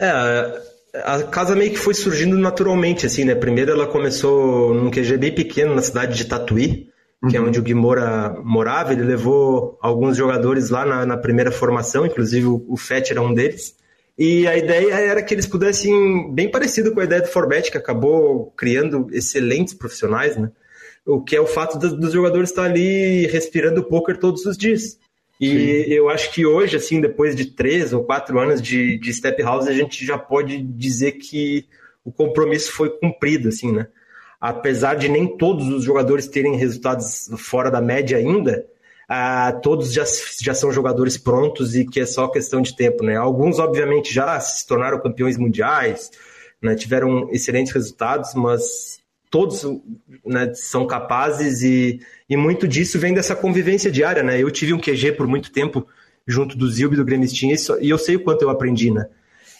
É, 0.00 0.60
a 1.02 1.22
casa 1.24 1.56
meio 1.56 1.72
que 1.72 1.78
foi 1.78 1.94
surgindo 1.94 2.38
naturalmente, 2.38 3.06
assim, 3.06 3.24
né? 3.24 3.34
Primeiro 3.34 3.72
ela 3.72 3.86
começou 3.86 4.74
num 4.74 4.90
QG 4.90 5.16
bem 5.16 5.34
pequeno, 5.34 5.74
na 5.74 5.82
cidade 5.82 6.16
de 6.16 6.24
Tatuí, 6.24 6.88
uhum. 7.22 7.28
que 7.28 7.36
é 7.36 7.40
uhum. 7.40 7.48
onde 7.48 7.58
o 7.58 7.62
Gui 7.62 7.74
Moura 7.74 8.36
morava. 8.44 8.92
Ele 8.92 9.02
levou 9.02 9.78
alguns 9.80 10.16
jogadores 10.16 10.70
lá 10.70 10.84
na, 10.84 11.04
na 11.04 11.16
primeira 11.16 11.50
formação, 11.50 12.06
inclusive 12.06 12.46
o, 12.46 12.64
o 12.68 12.76
Fett 12.76 13.10
era 13.10 13.20
um 13.20 13.34
deles. 13.34 13.74
E 14.16 14.46
a 14.46 14.56
ideia 14.56 14.94
era 14.94 15.22
que 15.22 15.34
eles 15.34 15.46
pudessem, 15.46 16.32
bem 16.32 16.48
parecido 16.48 16.92
com 16.92 17.00
a 17.00 17.04
ideia 17.04 17.20
do 17.20 17.26
Forbet, 17.26 17.70
que 17.70 17.78
acabou 17.78 18.52
criando 18.56 19.08
excelentes 19.10 19.74
profissionais, 19.74 20.36
né? 20.36 20.50
O 21.04 21.20
que 21.20 21.34
é 21.34 21.40
o 21.40 21.46
fato 21.46 21.76
dos, 21.78 21.92
dos 21.92 22.12
jogadores 22.12 22.50
estar 22.50 22.64
ali 22.64 23.26
respirando 23.26 23.82
poker 23.82 24.16
todos 24.16 24.46
os 24.46 24.56
dias. 24.56 24.96
E 25.44 25.84
Sim. 25.84 25.92
eu 25.92 26.08
acho 26.08 26.32
que 26.32 26.46
hoje, 26.46 26.76
assim, 26.76 27.00
depois 27.00 27.36
de 27.36 27.46
três 27.46 27.92
ou 27.92 28.04
quatro 28.04 28.38
anos 28.38 28.62
de, 28.62 28.98
de 28.98 29.12
Step 29.12 29.42
House, 29.42 29.66
a 29.66 29.72
gente 29.72 30.04
já 30.04 30.16
pode 30.16 30.62
dizer 30.62 31.12
que 31.12 31.66
o 32.04 32.10
compromisso 32.10 32.72
foi 32.72 32.90
cumprido, 32.90 33.48
assim, 33.48 33.72
né? 33.72 33.88
Apesar 34.40 34.94
de 34.94 35.08
nem 35.08 35.36
todos 35.36 35.68
os 35.68 35.84
jogadores 35.84 36.26
terem 36.26 36.56
resultados 36.56 37.30
fora 37.36 37.70
da 37.70 37.80
média 37.80 38.16
ainda, 38.18 38.66
ah, 39.08 39.52
todos 39.62 39.92
já, 39.92 40.04
já 40.40 40.54
são 40.54 40.72
jogadores 40.72 41.18
prontos 41.18 41.76
e 41.76 41.84
que 41.84 42.00
é 42.00 42.06
só 42.06 42.28
questão 42.28 42.62
de 42.62 42.74
tempo, 42.74 43.04
né? 43.04 43.16
Alguns, 43.16 43.58
obviamente, 43.58 44.12
já 44.12 44.38
se 44.40 44.66
tornaram 44.66 45.00
campeões 45.00 45.36
mundiais, 45.36 46.10
né? 46.60 46.74
tiveram 46.74 47.28
excelentes 47.30 47.72
resultados, 47.72 48.34
mas 48.34 48.98
todos 49.34 49.64
né, 50.24 50.52
são 50.54 50.86
capazes 50.86 51.60
e, 51.60 51.98
e 52.30 52.36
muito 52.36 52.68
disso 52.68 53.00
vem 53.00 53.12
dessa 53.12 53.34
convivência 53.34 53.90
diária, 53.90 54.22
né? 54.22 54.40
Eu 54.40 54.48
tive 54.48 54.72
um 54.72 54.78
QG 54.78 55.10
por 55.16 55.26
muito 55.26 55.50
tempo 55.50 55.84
junto 56.24 56.56
do 56.56 56.70
Zilb 56.70 56.92
e 56.92 56.96
do 56.96 57.04
Gremistinha 57.04 57.56
e 57.80 57.90
eu 57.90 57.98
sei 57.98 58.14
o 58.14 58.22
quanto 58.22 58.42
eu 58.42 58.48
aprendi, 58.48 58.92
né? 58.92 59.08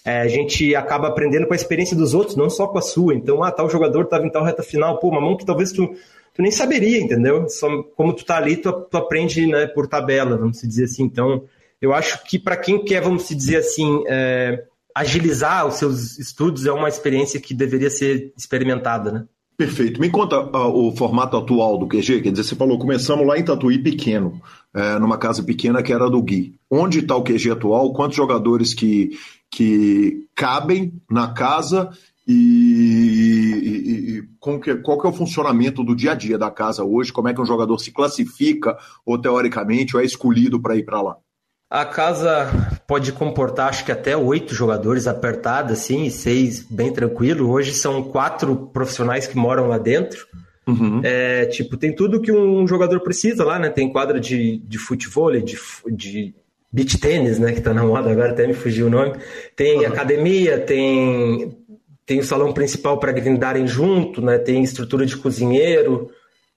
É, 0.05 0.21
a 0.21 0.29
gente 0.29 0.77
acaba 0.77 1.09
aprendendo 1.09 1.49
com 1.49 1.55
a 1.55 1.57
experiência 1.57 1.97
dos 1.97 2.15
outros, 2.15 2.37
não 2.37 2.49
só 2.49 2.69
com 2.69 2.79
a 2.79 2.83
sua. 2.83 3.17
Então, 3.17 3.43
ah, 3.43 3.51
tal 3.51 3.69
jogador 3.69 4.05
estava 4.05 4.25
em 4.25 4.31
tal 4.31 4.45
reta 4.45 4.63
final, 4.63 5.01
pô, 5.01 5.09
uma 5.09 5.21
mão 5.21 5.37
que 5.37 5.45
talvez 5.45 5.73
tu, 5.73 5.89
tu 6.33 6.41
nem 6.41 6.53
saberia, 6.53 7.01
entendeu? 7.01 7.49
Só, 7.49 7.83
como 7.97 8.13
tu 8.13 8.25
tá 8.25 8.37
ali, 8.37 8.57
tu, 8.57 8.71
tu 8.73 8.97
aprende 8.97 9.45
né, 9.45 9.67
por 9.67 9.89
tabela, 9.89 10.37
vamos 10.37 10.61
dizer 10.61 10.85
assim. 10.85 11.03
Então, 11.03 11.49
eu 11.83 11.93
acho 11.93 12.23
que 12.23 12.39
para 12.39 12.57
quem 12.57 12.85
quer, 12.85 13.01
vamos 13.03 13.29
dizer 13.29 13.57
assim, 13.57 14.05
é, 14.07 14.63
agilizar 14.95 15.67
os 15.67 15.75
seus 15.75 16.17
estudos, 16.17 16.65
é 16.65 16.71
uma 16.71 16.89
experiência 16.89 17.41
que 17.41 17.53
deveria 17.53 17.91
ser 17.91 18.33
experimentada, 18.39 19.11
né? 19.11 19.25
Perfeito. 19.57 20.01
Me 20.01 20.11
conta 20.11 20.41
uh, 20.41 20.89
o 20.89 20.97
formato 20.97 21.37
atual 21.37 21.79
do 21.79 21.87
QG. 21.87 22.23
Quer 22.23 22.31
dizer, 22.31 22.43
você 22.43 22.57
falou, 22.57 22.79
começamos 22.79 23.27
lá 23.27 23.39
em 23.39 23.45
Tatuí 23.45 23.79
pequeno, 23.79 24.41
é, 24.75 24.99
numa 24.99 25.17
casa 25.17 25.45
pequena 25.45 25.83
que 25.83 25.93
era 25.93 26.11
do 26.11 26.21
Gui. 26.21 26.57
Onde 26.69 26.99
está 26.99 27.15
o 27.15 27.23
QG 27.23 27.53
atual? 27.53 27.93
Quantos 27.93 28.17
jogadores 28.17 28.75
que, 28.75 29.11
que 29.49 30.27
cabem 30.35 31.01
na 31.09 31.33
casa 31.33 31.91
e, 32.27 32.33
e, 33.63 34.19
e 34.19 34.23
que, 34.61 34.75
qual 34.77 35.01
que 35.01 35.07
é 35.07 35.11
o 35.11 35.13
funcionamento 35.13 35.85
do 35.85 35.95
dia 35.95 36.13
a 36.13 36.15
dia 36.17 36.37
da 36.37 36.51
casa 36.51 36.83
hoje? 36.83 37.13
Como 37.13 37.29
é 37.29 37.35
que 37.35 37.41
um 37.41 37.47
jogador 37.47 37.79
se 37.79 37.93
classifica 37.93 38.77
ou 39.07 39.19
teoricamente 39.19 39.95
ou 39.95 40.03
é 40.03 40.05
escolhido 40.05 40.61
para 40.61 40.77
ir 40.77 40.85
para 40.85 41.01
lá? 41.01 41.17
A 41.75 41.85
casa 41.85 42.79
pode 42.87 43.11
comportar, 43.11 43.69
acho 43.69 43.85
que 43.85 43.91
até 43.91 44.17
oito 44.17 44.55
jogadores 44.55 45.09
apertada, 45.09 45.73
assim, 45.73 46.05
e 46.05 46.11
seis 46.11 46.65
bem 46.71 46.93
tranquilo. 46.93 47.51
Hoje 47.51 47.73
são 47.73 48.01
quatro 48.01 48.71
profissionais 48.73 49.27
que 49.27 49.37
moram 49.37 49.67
lá 49.67 49.77
dentro. 49.77 50.25
Uhum. 50.69 51.01
É, 51.03 51.47
tipo, 51.47 51.77
tem 51.77 51.93
tudo 51.93 52.21
que 52.21 52.31
um 52.31 52.65
jogador 52.69 53.01
precisa 53.01 53.45
lá, 53.45 53.59
né? 53.59 53.71
Tem 53.71 53.91
quadra 53.91 54.21
de, 54.21 54.59
de 54.59 54.79
futebol, 54.79 55.33
de, 55.33 55.59
de 55.91 56.33
beach 56.73 56.97
tênis, 56.99 57.41
né? 57.41 57.51
Que 57.51 57.61
tá 57.61 57.75
na 57.75 57.83
moda 57.83 58.09
agora, 58.09 58.31
até 58.31 58.47
me 58.47 58.55
fugiu 58.55 58.87
o 58.87 58.91
nome. 58.91 59.15
Tem 59.57 59.81
uhum. 59.81 59.87
academia, 59.89 60.61
tem, 60.61 61.59
tem 62.07 62.21
o 62.21 62.25
salão 62.25 62.53
principal 62.53 63.01
para 63.01 63.11
grindarem 63.11 63.67
junto, 63.67 64.23
né? 64.23 64.39
Tem 64.39 64.63
estrutura 64.63 65.05
de 65.05 65.17
cozinheiro, 65.17 66.09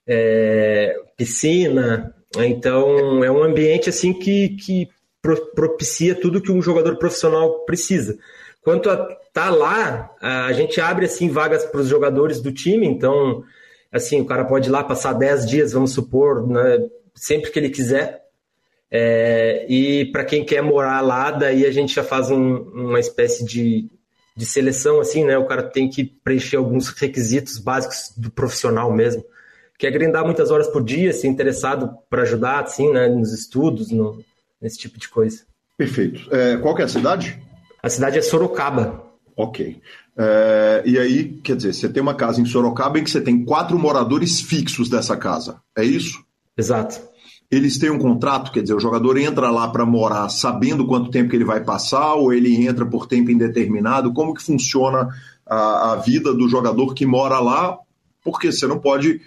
é, 0.05 0.95
piscina. 1.17 2.13
Então, 2.37 3.23
é 3.23 3.31
um 3.31 3.41
ambiente 3.41 3.89
assim 3.89 4.13
que, 4.13 4.49
que 4.49 4.87
propicia 5.21 6.15
tudo 6.15 6.41
que 6.41 6.51
um 6.51 6.61
jogador 6.61 6.97
profissional 6.97 7.65
precisa. 7.65 8.17
Quanto 8.61 8.89
a 8.89 8.97
tá 9.33 9.49
lá, 9.49 10.15
a 10.19 10.51
gente 10.51 10.81
abre 10.81 11.05
assim 11.05 11.29
vagas 11.29 11.63
para 11.65 11.79
os 11.79 11.87
jogadores 11.87 12.41
do 12.41 12.51
time, 12.51 12.87
então 12.87 13.43
assim, 13.91 14.19
o 14.21 14.25
cara 14.25 14.45
pode 14.45 14.67
ir 14.67 14.71
lá 14.71 14.83
passar 14.83 15.13
10 15.13 15.47
dias, 15.47 15.73
vamos 15.73 15.93
supor, 15.93 16.47
né, 16.47 16.87
sempre 17.15 17.51
que 17.51 17.59
ele 17.59 17.69
quiser. 17.69 18.23
É, 18.89 19.65
e 19.69 20.05
para 20.11 20.23
quem 20.23 20.45
quer 20.45 20.61
morar 20.61 21.01
lá, 21.01 21.31
daí 21.31 21.65
a 21.65 21.71
gente 21.71 21.93
já 21.93 22.03
faz 22.03 22.31
um, 22.31 22.55
uma 22.73 22.99
espécie 22.99 23.43
de, 23.43 23.89
de 24.35 24.45
seleção, 24.45 24.99
assim, 25.01 25.25
né? 25.25 25.37
O 25.37 25.45
cara 25.45 25.63
tem 25.63 25.89
que 25.89 26.05
preencher 26.05 26.55
alguns 26.55 26.89
requisitos 26.89 27.57
básicos 27.57 28.13
do 28.15 28.31
profissional 28.31 28.91
mesmo. 28.93 29.25
Quer 29.77 29.91
grindar 29.91 30.23
muitas 30.23 30.51
horas 30.51 30.67
por 30.67 30.83
dia, 30.83 31.11
ser 31.11 31.27
interessado 31.27 31.97
para 32.09 32.21
ajudar, 32.21 32.63
assim, 32.63 32.91
né? 32.93 33.09
Nos 33.09 33.33
estudos, 33.33 33.91
no, 33.91 34.23
nesse 34.61 34.77
tipo 34.77 34.99
de 34.99 35.09
coisa. 35.09 35.43
Perfeito. 35.77 36.33
É, 36.33 36.57
qual 36.57 36.75
que 36.75 36.81
é 36.81 36.85
a 36.85 36.89
cidade? 36.89 37.39
A 37.81 37.89
cidade 37.89 38.17
é 38.17 38.21
Sorocaba. 38.21 39.03
Ok. 39.35 39.79
É, 40.17 40.83
e 40.85 40.97
aí, 40.97 41.25
quer 41.43 41.55
dizer, 41.55 41.73
você 41.73 41.87
tem 41.87 42.01
uma 42.01 42.15
casa 42.15 42.41
em 42.41 42.45
Sorocaba 42.45 42.97
em 42.97 43.03
que 43.03 43.11
você 43.11 43.21
tem 43.21 43.45
quatro 43.45 43.77
moradores 43.77 44.41
fixos 44.41 44.89
dessa 44.89 45.15
casa. 45.15 45.61
É 45.77 45.83
isso? 45.83 46.23
Exato. 46.57 46.99
Eles 47.49 47.77
têm 47.77 47.91
um 47.91 47.99
contrato, 47.99 48.51
quer 48.51 48.61
dizer, 48.61 48.73
o 48.73 48.79
jogador 48.79 49.17
entra 49.17 49.49
lá 49.49 49.69
para 49.69 49.85
morar 49.85 50.27
sabendo 50.29 50.85
quanto 50.85 51.11
tempo 51.11 51.29
que 51.29 51.35
ele 51.35 51.45
vai 51.45 51.63
passar 51.63 52.15
ou 52.15 52.33
ele 52.33 52.65
entra 52.67 52.85
por 52.85 53.05
tempo 53.05 53.31
indeterminado? 53.31 54.11
Como 54.11 54.33
que 54.33 54.43
funciona 54.43 55.07
a, 55.45 55.93
a 55.93 55.95
vida 55.97 56.33
do 56.33 56.49
jogador 56.49 56.93
que 56.93 57.05
mora 57.05 57.39
lá? 57.39 57.77
Porque 58.23 58.51
você 58.51 58.67
não 58.67 58.79
pode 58.79 59.21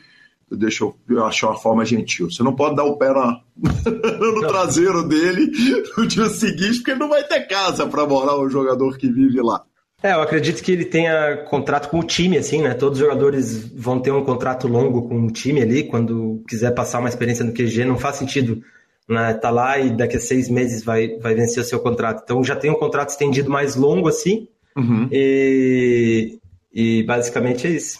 deixa 0.50 0.84
eu 0.84 1.24
achar 1.24 1.48
uma 1.48 1.58
forma 1.58 1.84
gentil. 1.84 2.30
Você 2.30 2.42
não 2.42 2.54
pode 2.54 2.76
dar 2.76 2.84
o 2.84 2.96
pé 2.96 3.12
na, 3.12 3.40
no 4.18 4.40
traseiro 4.46 5.06
dele 5.06 5.50
no 5.96 6.06
dia 6.06 6.26
seguinte, 6.26 6.78
porque 6.78 6.90
ele 6.92 7.00
não 7.00 7.08
vai 7.08 7.22
ter 7.24 7.46
casa 7.46 7.86
para 7.86 8.06
morar 8.06 8.36
o 8.36 8.48
jogador 8.48 8.96
que 8.98 9.08
vive 9.08 9.40
lá. 9.40 9.62
É, 10.02 10.14
eu 10.14 10.22
acredito 10.22 10.62
que 10.62 10.72
ele 10.72 10.86
tenha 10.86 11.44
contrato 11.48 11.90
com 11.90 11.98
o 11.98 12.02
time, 12.02 12.38
assim, 12.38 12.62
né? 12.62 12.72
Todos 12.72 12.98
os 12.98 13.04
jogadores 13.04 13.70
vão 13.74 14.00
ter 14.00 14.10
um 14.10 14.24
contrato 14.24 14.66
longo 14.66 15.06
com 15.06 15.26
o 15.26 15.30
time 15.30 15.60
ali, 15.60 15.84
quando 15.84 16.42
quiser 16.48 16.74
passar 16.74 17.00
uma 17.00 17.08
experiência 17.08 17.44
no 17.44 17.52
QG, 17.52 17.84
não 17.84 17.98
faz 17.98 18.16
sentido 18.16 18.62
né, 19.10 19.34
tá 19.34 19.50
lá 19.50 19.76
e 19.78 19.90
daqui 19.90 20.16
a 20.16 20.20
seis 20.20 20.48
meses 20.48 20.84
vai, 20.84 21.18
vai 21.18 21.34
vencer 21.34 21.62
o 21.62 21.66
seu 21.66 21.80
contrato. 21.80 22.22
Então 22.22 22.44
já 22.44 22.54
tem 22.54 22.70
um 22.70 22.78
contrato 22.78 23.10
estendido 23.10 23.50
mais 23.50 23.74
longo, 23.74 24.08
assim, 24.08 24.48
uhum. 24.76 25.08
e, 25.10 26.38
e 26.72 27.02
basicamente 27.02 27.66
é 27.66 27.70
isso. 27.70 27.98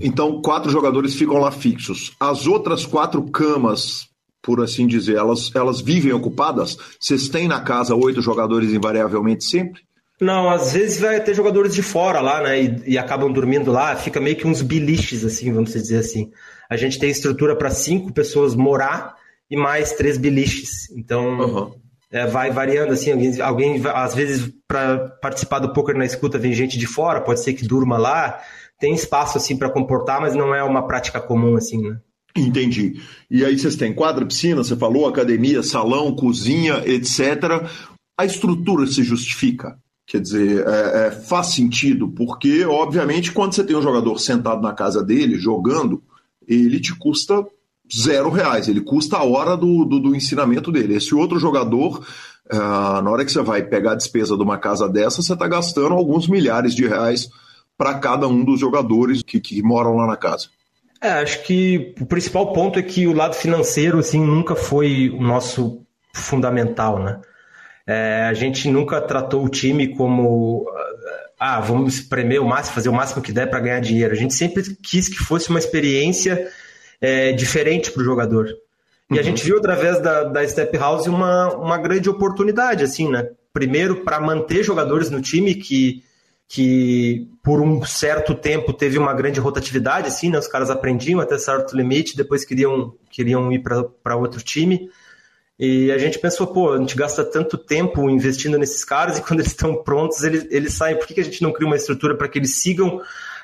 Então, 0.00 0.40
quatro 0.40 0.70
jogadores 0.70 1.14
ficam 1.14 1.38
lá 1.38 1.50
fixos. 1.50 2.12
As 2.18 2.46
outras 2.46 2.86
quatro 2.86 3.22
camas, 3.30 4.08
por 4.42 4.62
assim 4.62 4.86
dizer, 4.86 5.16
elas, 5.16 5.50
elas 5.54 5.80
vivem 5.80 6.12
ocupadas? 6.12 6.76
Vocês 6.98 7.28
têm 7.28 7.48
na 7.48 7.60
casa 7.60 7.94
oito 7.94 8.22
jogadores 8.22 8.72
invariavelmente 8.72 9.44
sempre? 9.44 9.82
Não, 10.20 10.48
às 10.48 10.72
vezes 10.72 10.98
vai 10.98 11.22
ter 11.22 11.34
jogadores 11.34 11.74
de 11.74 11.82
fora 11.82 12.20
lá, 12.20 12.42
né? 12.42 12.62
E, 12.62 12.82
e 12.92 12.98
acabam 12.98 13.30
dormindo 13.30 13.70
lá, 13.70 13.94
fica 13.96 14.18
meio 14.18 14.36
que 14.36 14.46
uns 14.46 14.62
biliches, 14.62 15.24
assim, 15.24 15.52
vamos 15.52 15.72
dizer 15.72 15.98
assim. 15.98 16.30
A 16.70 16.76
gente 16.76 16.98
tem 16.98 17.10
estrutura 17.10 17.54
para 17.54 17.70
cinco 17.70 18.12
pessoas 18.12 18.54
morar 18.54 19.14
e 19.50 19.56
mais 19.56 19.92
três 19.92 20.16
biliches. 20.16 20.90
Então, 20.96 21.38
uhum. 21.38 21.74
É, 22.10 22.26
vai 22.26 22.50
variando, 22.50 22.92
assim. 22.92 23.10
Alguém, 23.10 23.40
alguém 23.40 23.82
às 23.86 24.14
vezes, 24.14 24.52
para 24.66 25.08
participar 25.20 25.58
do 25.58 25.72
poker 25.72 25.96
na 25.96 26.04
escuta, 26.04 26.38
vem 26.38 26.52
gente 26.52 26.78
de 26.78 26.86
fora, 26.86 27.20
pode 27.20 27.40
ser 27.40 27.54
que 27.54 27.66
durma 27.66 27.98
lá 27.98 28.40
tem 28.78 28.94
espaço 28.94 29.38
assim 29.38 29.56
para 29.56 29.70
comportar, 29.70 30.20
mas 30.20 30.34
não 30.34 30.54
é 30.54 30.62
uma 30.62 30.86
prática 30.86 31.20
comum 31.20 31.56
assim, 31.56 31.82
né? 31.82 31.98
Entendi. 32.36 33.00
E 33.30 33.44
aí 33.44 33.58
vocês 33.58 33.76
têm 33.76 33.94
quadra, 33.94 34.26
piscina, 34.26 34.62
você 34.62 34.76
falou, 34.76 35.06
academia, 35.06 35.62
salão, 35.62 36.14
cozinha, 36.14 36.82
etc. 36.84 37.66
A 38.18 38.26
estrutura 38.26 38.86
se 38.86 39.02
justifica? 39.02 39.78
Quer 40.06 40.20
dizer, 40.20 40.64
é, 40.66 41.06
é, 41.06 41.10
faz 41.10 41.48
sentido, 41.48 42.08
porque, 42.08 42.64
obviamente, 42.64 43.32
quando 43.32 43.54
você 43.54 43.64
tem 43.64 43.74
um 43.74 43.82
jogador 43.82 44.18
sentado 44.18 44.60
na 44.60 44.72
casa 44.72 45.02
dele, 45.02 45.38
jogando, 45.38 46.02
ele 46.46 46.78
te 46.78 46.94
custa 46.94 47.44
zero 47.94 48.30
reais, 48.30 48.68
ele 48.68 48.80
custa 48.80 49.16
a 49.16 49.24
hora 49.24 49.56
do, 49.56 49.84
do, 49.84 50.00
do 50.00 50.16
ensinamento 50.16 50.72
dele. 50.72 50.96
Esse 50.96 51.14
outro 51.14 51.38
jogador, 51.38 52.06
é, 52.50 52.56
na 52.56 53.10
hora 53.10 53.24
que 53.24 53.32
você 53.32 53.42
vai 53.42 53.62
pegar 53.62 53.92
a 53.92 53.96
despesa 53.96 54.36
de 54.36 54.42
uma 54.42 54.58
casa 54.58 54.88
dessa, 54.88 55.22
você 55.22 55.32
está 55.32 55.46
gastando 55.46 55.94
alguns 55.94 56.28
milhares 56.28 56.74
de 56.74 56.86
reais 56.86 57.28
para 57.76 57.94
cada 57.98 58.26
um 58.26 58.44
dos 58.44 58.58
jogadores 58.58 59.22
que, 59.22 59.40
que 59.40 59.62
moram 59.62 59.96
lá 59.96 60.06
na 60.06 60.16
casa. 60.16 60.48
É, 61.00 61.10
acho 61.10 61.42
que 61.44 61.94
o 62.00 62.06
principal 62.06 62.52
ponto 62.52 62.78
é 62.78 62.82
que 62.82 63.06
o 63.06 63.12
lado 63.12 63.34
financeiro 63.34 63.98
assim 63.98 64.24
nunca 64.24 64.56
foi 64.56 65.10
o 65.10 65.20
nosso 65.20 65.82
fundamental, 66.14 66.98
né? 66.98 67.20
É, 67.86 68.24
a 68.24 68.34
gente 68.34 68.68
nunca 68.68 69.00
tratou 69.00 69.44
o 69.44 69.48
time 69.48 69.94
como 69.94 70.66
ah, 71.38 71.60
vamos 71.60 71.94
espremer 71.94 72.40
o 72.40 72.46
máximo, 72.46 72.74
fazer 72.74 72.88
o 72.88 72.94
máximo 72.94 73.22
que 73.22 73.32
der 73.32 73.48
para 73.48 73.60
ganhar 73.60 73.80
dinheiro. 73.80 74.12
A 74.12 74.16
gente 74.16 74.34
sempre 74.34 74.62
quis 74.82 75.08
que 75.08 75.16
fosse 75.16 75.50
uma 75.50 75.58
experiência 75.58 76.48
é, 77.00 77.32
diferente 77.32 77.90
para 77.90 78.02
o 78.02 78.04
jogador. 78.04 78.48
E 79.10 79.14
uhum. 79.14 79.20
a 79.20 79.22
gente 79.22 79.44
viu 79.44 79.58
através 79.58 80.00
da, 80.00 80.24
da 80.24 80.46
Step 80.46 80.76
House 80.76 81.06
uma, 81.06 81.54
uma 81.54 81.78
grande 81.78 82.08
oportunidade, 82.08 82.82
assim, 82.82 83.10
né? 83.10 83.28
Primeiro, 83.52 84.04
para 84.04 84.20
manter 84.20 84.62
jogadores 84.62 85.10
no 85.10 85.20
time 85.20 85.54
que 85.54 86.02
que 86.48 87.28
por 87.42 87.60
um 87.60 87.84
certo 87.84 88.34
tempo 88.34 88.72
teve 88.72 88.98
uma 88.98 89.12
grande 89.12 89.40
rotatividade, 89.40 90.06
assim, 90.06 90.30
né? 90.30 90.38
Os 90.38 90.46
caras 90.46 90.70
aprendiam 90.70 91.20
até 91.20 91.36
certo 91.38 91.76
limite, 91.76 92.16
depois 92.16 92.44
queriam, 92.44 92.94
queriam 93.10 93.52
ir 93.52 93.62
para 94.02 94.16
outro 94.16 94.40
time. 94.42 94.88
E 95.58 95.90
a 95.90 95.98
gente 95.98 96.18
pensou, 96.18 96.46
pô, 96.46 96.72
a 96.72 96.78
gente 96.78 96.94
gasta 96.94 97.24
tanto 97.24 97.56
tempo 97.56 98.08
investindo 98.10 98.58
nesses 98.58 98.84
caras 98.84 99.18
e 99.18 99.22
quando 99.22 99.40
eles 99.40 99.52
estão 99.52 99.82
prontos, 99.82 100.22
eles, 100.22 100.46
eles 100.50 100.74
saem. 100.74 100.96
Por 100.96 101.06
que, 101.06 101.14
que 101.14 101.20
a 101.20 101.24
gente 101.24 101.42
não 101.42 101.52
cria 101.52 101.66
uma 101.66 101.76
estrutura 101.76 102.14
para 102.14 102.28
que 102.28 102.38
eles 102.38 102.56
sigam 102.56 103.00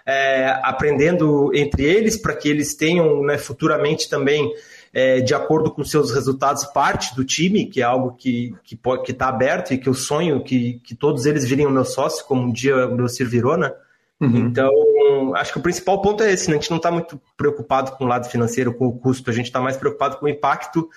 é, 0.06 0.58
aprendendo 0.62 1.50
entre 1.54 1.84
eles, 1.84 2.16
para 2.16 2.34
que 2.34 2.48
eles 2.48 2.74
tenham 2.74 3.22
né, 3.22 3.38
futuramente 3.38 4.08
também, 4.08 4.52
é, 4.92 5.20
de 5.20 5.34
acordo 5.34 5.70
com 5.70 5.84
seus 5.84 6.12
resultados, 6.12 6.64
parte 6.64 7.14
do 7.14 7.24
time, 7.24 7.66
que 7.66 7.80
é 7.80 7.84
algo 7.84 8.12
que 8.12 8.54
está 8.70 8.96
que, 8.96 9.02
que 9.04 9.12
tá 9.12 9.28
aberto 9.28 9.72
e 9.72 9.78
que 9.78 9.88
eu 9.88 9.94
sonho 9.94 10.42
que, 10.42 10.80
que 10.84 10.94
todos 10.94 11.24
eles 11.24 11.44
virem 11.44 11.66
o 11.66 11.70
meu 11.70 11.84
sócio, 11.84 12.24
como 12.26 12.42
um 12.42 12.52
dia 12.52 12.86
o 12.86 12.94
meu 12.94 13.06
virou, 13.20 13.56
né? 13.56 13.72
Uhum. 14.20 14.36
Então, 14.36 14.70
acho 15.34 15.52
que 15.52 15.58
o 15.58 15.62
principal 15.62 16.00
ponto 16.00 16.22
é 16.22 16.32
esse, 16.32 16.48
né? 16.48 16.56
A 16.56 16.60
gente 16.60 16.70
não 16.70 16.76
está 16.76 16.90
muito 16.90 17.20
preocupado 17.36 17.92
com 17.92 18.04
o 18.04 18.08
lado 18.08 18.28
financeiro, 18.28 18.72
com 18.72 18.86
o 18.86 18.92
custo, 18.92 19.30
a 19.30 19.32
gente 19.32 19.46
está 19.46 19.60
mais 19.60 19.76
preocupado 19.76 20.18
com 20.18 20.26
o 20.26 20.28
impacto 20.28 20.88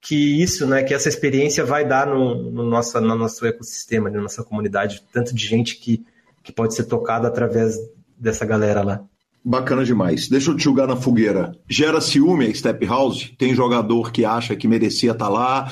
que 0.00 0.42
isso, 0.42 0.66
né, 0.66 0.82
que 0.82 0.94
essa 0.94 1.08
experiência 1.08 1.64
vai 1.64 1.86
dar 1.86 2.06
no, 2.06 2.50
no, 2.50 2.64
nosso, 2.64 2.98
no 3.00 3.14
nosso 3.14 3.44
ecossistema, 3.44 4.08
na 4.08 4.22
nossa 4.22 4.42
comunidade, 4.42 5.04
tanto 5.12 5.34
de 5.34 5.46
gente 5.46 5.76
que, 5.76 6.04
que 6.42 6.52
pode 6.52 6.74
ser 6.74 6.84
tocada 6.84 7.28
através 7.28 7.76
dessa 8.20 8.44
galera 8.44 8.82
lá. 8.82 9.00
Bacana 9.42 9.84
demais. 9.84 10.28
Deixa 10.28 10.50
eu 10.50 10.56
te 10.56 10.64
jogar 10.64 10.86
na 10.86 10.96
fogueira. 10.96 11.52
Gera 11.66 12.00
ciúme 12.00 12.46
a 12.46 12.54
Step 12.54 12.84
House? 12.84 13.32
Tem 13.38 13.54
jogador 13.54 14.12
que 14.12 14.24
acha 14.24 14.54
que 14.54 14.68
merecia 14.68 15.12
estar 15.12 15.24
tá 15.24 15.30
lá? 15.30 15.68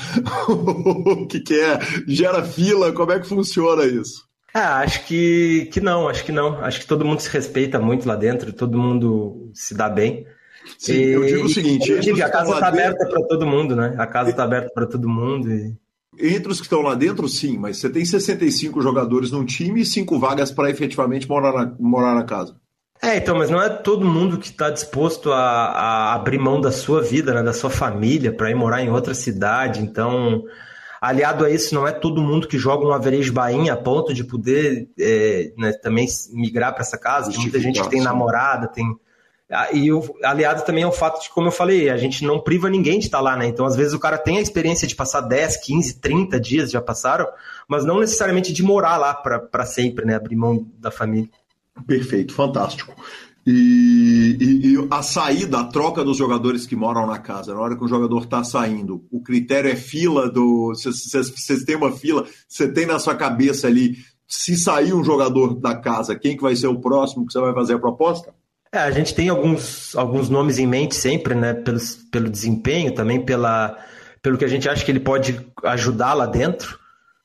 o 0.49 1.27
que, 1.29 1.41
que 1.41 1.61
é? 1.61 1.79
Gera 2.07 2.43
fila? 2.43 2.93
Como 2.93 3.13
é 3.13 3.21
que 3.21 3.27
funciona 3.27 3.85
isso? 3.85 4.27
Ah, 4.55 4.79
acho 4.79 5.05
que, 5.05 5.69
que 5.71 5.81
não, 5.81 6.09
acho 6.09 6.25
que 6.25 6.33
não. 6.33 6.59
Acho 6.65 6.81
que 6.81 6.87
todo 6.87 7.05
mundo 7.05 7.21
se 7.21 7.29
respeita 7.29 7.79
muito 7.79 8.09
lá 8.09 8.17
dentro, 8.17 8.53
todo 8.53 8.79
mundo 8.79 9.51
se 9.53 9.75
dá 9.75 9.89
bem. 9.89 10.27
Sim, 10.79 10.95
e, 10.95 11.11
eu 11.11 11.27
digo 11.27 11.45
o 11.45 11.49
seguinte: 11.49 11.91
eu 11.91 12.01
digo, 12.01 12.23
a 12.23 12.31
casa 12.31 12.55
está 12.55 12.69
aberta 12.69 13.07
para 13.07 13.23
todo 13.27 13.47
mundo, 13.47 13.77
né? 13.77 13.95
A 13.99 14.07
casa 14.07 14.31
está 14.31 14.45
aberta 14.45 14.71
para 14.75 14.87
todo 14.87 15.09
mundo. 15.09 15.53
E... 15.53 15.77
Entre 16.21 16.51
os 16.51 16.59
que 16.59 16.67
estão 16.67 16.83
lá 16.83 16.95
dentro, 16.95 17.29
sim, 17.29 17.57
mas 17.57 17.79
você 17.79 17.89
tem 17.89 18.05
65 18.05 18.81
jogadores 18.81 19.31
num 19.31 19.45
time 19.45 19.83
e 19.83 19.87
5 19.87 20.19
vagas 20.19 20.51
para 20.51 20.71
efetivamente 20.71 21.29
morar 21.29 21.53
na, 21.53 21.77
morar 21.79 22.15
na 22.15 22.25
casa. 22.25 22.57
É, 23.01 23.17
então, 23.17 23.39
mas 23.39 23.49
não 23.49 23.63
é 23.63 23.69
todo 23.69 24.05
mundo 24.05 24.39
que 24.39 24.49
está 24.49 24.71
disposto 24.71 25.31
a, 25.33 25.39
a, 25.39 26.15
abrir 26.15 26.39
mão 26.39 26.61
da 26.61 26.73
sua 26.73 27.01
vida, 27.01 27.33
né, 27.33 27.43
da 27.43 27.53
sua 27.53 27.71
família, 27.71 28.33
para 28.33 28.51
ir 28.51 28.57
morar 28.57 28.83
em 28.83 28.91
outra 28.91 29.15
cidade. 29.15 29.81
Então, 29.81 30.43
aliado 31.01 31.45
a 31.45 31.51
isso, 31.51 31.75
não 31.75 31.87
é 31.87 31.93
todo 31.93 32.21
mundo 32.21 32.49
que 32.49 32.59
joga 32.59 32.85
um 32.85 32.93
average 32.93 33.31
bainha 33.31 33.75
a 33.75 33.77
ponto 33.77 34.13
de 34.13 34.25
poder 34.25 34.89
é, 34.99 35.53
né, 35.57 35.73
também 35.75 36.09
migrar 36.33 36.73
para 36.73 36.83
essa 36.83 36.99
casa. 36.99 37.31
Tem 37.31 37.41
muita 37.41 37.61
gente 37.61 37.81
que 37.81 37.89
tem 37.89 38.01
namorada, 38.01 38.67
tem 38.67 38.85
e 39.73 39.91
o, 39.91 40.05
aliado 40.23 40.63
também 40.65 40.85
ao 40.85 40.93
fato 40.93 41.23
de, 41.23 41.31
como 41.31 41.49
eu 41.49 41.53
falei, 41.53 41.89
a 41.89 41.97
gente 41.97 42.23
não 42.23 42.39
priva 42.39 42.69
ninguém 42.69 42.99
de 42.99 43.07
estar 43.07 43.21
lá, 43.21 43.35
né? 43.35 43.47
Então, 43.47 43.65
às 43.65 43.75
vezes, 43.75 43.95
o 43.95 43.99
cara 43.99 44.19
tem 44.19 44.37
a 44.37 44.43
experiência 44.43 44.87
de 44.87 44.95
passar 44.95 45.23
10, 45.23 45.57
15, 45.65 46.01
30 46.01 46.39
dias, 46.39 46.71
já 46.71 46.83
passaram, 46.83 47.27
mas 47.67 47.85
não 47.85 48.01
necessariamente 48.01 48.53
de 48.53 48.63
morar 48.63 48.99
lá 48.99 49.15
para 49.15 49.65
sempre, 49.65 50.05
né? 50.05 50.15
Abrir 50.15 50.37
mão 50.37 50.67
da 50.79 50.91
família. 50.91 51.31
Perfeito, 51.87 52.35
fantástico. 52.35 52.95
E, 53.47 54.37
e, 54.39 54.75
e, 54.75 54.89
a 54.91 55.03
saída, 55.03 55.61
a 55.61 55.65
troca 55.65 56.05
dos 56.05 56.19
jogadores 56.19 56.67
que 56.67 56.77
moram 56.77 57.07
na 57.07 57.19
casa, 57.19 57.55
na 57.55 57.61
hora 57.61 57.75
que 57.75 57.85
o 57.85 57.89
jogador 57.89 58.25
está 58.25 58.45
saindo, 58.45 59.07
o 59.11 59.23
critério 59.23 59.71
é 59.71 59.77
fila 59.77 60.31
do. 60.31 60.75
Vocês 60.75 61.65
têm 61.65 61.77
uma 61.77 61.91
fila, 61.91 62.27
você 62.47 62.71
tem 62.71 62.85
na 62.85 62.99
sua 62.99 63.15
cabeça 63.15 63.67
ali, 63.67 63.97
se 64.27 64.59
sair 64.59 64.93
um 64.93 65.03
jogador 65.03 65.55
da 65.55 65.75
casa, 65.75 66.15
quem 66.15 66.37
que 66.37 66.43
vai 66.43 66.55
ser 66.55 66.67
o 66.67 66.79
próximo 66.79 67.27
que 67.27 67.33
você 67.33 67.41
vai 67.41 67.55
fazer 67.55 67.75
a 67.75 67.79
proposta? 67.79 68.35
É, 68.73 68.79
a 68.79 68.91
gente 68.91 69.15
tem 69.15 69.29
alguns, 69.29 69.97
alguns 69.97 70.29
nomes 70.29 70.59
em 70.59 70.67
mente 70.67 70.95
sempre, 70.95 71.35
né? 71.35 71.55
Pelo, 71.55 71.79
pelo 72.11 72.29
desempenho, 72.29 72.95
também 72.95 73.25
pela, 73.25 73.79
pelo 74.23 74.37
que 74.37 74.45
a 74.45 74.49
gente 74.49 74.69
acha 74.69 74.85
que 74.85 74.91
ele 74.91 75.01
pode 75.01 75.47
ajudar 75.65 76.15
lá 76.15 76.27
dentro. 76.27 76.79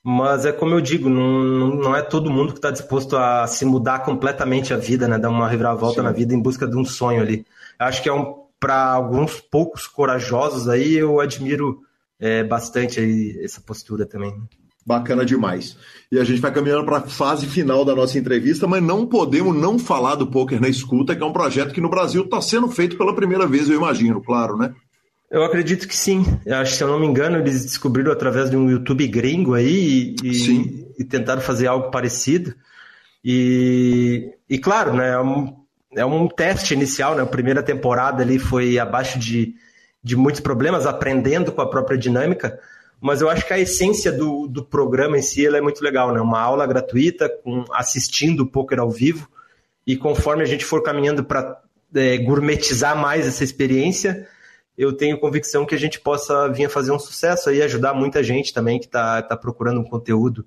Mas 0.06 0.46
é 0.46 0.52
como 0.52 0.74
eu 0.74 0.82
digo, 0.82 1.10
não, 1.10 1.76
não 1.76 1.96
é 1.96 2.02
todo 2.02 2.30
mundo 2.30 2.52
que 2.52 2.60
está 2.60 2.72
disposto 2.72 3.16
a 3.16 3.48
se 3.48 3.64
mudar 3.66 4.00
completamente 4.00 4.74
a 4.74 4.78
vida, 4.78 5.08
né? 5.08 5.18
Dar 5.18 5.30
uma 5.30 5.48
reviravolta 5.48 6.02
Sim. 6.02 6.08
na 6.08 6.12
vida 6.12 6.34
em 6.34 6.42
busca 6.42 6.68
de 6.68 6.78
um 6.78 6.84
sonho 6.84 7.22
ali. 7.22 7.46
Eu 7.80 7.86
acho 7.86 8.02
que 8.02 8.10
é 8.10 8.14
um 8.14 8.44
para 8.64 8.82
alguns 8.94 9.42
poucos 9.42 9.88
corajosos 9.88 10.70
aí, 10.70 10.94
eu 10.94 11.20
admiro 11.20 11.82
é, 12.18 12.46
bastante 12.46 12.98
aí 12.98 13.38
essa 13.44 13.60
postura 13.60 14.06
também. 14.06 14.34
Bacana 14.86 15.26
demais. 15.26 15.78
E 16.12 16.20
a 16.20 16.24
gente 16.24 16.42
vai 16.42 16.52
caminhando 16.52 16.86
para 16.86 16.98
a 16.98 17.02
fase 17.02 17.48
final 17.48 17.86
da 17.86 17.96
nossa 17.96 18.20
entrevista, 18.20 18.68
mas 18.68 18.84
não 18.84 19.06
podemos 19.06 19.56
não 19.56 19.80
falar 19.80 20.16
do 20.16 20.28
Poker 20.28 20.60
na 20.60 20.68
Escuta, 20.68 21.16
que 21.16 21.24
é 21.24 21.26
um 21.26 21.34
projeto 21.34 21.74
que 21.74 21.82
no 21.82 21.90
Brasil 21.90 22.24
está 22.24 22.42
sendo 22.42 22.68
feito 22.68 22.98
pela 22.98 23.16
primeira 23.16 23.48
vez, 23.48 23.70
eu 23.70 23.78
imagino, 23.78 24.22
claro, 24.22 24.58
né? 24.58 24.74
Eu 25.32 25.44
acredito 25.44 25.88
que 25.88 25.96
sim. 25.96 26.24
Eu 26.46 26.58
acho 26.58 26.74
que, 26.74 26.78
se 26.78 26.84
eu 26.84 26.88
não 26.88 27.00
me 27.00 27.08
engano, 27.08 27.38
eles 27.38 27.66
descobriram 27.66 28.12
através 28.12 28.52
de 28.52 28.56
um 28.56 28.70
YouTube 28.70 29.08
gringo 29.08 29.56
aí 29.56 30.16
e, 30.22 30.86
e 31.00 31.04
tentaram 31.04 31.42
fazer 31.42 31.66
algo 31.66 31.90
parecido. 31.90 32.54
E, 33.26 34.30
e 34.48 34.60
claro, 34.60 34.94
né, 34.94 35.10
é 35.10 35.20
um, 35.20 35.56
é 35.96 36.06
um 36.06 36.28
teste 36.28 36.76
inicial, 36.76 37.16
né? 37.16 37.24
A 37.24 37.26
primeira 37.26 37.64
temporada 37.64 38.22
ali 38.22 38.38
foi 38.38 38.78
abaixo 38.78 39.18
de, 39.18 39.56
de 40.04 40.16
muitos 40.16 40.42
problemas, 40.42 40.86
aprendendo 40.86 41.52
com 41.52 41.62
a 41.62 41.70
própria 41.70 41.98
dinâmica 41.98 42.60
mas 43.04 43.20
eu 43.20 43.30
acho 43.30 43.46
que 43.46 43.52
a 43.52 43.60
essência 43.60 44.14
do, 44.14 44.48
do 44.48 44.64
programa 44.64 45.18
em 45.18 45.22
si 45.22 45.46
é 45.46 45.60
muito 45.60 45.84
legal, 45.84 46.14
né? 46.14 46.22
Uma 46.22 46.40
aula 46.40 46.66
gratuita, 46.66 47.28
com, 47.28 47.66
assistindo 47.74 48.40
o 48.40 48.48
poker 48.48 48.80
ao 48.80 48.90
vivo, 48.90 49.28
e 49.86 49.98
conforme 49.98 50.42
a 50.42 50.46
gente 50.46 50.64
for 50.64 50.82
caminhando 50.82 51.22
para 51.22 51.62
é, 51.94 52.18
gourmetizar 52.20 52.98
mais 52.98 53.28
essa 53.28 53.44
experiência, 53.44 54.26
eu 54.78 54.94
tenho 54.94 55.20
convicção 55.20 55.66
que 55.66 55.76
a 55.76 55.78
gente 55.78 56.00
possa 56.00 56.48
vir 56.48 56.64
a 56.64 56.70
fazer 56.70 56.94
um 56.94 56.98
sucesso 56.98 57.52
e 57.52 57.62
ajudar 57.62 57.94
muita 57.94 58.24
gente 58.24 58.54
também 58.54 58.80
que 58.80 58.86
está 58.86 59.22
tá 59.22 59.36
procurando 59.36 59.82
um 59.82 59.84
conteúdo, 59.84 60.46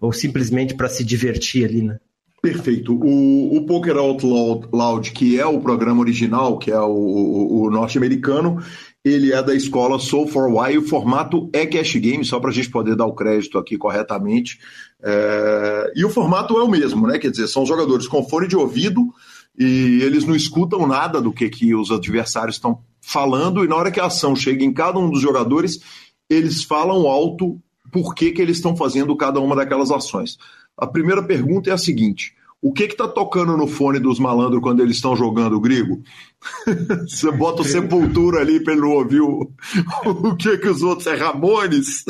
ou 0.00 0.10
simplesmente 0.10 0.74
para 0.74 0.88
se 0.88 1.04
divertir 1.04 1.66
ali, 1.66 1.82
né? 1.82 1.98
Perfeito. 2.40 2.94
O, 2.94 3.54
o 3.54 3.66
Poker 3.66 3.98
Out 3.98 4.24
Loud, 4.24 5.10
que 5.10 5.38
é 5.38 5.44
o 5.44 5.60
programa 5.60 6.00
original, 6.00 6.56
que 6.56 6.70
é 6.70 6.80
o, 6.80 6.88
o, 6.88 7.62
o 7.64 7.70
norte-americano, 7.70 8.62
ele 9.04 9.32
é 9.32 9.42
da 9.42 9.54
escola 9.54 9.98
Soul 9.98 10.26
for 10.26 10.48
Why, 10.50 10.78
o 10.78 10.82
formato 10.82 11.48
é 11.52 11.64
cash 11.66 11.96
game, 11.96 12.24
só 12.24 12.40
para 12.40 12.50
a 12.50 12.52
gente 12.52 12.70
poder 12.70 12.96
dar 12.96 13.06
o 13.06 13.14
crédito 13.14 13.58
aqui 13.58 13.76
corretamente. 13.76 14.58
É... 15.02 15.92
E 15.96 16.04
o 16.04 16.10
formato 16.10 16.58
é 16.58 16.62
o 16.62 16.68
mesmo, 16.68 17.06
né? 17.06 17.18
Quer 17.18 17.30
dizer, 17.30 17.48
são 17.48 17.64
jogadores 17.64 18.06
com 18.06 18.28
fone 18.28 18.48
de 18.48 18.56
ouvido 18.56 19.02
e 19.58 20.00
eles 20.02 20.24
não 20.24 20.36
escutam 20.36 20.86
nada 20.86 21.20
do 21.20 21.32
que, 21.32 21.48
que 21.48 21.74
os 21.74 21.90
adversários 21.90 22.56
estão 22.56 22.80
falando, 23.00 23.64
e 23.64 23.68
na 23.68 23.74
hora 23.74 23.90
que 23.90 23.98
a 23.98 24.06
ação 24.06 24.36
chega 24.36 24.64
em 24.64 24.72
cada 24.72 24.98
um 24.98 25.10
dos 25.10 25.20
jogadores, 25.20 25.80
eles 26.28 26.62
falam 26.62 27.06
alto 27.06 27.60
por 27.90 28.14
que, 28.14 28.32
que 28.32 28.42
eles 28.42 28.58
estão 28.58 28.76
fazendo 28.76 29.16
cada 29.16 29.40
uma 29.40 29.56
daquelas 29.56 29.90
ações. 29.90 30.36
A 30.76 30.86
primeira 30.86 31.22
pergunta 31.22 31.70
é 31.70 31.72
a 31.72 31.78
seguinte: 31.78 32.34
o 32.60 32.72
que 32.72 32.84
está 32.84 33.06
tocando 33.06 33.56
no 33.56 33.68
fone 33.68 34.00
dos 34.00 34.18
malandros 34.18 34.60
quando 34.60 34.82
eles 34.82 34.96
estão 34.96 35.14
jogando 35.14 35.56
o 35.56 35.60
grigo? 35.60 36.02
Você 37.08 37.30
bota 37.30 37.62
o 37.62 37.64
sepultura 37.64 38.40
ali 38.40 38.62
para 38.62 38.72
ele 38.72 38.82
não 38.82 38.90
ouvir 38.90 39.20
o, 39.20 39.50
o 40.04 40.36
que, 40.36 40.58
que 40.58 40.68
os 40.68 40.82
outros 40.82 41.06
é 41.06 41.14
Ramones. 41.14 42.04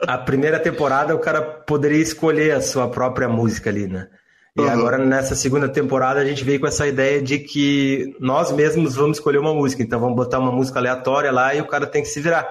A 0.00 0.16
primeira 0.16 0.58
temporada 0.58 1.14
o 1.14 1.18
cara 1.18 1.42
poderia 1.42 2.00
escolher 2.00 2.52
a 2.52 2.62
sua 2.62 2.88
própria 2.88 3.28
música 3.28 3.68
ali, 3.68 3.86
né? 3.86 4.08
E 4.56 4.60
uhum. 4.60 4.70
agora 4.70 4.98
nessa 4.98 5.34
segunda 5.34 5.68
temporada 5.68 6.20
a 6.20 6.24
gente 6.24 6.42
veio 6.42 6.58
com 6.58 6.66
essa 6.66 6.86
ideia 6.86 7.22
de 7.22 7.38
que 7.38 8.16
nós 8.18 8.50
mesmos 8.50 8.96
vamos 8.96 9.18
escolher 9.18 9.38
uma 9.38 9.54
música. 9.54 9.82
Então 9.82 10.00
vamos 10.00 10.16
botar 10.16 10.38
uma 10.38 10.50
música 10.50 10.78
aleatória 10.78 11.30
lá 11.30 11.54
e 11.54 11.60
o 11.60 11.66
cara 11.66 11.86
tem 11.86 12.02
que 12.02 12.08
se 12.08 12.20
virar. 12.20 12.48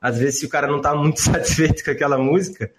Às 0.00 0.18
vezes, 0.18 0.40
se 0.40 0.46
o 0.46 0.48
cara 0.48 0.66
não 0.66 0.78
está 0.78 0.94
muito 0.94 1.20
satisfeito 1.22 1.84
com 1.84 1.90
aquela 1.90 2.18
música, 2.18 2.70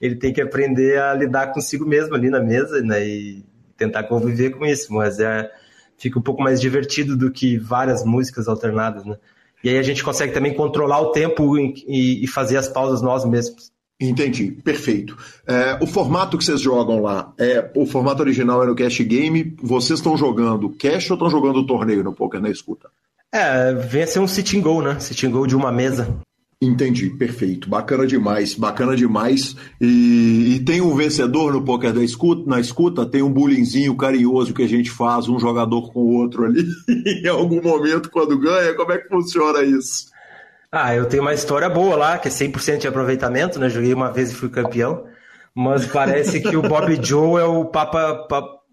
ele 0.00 0.16
tem 0.16 0.32
que 0.32 0.40
aprender 0.40 0.98
a 1.00 1.14
lidar 1.14 1.52
consigo 1.52 1.86
mesmo 1.86 2.14
ali 2.14 2.30
na 2.30 2.40
mesa, 2.40 2.80
né? 2.82 3.06
E 3.06 3.44
tentar 3.76 4.04
conviver 4.04 4.50
com 4.50 4.64
isso, 4.64 4.92
mas 4.92 5.18
é 5.18 5.50
fica 5.98 6.18
um 6.18 6.22
pouco 6.22 6.42
mais 6.42 6.60
divertido 6.60 7.16
do 7.16 7.30
que 7.30 7.58
várias 7.58 8.04
músicas 8.04 8.48
alternadas, 8.48 9.04
né? 9.04 9.16
E 9.64 9.68
aí 9.70 9.78
a 9.78 9.82
gente 9.82 10.04
consegue 10.04 10.32
também 10.32 10.54
controlar 10.54 11.00
o 11.00 11.10
tempo 11.12 11.58
e, 11.58 12.22
e 12.22 12.26
fazer 12.26 12.56
as 12.56 12.68
pausas 12.68 13.02
nós 13.02 13.24
mesmos. 13.24 13.72
Entendi, 13.98 14.50
perfeito. 14.50 15.16
É, 15.46 15.78
o 15.82 15.86
formato 15.86 16.36
que 16.36 16.44
vocês 16.44 16.60
jogam 16.60 17.00
lá, 17.00 17.32
é 17.38 17.70
o 17.74 17.86
formato 17.86 18.22
original 18.22 18.62
é 18.62 18.66
no 18.66 18.76
Cash 18.76 19.00
Game. 19.00 19.56
Vocês 19.62 19.98
estão 19.98 20.16
jogando 20.16 20.68
cash 20.68 21.10
ou 21.10 21.14
estão 21.14 21.30
jogando 21.30 21.60
o 21.60 21.66
torneio 21.66 22.04
no 22.04 22.14
Poker 22.14 22.40
na 22.40 22.50
escuta? 22.50 22.90
É, 23.32 23.72
vem 23.72 24.02
a 24.02 24.06
ser 24.06 24.20
um 24.20 24.28
sitting 24.28 24.60
goal, 24.60 24.82
né? 24.82 25.00
Sitting 25.00 25.30
goal 25.30 25.46
de 25.46 25.56
uma 25.56 25.72
mesa. 25.72 26.14
Entendi, 26.60 27.10
perfeito. 27.10 27.68
Bacana 27.68 28.06
demais, 28.06 28.54
bacana 28.54 28.96
demais. 28.96 29.54
E, 29.78 30.56
e, 30.56 30.64
tem 30.64 30.80
um 30.80 30.94
vencedor 30.94 31.52
no 31.52 31.62
poker 31.62 31.92
da 31.92 32.02
escuta, 32.02 32.48
na 32.48 32.58
escuta, 32.58 33.04
tem 33.04 33.22
um 33.22 33.30
bullyingzinho 33.30 33.94
carinhoso 33.94 34.54
que 34.54 34.62
a 34.62 34.68
gente 34.68 34.90
faz, 34.90 35.28
um 35.28 35.38
jogador 35.38 35.92
com 35.92 36.00
o 36.00 36.14
outro 36.14 36.44
ali, 36.44 36.66
em 37.22 37.28
algum 37.28 37.60
momento 37.60 38.10
quando 38.10 38.38
ganha. 38.38 38.74
Como 38.74 38.90
é 38.90 38.98
que 38.98 39.08
funciona 39.08 39.62
isso? 39.62 40.06
Ah, 40.72 40.94
eu 40.94 41.06
tenho 41.06 41.22
uma 41.22 41.34
história 41.34 41.68
boa 41.68 41.94
lá, 41.94 42.18
que 42.18 42.28
é 42.28 42.30
100% 42.30 42.78
de 42.78 42.88
aproveitamento, 42.88 43.58
né? 43.58 43.68
Joguei 43.68 43.92
uma 43.92 44.10
vez 44.10 44.30
e 44.30 44.34
fui 44.34 44.48
campeão. 44.48 45.04
Mas 45.54 45.86
parece 45.86 46.40
que 46.40 46.56
o 46.56 46.62
Bob 46.62 46.96
Joe 47.04 47.40
é 47.40 47.44
o 47.44 47.66
Papa, 47.66 48.26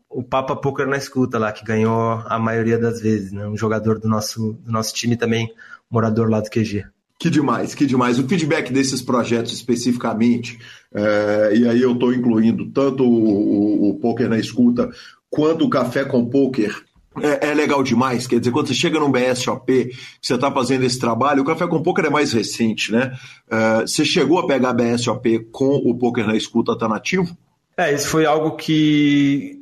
o 0.10 0.24
Papa 0.24 0.56
Poker 0.56 0.88
na 0.88 0.98
escuta 0.98 1.38
lá, 1.38 1.52
que 1.52 1.66
ganhou 1.66 2.24
a 2.26 2.40
maioria 2.40 2.78
das 2.78 3.02
vezes, 3.02 3.34
né? 3.34 3.46
Um 3.46 3.58
jogador 3.58 4.00
do 4.00 4.08
nosso, 4.08 4.54
do 4.54 4.72
nosso 4.72 4.94
time 4.94 5.18
também, 5.18 5.52
morador 5.90 6.30
lá 6.30 6.40
do 6.40 6.50
QG. 6.50 6.86
Que 7.24 7.30
demais, 7.30 7.74
que 7.74 7.86
demais. 7.86 8.20
O 8.20 8.28
feedback 8.28 8.74
desses 8.74 9.02
projetos 9.02 9.54
especificamente, 9.54 10.60
é, 10.94 11.54
e 11.56 11.70
aí 11.70 11.82
eu 11.82 11.94
estou 11.94 12.14
incluindo 12.14 12.70
tanto 12.72 13.06
o, 13.06 13.86
o, 13.86 13.90
o 13.92 13.94
Poker 13.94 14.28
na 14.28 14.38
Escuta 14.38 14.90
quanto 15.30 15.64
o 15.64 15.70
Café 15.70 16.04
com 16.04 16.26
Poker, 16.26 16.84
é, 17.22 17.52
é, 17.52 17.54
legal 17.54 17.82
demais. 17.82 18.28
Quer 18.28 18.40
dizer, 18.40 18.52
quando 18.52 18.68
você 18.68 18.74
chega 18.74 19.00
num 19.00 19.10
BSOP, 19.10 19.92
você 20.22 20.36
está 20.36 20.52
fazendo 20.52 20.84
esse 20.84 21.00
trabalho, 21.00 21.44
o 21.44 21.46
Café 21.46 21.66
com 21.66 21.82
Poker 21.82 22.08
é 22.08 22.10
mais 22.10 22.34
recente, 22.34 22.92
né? 22.92 23.18
É, 23.50 23.80
você 23.88 24.04
chegou 24.04 24.40
a 24.40 24.46
pegar 24.46 24.74
BSOP 24.74 25.48
com 25.50 25.78
o 25.78 25.96
Poker 25.98 26.28
na 26.28 26.36
Escuta 26.36 26.74
alternativo? 26.74 27.38
É, 27.78 27.94
isso 27.94 28.10
foi 28.10 28.26
algo 28.26 28.58
que, 28.58 29.62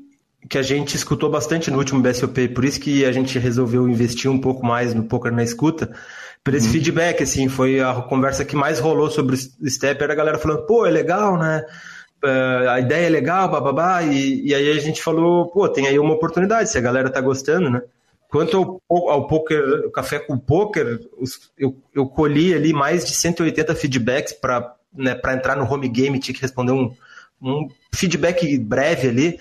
que 0.50 0.58
a 0.58 0.64
gente 0.64 0.96
escutou 0.96 1.30
bastante 1.30 1.70
no 1.70 1.78
último 1.78 2.02
BSOP, 2.02 2.48
por 2.48 2.66
isso 2.66 2.80
que 2.80 3.06
a 3.06 3.12
gente 3.12 3.38
resolveu 3.38 3.88
investir 3.88 4.32
um 4.32 4.40
pouco 4.40 4.66
mais 4.66 4.96
no 4.96 5.04
Poker 5.04 5.32
na 5.32 5.44
Escuta 5.44 5.94
por 6.44 6.54
esse 6.56 6.68
uhum. 6.68 6.74
feedback, 6.74 7.24
assim, 7.24 7.48
foi 7.48 7.80
a 7.80 7.94
conversa 8.02 8.44
que 8.44 8.56
mais 8.56 8.80
rolou 8.80 9.10
sobre 9.10 9.36
o 9.36 9.70
Step, 9.70 10.04
era 10.04 10.14
a 10.14 10.16
galera 10.16 10.40
falando, 10.40 10.66
pô, 10.66 10.86
é 10.86 10.90
legal, 10.90 11.38
né? 11.38 11.64
Uh, 12.24 12.70
a 12.70 12.80
ideia 12.80 13.08
é 13.08 13.10
legal, 13.10 13.50
bababá, 13.50 14.04
e, 14.04 14.48
e 14.48 14.54
aí 14.54 14.72
a 14.72 14.80
gente 14.80 15.02
falou, 15.02 15.48
pô, 15.48 15.68
tem 15.70 15.88
aí 15.88 15.98
uma 16.00 16.14
oportunidade, 16.14 16.70
se 16.70 16.78
a 16.78 16.82
galera 16.82 17.10
tá 17.10 17.22
gostando, 17.22 17.70
né? 17.70 17.82
Quanto 18.30 18.82
ao, 18.90 19.10
ao 19.10 19.28
poker, 19.28 19.88
o 19.88 19.92
café 19.92 20.18
com 20.18 20.38
poker, 20.38 21.00
eu, 21.58 21.76
eu 21.94 22.06
colhi 22.08 22.54
ali 22.54 22.72
mais 22.72 23.06
de 23.06 23.14
180 23.14 23.76
feedbacks 23.76 24.34
para 24.34 24.74
né, 24.94 25.20
entrar 25.34 25.58
no 25.58 25.72
home 25.72 25.90
game, 25.90 26.20
tinha 26.20 26.34
que 26.34 26.42
responder 26.42 26.72
um, 26.72 26.96
um 27.42 27.68
feedback 27.94 28.58
breve 28.58 29.10
ali. 29.10 29.40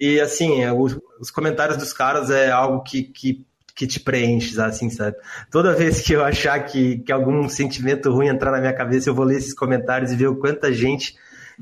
E 0.00 0.18
assim, 0.18 0.62
é, 0.62 0.72
os, 0.72 0.98
os 1.20 1.30
comentários 1.30 1.76
dos 1.76 1.92
caras 1.92 2.30
é 2.30 2.50
algo 2.50 2.82
que, 2.82 3.02
que 3.02 3.44
que 3.80 3.86
te 3.86 3.98
preenche, 3.98 4.60
assim, 4.60 4.90
sabe? 4.90 5.16
Toda 5.50 5.74
vez 5.74 6.02
que 6.02 6.12
eu 6.12 6.22
achar 6.22 6.60
que, 6.66 6.98
que 6.98 7.10
algum 7.10 7.48
sentimento 7.48 8.12
ruim 8.12 8.26
entrar 8.26 8.50
na 8.50 8.60
minha 8.60 8.74
cabeça, 8.74 9.08
eu 9.08 9.14
vou 9.14 9.24
ler 9.24 9.38
esses 9.38 9.54
comentários 9.54 10.12
e 10.12 10.16
ver 10.16 10.26
o 10.26 10.36
quanta 10.36 10.70
gente 10.70 11.14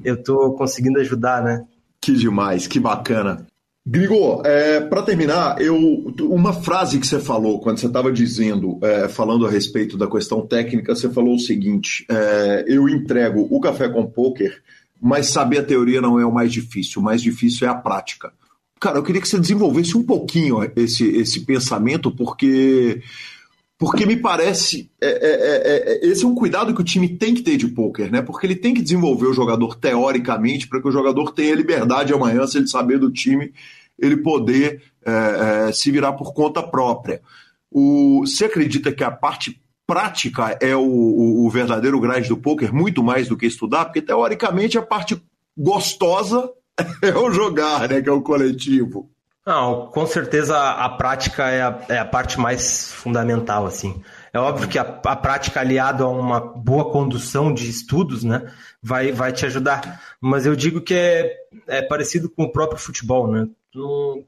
eu 0.04 0.20
tô 0.20 0.52
conseguindo 0.54 0.98
ajudar, 0.98 1.44
né? 1.44 1.64
Que 2.00 2.12
demais, 2.12 2.66
que 2.66 2.80
bacana. 2.80 3.46
Grigor, 3.86 4.42
é, 4.44 4.80
para 4.80 5.02
terminar, 5.02 5.60
eu 5.60 5.76
uma 6.22 6.52
frase 6.52 6.98
que 6.98 7.06
você 7.06 7.20
falou 7.20 7.60
quando 7.60 7.78
você 7.78 7.86
estava 7.86 8.10
dizendo, 8.10 8.80
é, 8.82 9.06
falando 9.06 9.46
a 9.46 9.50
respeito 9.50 9.96
da 9.96 10.10
questão 10.10 10.44
técnica, 10.44 10.96
você 10.96 11.08
falou 11.08 11.36
o 11.36 11.40
seguinte: 11.40 12.04
é, 12.10 12.64
eu 12.66 12.88
entrego 12.88 13.46
o 13.48 13.60
café 13.60 13.88
com 13.88 14.04
poker, 14.04 14.60
mas 15.00 15.28
saber 15.28 15.58
a 15.58 15.64
teoria 15.64 16.00
não 16.00 16.18
é 16.18 16.26
o 16.26 16.34
mais 16.34 16.52
difícil, 16.52 17.00
o 17.00 17.04
mais 17.04 17.22
difícil 17.22 17.68
é 17.68 17.70
a 17.70 17.76
prática. 17.76 18.32
Cara, 18.80 18.98
eu 18.98 19.02
queria 19.02 19.20
que 19.20 19.28
você 19.28 19.38
desenvolvesse 19.38 19.96
um 19.96 20.04
pouquinho 20.04 20.58
esse, 20.76 21.04
esse 21.16 21.40
pensamento, 21.40 22.10
porque 22.10 23.02
porque 23.78 24.04
me 24.04 24.16
parece 24.16 24.90
é, 25.00 25.06
é, 25.06 25.12
é, 25.12 25.92
é, 25.92 26.06
esse 26.08 26.24
é 26.24 26.26
um 26.26 26.34
cuidado 26.34 26.74
que 26.74 26.80
o 26.80 26.84
time 26.84 27.08
tem 27.08 27.32
que 27.32 27.42
ter 27.42 27.56
de 27.56 27.68
poker, 27.68 28.10
né? 28.10 28.20
Porque 28.20 28.44
ele 28.44 28.56
tem 28.56 28.74
que 28.74 28.82
desenvolver 28.82 29.26
o 29.26 29.32
jogador 29.32 29.76
teoricamente 29.76 30.66
para 30.66 30.80
que 30.82 30.88
o 30.88 30.92
jogador 30.92 31.32
tenha 31.32 31.54
liberdade 31.54 32.12
amanhã, 32.12 32.44
se 32.46 32.58
ele 32.58 32.66
saber 32.66 32.98
do 32.98 33.10
time, 33.10 33.52
ele 33.96 34.16
poder 34.16 34.82
é, 35.04 35.68
é, 35.68 35.72
se 35.72 35.92
virar 35.92 36.12
por 36.14 36.34
conta 36.34 36.60
própria. 36.60 37.20
O, 37.70 38.24
você 38.26 38.46
acredita 38.46 38.92
que 38.92 39.04
a 39.04 39.10
parte 39.12 39.60
prática 39.86 40.58
é 40.60 40.74
o, 40.74 40.82
o, 40.82 41.46
o 41.46 41.50
verdadeiro 41.50 42.00
grade 42.00 42.28
do 42.28 42.36
poker, 42.36 42.74
muito 42.74 43.02
mais 43.02 43.28
do 43.28 43.36
que 43.36 43.46
estudar? 43.46 43.84
Porque 43.84 44.02
teoricamente 44.02 44.76
a 44.76 44.82
parte 44.82 45.22
gostosa 45.56 46.50
é 47.02 47.16
o 47.16 47.30
jogar, 47.30 47.88
né? 47.88 48.00
Que 48.00 48.08
é 48.08 48.12
o 48.12 48.22
coletivo. 48.22 49.10
Não, 49.48 49.86
com 49.86 50.06
certeza 50.06 50.58
a 50.58 50.90
prática 50.90 51.48
é 51.48 51.62
a, 51.62 51.78
é 51.88 51.98
a 51.98 52.04
parte 52.04 52.38
mais 52.38 52.92
fundamental, 52.92 53.64
assim. 53.64 54.02
É 54.30 54.38
óbvio 54.38 54.68
que 54.68 54.78
a, 54.78 54.82
a 54.82 55.16
prática 55.16 55.60
aliada 55.60 56.04
a 56.04 56.08
uma 56.08 56.38
boa 56.38 56.90
condução 56.90 57.50
de 57.50 57.66
estudos, 57.66 58.22
né, 58.22 58.52
vai, 58.82 59.10
vai 59.10 59.32
te 59.32 59.46
ajudar. 59.46 60.02
Mas 60.20 60.44
eu 60.44 60.54
digo 60.54 60.82
que 60.82 60.92
é, 60.92 61.34
é 61.66 61.80
parecido 61.80 62.28
com 62.28 62.44
o 62.44 62.52
próprio 62.52 62.78
futebol, 62.78 63.26
né? 63.26 63.48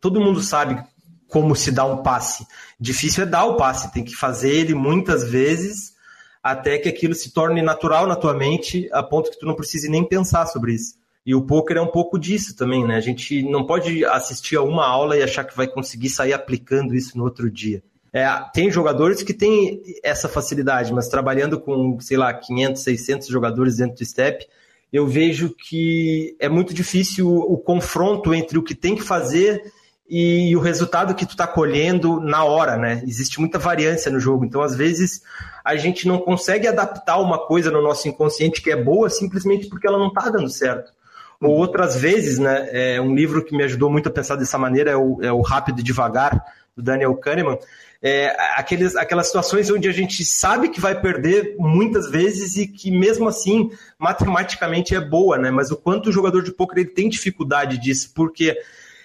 Todo 0.00 0.20
mundo 0.22 0.40
sabe 0.40 0.82
como 1.28 1.54
se 1.54 1.70
dá 1.70 1.84
um 1.84 2.02
passe. 2.02 2.46
Difícil 2.78 3.24
é 3.24 3.26
dar 3.26 3.44
o 3.44 3.56
passe, 3.56 3.92
tem 3.92 4.02
que 4.02 4.16
fazer 4.16 4.50
ele 4.50 4.74
muitas 4.74 5.22
vezes 5.22 5.94
até 6.42 6.78
que 6.78 6.88
aquilo 6.88 7.14
se 7.14 7.32
torne 7.32 7.60
natural 7.60 8.06
na 8.06 8.16
tua 8.16 8.32
mente, 8.32 8.88
a 8.92 9.02
ponto 9.02 9.30
que 9.30 9.38
tu 9.38 9.44
não 9.44 9.54
precise 9.54 9.88
nem 9.88 10.02
pensar 10.02 10.46
sobre 10.46 10.72
isso. 10.72 10.94
E 11.24 11.34
o 11.34 11.42
poker 11.42 11.76
é 11.76 11.80
um 11.80 11.90
pouco 11.90 12.18
disso 12.18 12.56
também, 12.56 12.86
né? 12.86 12.96
A 12.96 13.00
gente 13.00 13.42
não 13.42 13.66
pode 13.66 14.04
assistir 14.04 14.56
a 14.56 14.62
uma 14.62 14.86
aula 14.86 15.16
e 15.16 15.22
achar 15.22 15.44
que 15.44 15.56
vai 15.56 15.66
conseguir 15.66 16.08
sair 16.08 16.32
aplicando 16.32 16.94
isso 16.94 17.16
no 17.18 17.24
outro 17.24 17.50
dia. 17.50 17.82
É, 18.12 18.26
tem 18.52 18.70
jogadores 18.70 19.22
que 19.22 19.32
têm 19.32 19.82
essa 20.02 20.28
facilidade, 20.28 20.92
mas 20.92 21.08
trabalhando 21.08 21.60
com, 21.60 22.00
sei 22.00 22.16
lá, 22.16 22.32
500, 22.32 22.82
600 22.82 23.28
jogadores 23.28 23.76
dentro 23.76 23.96
do 23.96 24.04
step, 24.04 24.46
eu 24.92 25.06
vejo 25.06 25.54
que 25.54 26.34
é 26.40 26.48
muito 26.48 26.74
difícil 26.74 27.28
o, 27.28 27.54
o 27.54 27.58
confronto 27.58 28.34
entre 28.34 28.58
o 28.58 28.62
que 28.62 28.74
tem 28.74 28.96
que 28.96 29.02
fazer 29.02 29.62
e 30.08 30.56
o 30.56 30.60
resultado 30.60 31.14
que 31.14 31.24
tu 31.24 31.30
está 31.30 31.46
colhendo 31.46 32.18
na 32.18 32.42
hora, 32.42 32.76
né? 32.76 33.00
Existe 33.06 33.38
muita 33.38 33.60
variância 33.60 34.10
no 34.10 34.18
jogo, 34.18 34.44
então 34.44 34.60
às 34.60 34.74
vezes 34.74 35.22
a 35.64 35.76
gente 35.76 36.08
não 36.08 36.18
consegue 36.18 36.66
adaptar 36.66 37.18
uma 37.18 37.38
coisa 37.46 37.70
no 37.70 37.80
nosso 37.80 38.08
inconsciente 38.08 38.60
que 38.60 38.72
é 38.72 38.76
boa 38.76 39.08
simplesmente 39.08 39.68
porque 39.68 39.86
ela 39.86 39.98
não 39.98 40.08
está 40.08 40.28
dando 40.28 40.50
certo. 40.50 40.92
Ou 41.40 41.52
outras 41.52 41.96
vezes, 41.96 42.38
né, 42.38 42.68
é 42.70 43.00
um 43.00 43.14
livro 43.14 43.42
que 43.42 43.56
me 43.56 43.62
ajudou 43.64 43.90
muito 43.90 44.08
a 44.08 44.12
pensar 44.12 44.36
dessa 44.36 44.58
maneira 44.58 44.90
é 44.90 44.96
o, 44.96 45.18
é 45.22 45.32
o 45.32 45.40
Rápido 45.40 45.80
e 45.80 45.82
Devagar, 45.82 46.44
do 46.76 46.82
Daniel 46.82 47.14
Kahneman. 47.16 47.58
É, 48.02 48.34
aqueles, 48.56 48.96
aquelas 48.96 49.26
situações 49.26 49.70
onde 49.70 49.88
a 49.88 49.92
gente 49.92 50.24
sabe 50.24 50.68
que 50.68 50.80
vai 50.80 50.98
perder 50.98 51.54
muitas 51.58 52.10
vezes 52.10 52.56
e 52.56 52.66
que 52.66 52.90
mesmo 52.90 53.28
assim 53.28 53.70
matematicamente 53.98 54.94
é 54.94 55.00
boa, 55.00 55.38
né? 55.38 55.50
Mas 55.50 55.70
o 55.70 55.76
quanto 55.76 56.08
o 56.08 56.12
jogador 56.12 56.42
de 56.42 56.52
poker 56.52 56.78
ele 56.78 56.90
tem 56.90 57.08
dificuldade 57.08 57.78
disso, 57.78 58.12
porque 58.14 58.56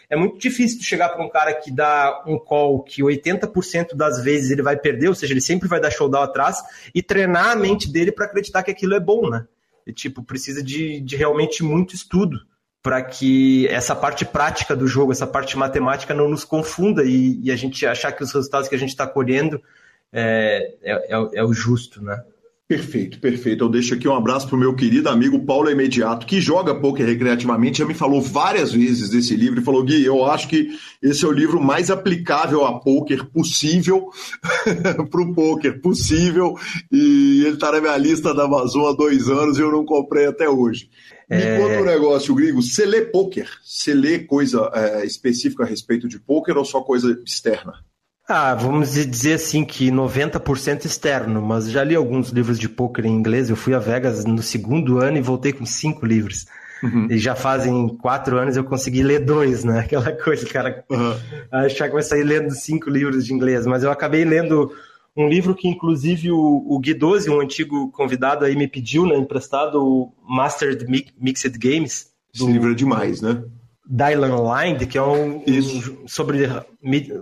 é 0.09 0.15
muito 0.15 0.37
difícil 0.37 0.81
chegar 0.81 1.09
para 1.09 1.25
um 1.25 1.29
cara 1.29 1.53
que 1.53 1.71
dá 1.71 2.23
um 2.25 2.37
call 2.37 2.83
que 2.83 3.01
80% 3.01 3.95
das 3.95 4.23
vezes 4.23 4.51
ele 4.51 4.61
vai 4.61 4.77
perder, 4.77 5.09
ou 5.09 5.15
seja, 5.15 5.33
ele 5.33 5.41
sempre 5.41 5.67
vai 5.67 5.79
dar 5.79 5.91
showdown 5.91 6.23
atrás, 6.23 6.61
e 6.93 7.01
treinar 7.01 7.51
a 7.51 7.55
mente 7.55 7.91
dele 7.91 8.11
para 8.11 8.25
acreditar 8.25 8.63
que 8.63 8.71
aquilo 8.71 8.93
é 8.93 8.99
bom, 8.99 9.29
né? 9.29 9.45
E, 9.85 9.93
tipo, 9.93 10.23
precisa 10.23 10.63
de, 10.63 10.99
de 10.99 11.15
realmente 11.15 11.63
muito 11.63 11.93
estudo 11.93 12.39
para 12.81 13.01
que 13.01 13.67
essa 13.67 13.95
parte 13.95 14.23
prática 14.23 14.75
do 14.75 14.87
jogo, 14.87 15.11
essa 15.11 15.25
parte 15.25 15.57
matemática 15.57 16.13
não 16.13 16.29
nos 16.29 16.43
confunda 16.43 17.03
e, 17.03 17.39
e 17.41 17.51
a 17.51 17.55
gente 17.55 17.85
achar 17.85 18.11
que 18.11 18.23
os 18.23 18.31
resultados 18.31 18.67
que 18.69 18.75
a 18.75 18.77
gente 18.77 18.89
está 18.89 19.07
colhendo 19.07 19.61
é, 20.13 20.75
é, 20.83 21.29
é, 21.33 21.43
o 21.43 21.51
justo, 21.51 22.01
né? 22.03 22.23
Perfeito, 22.67 23.19
perfeito. 23.19 23.63
Eu 23.63 23.69
deixo 23.69 23.93
aqui 23.93 24.07
um 24.07 24.15
abraço 24.15 24.47
para 24.47 24.55
o 24.55 24.59
meu 24.59 24.75
querido 24.75 25.07
amigo 25.07 25.45
Paulo 25.45 25.69
Imediato, 25.69 26.25
que 26.25 26.41
joga 26.41 26.73
poker 26.73 27.05
recreativamente, 27.05 27.77
já 27.77 27.85
me 27.85 27.93
falou 27.93 28.19
várias 28.19 28.71
vezes 28.71 29.11
desse 29.11 29.35
livro 29.35 29.61
e 29.61 29.63
falou: 29.63 29.83
Gui, 29.83 30.03
eu 30.03 30.25
acho 30.25 30.47
que 30.47 30.69
esse 30.99 31.23
é 31.23 31.27
o 31.27 31.31
livro 31.31 31.61
mais 31.61 31.91
aplicável 31.91 32.65
a 32.65 32.79
poker 32.79 33.25
possível, 33.25 34.09
para 35.11 35.21
o 35.21 35.31
poker 35.35 35.79
possível, 35.79 36.55
e 36.91 37.43
ele 37.45 37.53
está 37.53 37.71
na 37.71 37.79
minha 37.79 37.97
lista 37.97 38.33
da 38.33 38.45
Amazon 38.45 38.89
há 38.89 38.93
dois 38.93 39.29
anos 39.29 39.59
e 39.59 39.61
eu 39.61 39.71
não 39.71 39.85
comprei 39.85 40.25
até 40.25 40.49
hoje. 40.49 40.89
Me 41.29 41.37
é... 41.37 41.59
conta 41.59 41.81
um 41.81 41.85
negócio, 41.85 42.33
Grigo, 42.33 42.63
você 42.63 42.83
lê 42.83 43.01
poker? 43.01 43.47
Você 43.63 43.93
lê 43.93 44.19
coisa 44.19 44.71
é, 44.73 45.05
específica 45.05 45.63
a 45.63 45.67
respeito 45.67 46.07
de 46.07 46.19
poker 46.19 46.57
ou 46.57 46.65
só 46.65 46.81
coisa 46.81 47.15
externa? 47.23 47.73
Ah, 48.27 48.55
vamos 48.55 48.93
dizer 48.93 49.35
assim 49.35 49.63
que 49.63 49.91
90% 49.91 50.85
externo, 50.85 51.41
mas 51.41 51.69
já 51.69 51.83
li 51.83 51.93
alguns 51.93 52.29
livros 52.29 52.57
de 52.57 52.67
poker 52.67 53.05
em 53.05 53.13
inglês. 53.13 53.49
Eu 53.49 53.55
fui 53.55 53.75
a 53.75 53.79
Vegas 53.79 54.25
no 54.25 54.41
segundo 54.41 54.97
ano 54.97 55.17
e 55.17 55.21
voltei 55.21 55.53
com 55.53 55.65
cinco 55.65 56.05
livros. 56.05 56.47
Uhum. 56.81 57.07
E 57.09 57.17
já 57.19 57.35
fazem 57.35 57.87
quatro 57.97 58.37
anos 58.37 58.57
eu 58.57 58.63
consegui 58.63 59.03
ler 59.03 59.19
dois, 59.19 59.63
né? 59.63 59.79
Aquela 59.85 60.11
coisa, 60.11 60.45
cara, 60.47 60.83
uhum. 60.89 61.13
achar 61.51 61.87
que 61.87 61.93
vai 61.93 62.03
sair 62.03 62.23
lendo 62.23 62.51
cinco 62.51 62.89
livros 62.89 63.25
de 63.25 63.33
inglês. 63.33 63.67
Mas 63.67 63.83
eu 63.83 63.91
acabei 63.91 64.25
lendo 64.25 64.71
um 65.15 65.29
livro 65.29 65.55
que, 65.55 65.67
inclusive, 65.67 66.31
o, 66.31 66.65
o 66.67 66.79
Gui 66.79 66.95
12, 66.95 67.29
um 67.29 67.39
antigo 67.39 67.91
convidado 67.91 68.43
aí, 68.43 68.55
me 68.55 68.67
pediu, 68.67 69.05
né, 69.05 69.15
emprestado, 69.15 69.75
o 69.75 70.11
Mastered 70.27 70.85
Mixed 71.17 71.57
Games. 71.57 72.09
Do... 72.35 72.43
Esse 72.43 72.51
livro 72.51 72.71
é 72.71 72.75
demais, 72.75 73.21
né? 73.21 73.43
Dylan 73.87 74.35
Line, 74.37 74.85
que 74.85 74.97
é 74.97 75.01
um, 75.01 75.37
um, 75.37 76.07
sobre 76.07 76.49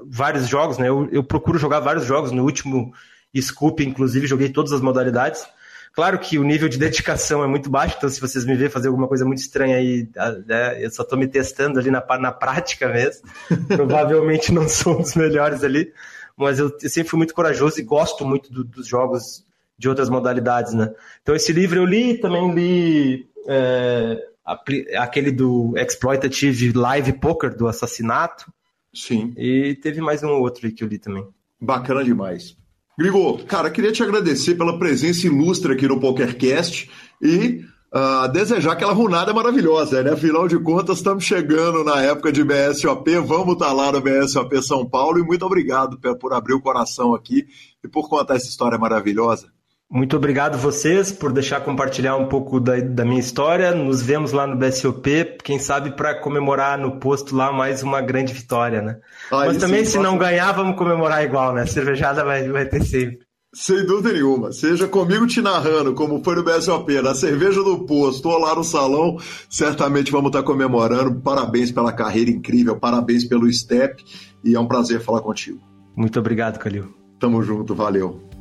vários 0.08 0.48
jogos, 0.48 0.78
né? 0.78 0.88
Eu, 0.88 1.10
eu, 1.12 1.24
procuro 1.24 1.60
jogar 1.60 1.80
vários 1.80 2.06
jogos. 2.06 2.32
No 2.32 2.44
último 2.44 2.94
Scoop, 3.40 3.84
inclusive, 3.84 4.28
joguei 4.28 4.50
todas 4.50 4.72
as 4.72 4.82
modalidades. 4.82 5.46
Claro 5.94 6.18
que 6.18 6.40
o 6.40 6.44
nível 6.44 6.68
de 6.68 6.80
dedicação 6.80 7.44
é 7.44 7.48
muito 7.48 7.70
baixo, 7.70 7.96
então 7.98 8.10
se 8.10 8.20
vocês 8.20 8.46
me 8.46 8.56
verem 8.56 8.72
fazer 8.72 8.88
alguma 8.88 9.08
coisa 9.08 9.24
muito 9.24 9.40
estranha 9.40 9.78
aí, 9.78 10.10
né, 10.48 10.84
eu 10.84 10.90
só 10.90 11.04
estou 11.04 11.20
me 11.20 11.28
testando 11.28 11.78
ali 11.78 11.92
na, 11.92 12.04
na 12.18 12.32
prática 12.32 12.88
mesmo. 12.88 13.30
Provavelmente 13.68 14.52
não 14.52 14.68
sou 14.68 14.98
um 14.98 15.02
dos 15.02 15.14
melhores 15.14 15.64
ali, 15.64 15.94
mas 16.36 16.58
eu, 16.58 16.76
eu 16.82 16.90
sempre 16.90 17.10
fui 17.10 17.18
muito 17.18 17.36
corajoso 17.36 17.80
e 17.80 17.84
gosto 17.84 18.26
muito 18.26 18.52
do, 18.52 18.64
dos 18.64 18.88
jogos 18.88 19.46
de 19.78 19.88
outras 19.88 20.10
modalidades, 20.10 20.74
né? 20.74 20.92
Então 21.22 21.36
esse 21.36 21.54
livro 21.54 21.80
eu 21.80 21.86
li, 21.86 22.18
também 22.18 22.52
li 22.56 23.28
é, 23.48 24.18
aquele 24.46 25.32
do 25.32 25.74
Exploitative 25.78 26.74
Live 26.74 27.14
Poker, 27.14 27.56
do 27.56 27.68
assassinato. 27.68 28.52
Sim. 28.94 29.34
E 29.38 29.76
teve 29.82 30.02
mais 30.02 30.24
um 30.24 30.30
outro 30.30 30.66
aí 30.66 30.72
que 30.72 30.84
eu 30.84 30.88
li 30.88 31.00
também. 31.00 31.26
Bacana 31.60 32.04
demais. 32.04 32.56
Grigo, 32.98 33.44
cara, 33.46 33.72
queria 33.72 33.92
te 33.92 34.04
agradecer 34.04 34.56
pela 34.56 34.78
presença 34.78 35.26
ilustre 35.26 35.74
aqui 35.74 35.88
no 35.88 36.00
PokerCast 36.00 36.92
e 37.20 37.66
uh, 37.92 38.32
desejar 38.32 38.74
aquela 38.74 38.94
runada 38.94 39.34
maravilhosa, 39.34 40.04
né? 40.04 40.12
Afinal 40.12 40.48
de 40.48 40.60
contas, 40.60 40.98
estamos 40.98 41.24
chegando 41.24 41.84
na 41.84 42.02
época 42.02 42.32
de 42.32 42.44
BSOP, 42.44 43.18
vamos 43.26 43.54
estar 43.54 43.68
tá 43.68 43.74
lá 43.74 43.92
no 43.92 44.02
BSOP 44.02 44.62
São 44.62 44.88
Paulo 44.88 45.18
e 45.18 45.24
muito 45.24 45.44
obrigado 45.44 46.00
por 46.20 46.34
abrir 46.34 46.54
o 46.54 46.62
coração 46.62 47.16
aqui 47.16 47.48
e 47.84 47.88
por 47.88 48.08
contar 48.08 48.36
essa 48.36 48.48
história 48.48 48.78
maravilhosa. 48.78 49.52
Muito 49.94 50.18
obrigado 50.18 50.58
vocês 50.58 51.12
por 51.12 51.32
deixar 51.32 51.62
compartilhar 51.62 52.18
um 52.18 52.26
pouco 52.26 52.60
da, 52.60 52.80
da 52.80 53.06
minha 53.06 53.20
história. 53.20 53.76
Nos 53.76 54.02
vemos 54.02 54.32
lá 54.32 54.48
no 54.48 54.56
BSOP, 54.58 55.38
quem 55.44 55.60
sabe 55.60 55.92
para 55.92 56.20
comemorar 56.20 56.80
no 56.80 57.00
posto 57.00 57.36
lá 57.36 57.54
mais 57.54 57.84
uma 57.84 58.02
grande 58.02 58.34
vitória, 58.34 58.82
né? 58.82 58.98
Ah, 59.30 59.46
Mas 59.46 59.58
também, 59.58 59.86
se 59.86 60.00
não 60.00 60.18
ganhar, 60.18 60.52
vamos 60.54 60.78
comemorar 60.78 61.24
igual, 61.24 61.54
né? 61.54 61.62
A 61.62 61.68
cervejada 61.68 62.26
vai, 62.26 62.50
vai 62.50 62.66
ter 62.66 62.84
sempre. 62.84 63.20
Sem 63.54 63.86
dúvida 63.86 64.12
nenhuma. 64.14 64.52
Seja 64.52 64.88
comigo 64.88 65.28
te 65.28 65.44
narrando, 65.44 65.94
como 65.94 66.24
foi 66.24 66.38
no 66.38 66.44
BSOP, 66.44 67.00
na 67.00 67.14
cerveja 67.14 67.62
do 67.62 67.86
posto 67.86 68.30
ou 68.30 68.40
lá 68.40 68.56
no 68.56 68.64
salão, 68.64 69.18
certamente 69.48 70.12
vamos 70.12 70.30
estar 70.30 70.42
comemorando. 70.42 71.22
Parabéns 71.22 71.72
pela 71.72 71.94
carreira 71.94 72.32
incrível, 72.32 72.80
parabéns 72.80 73.26
pelo 73.26 73.48
step 73.54 74.04
e 74.44 74.56
é 74.56 74.60
um 74.60 74.68
prazer 74.68 75.02
falar 75.02 75.22
contigo. 75.22 75.60
Muito 75.96 76.18
obrigado, 76.18 76.58
Calil. 76.58 76.96
Tamo 77.20 77.44
junto, 77.44 77.76
valeu. 77.76 78.33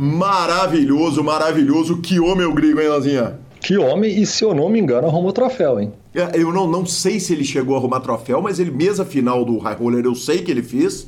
Maravilhoso, 0.00 1.22
maravilhoso. 1.22 1.98
Que 1.98 2.18
homem 2.18 2.46
o 2.46 2.54
Grigo, 2.54 2.80
hein, 2.80 2.88
Lazinha? 2.88 3.38
Que 3.60 3.76
homem, 3.76 4.18
e 4.18 4.24
se 4.24 4.42
eu 4.42 4.54
não 4.54 4.70
me 4.70 4.80
engano, 4.80 5.06
arrumou 5.06 5.30
troféu, 5.30 5.78
hein? 5.78 5.92
É, 6.14 6.40
eu 6.40 6.50
não, 6.50 6.66
não 6.66 6.86
sei 6.86 7.20
se 7.20 7.34
ele 7.34 7.44
chegou 7.44 7.74
a 7.74 7.78
arrumar 7.78 8.00
troféu, 8.00 8.40
mas 8.40 8.58
ele, 8.58 8.70
mesa 8.70 9.04
final 9.04 9.44
do 9.44 9.58
High 9.58 9.76
Roller, 9.76 10.04
eu 10.06 10.14
sei 10.14 10.38
que 10.38 10.50
ele 10.50 10.62
fez. 10.62 11.06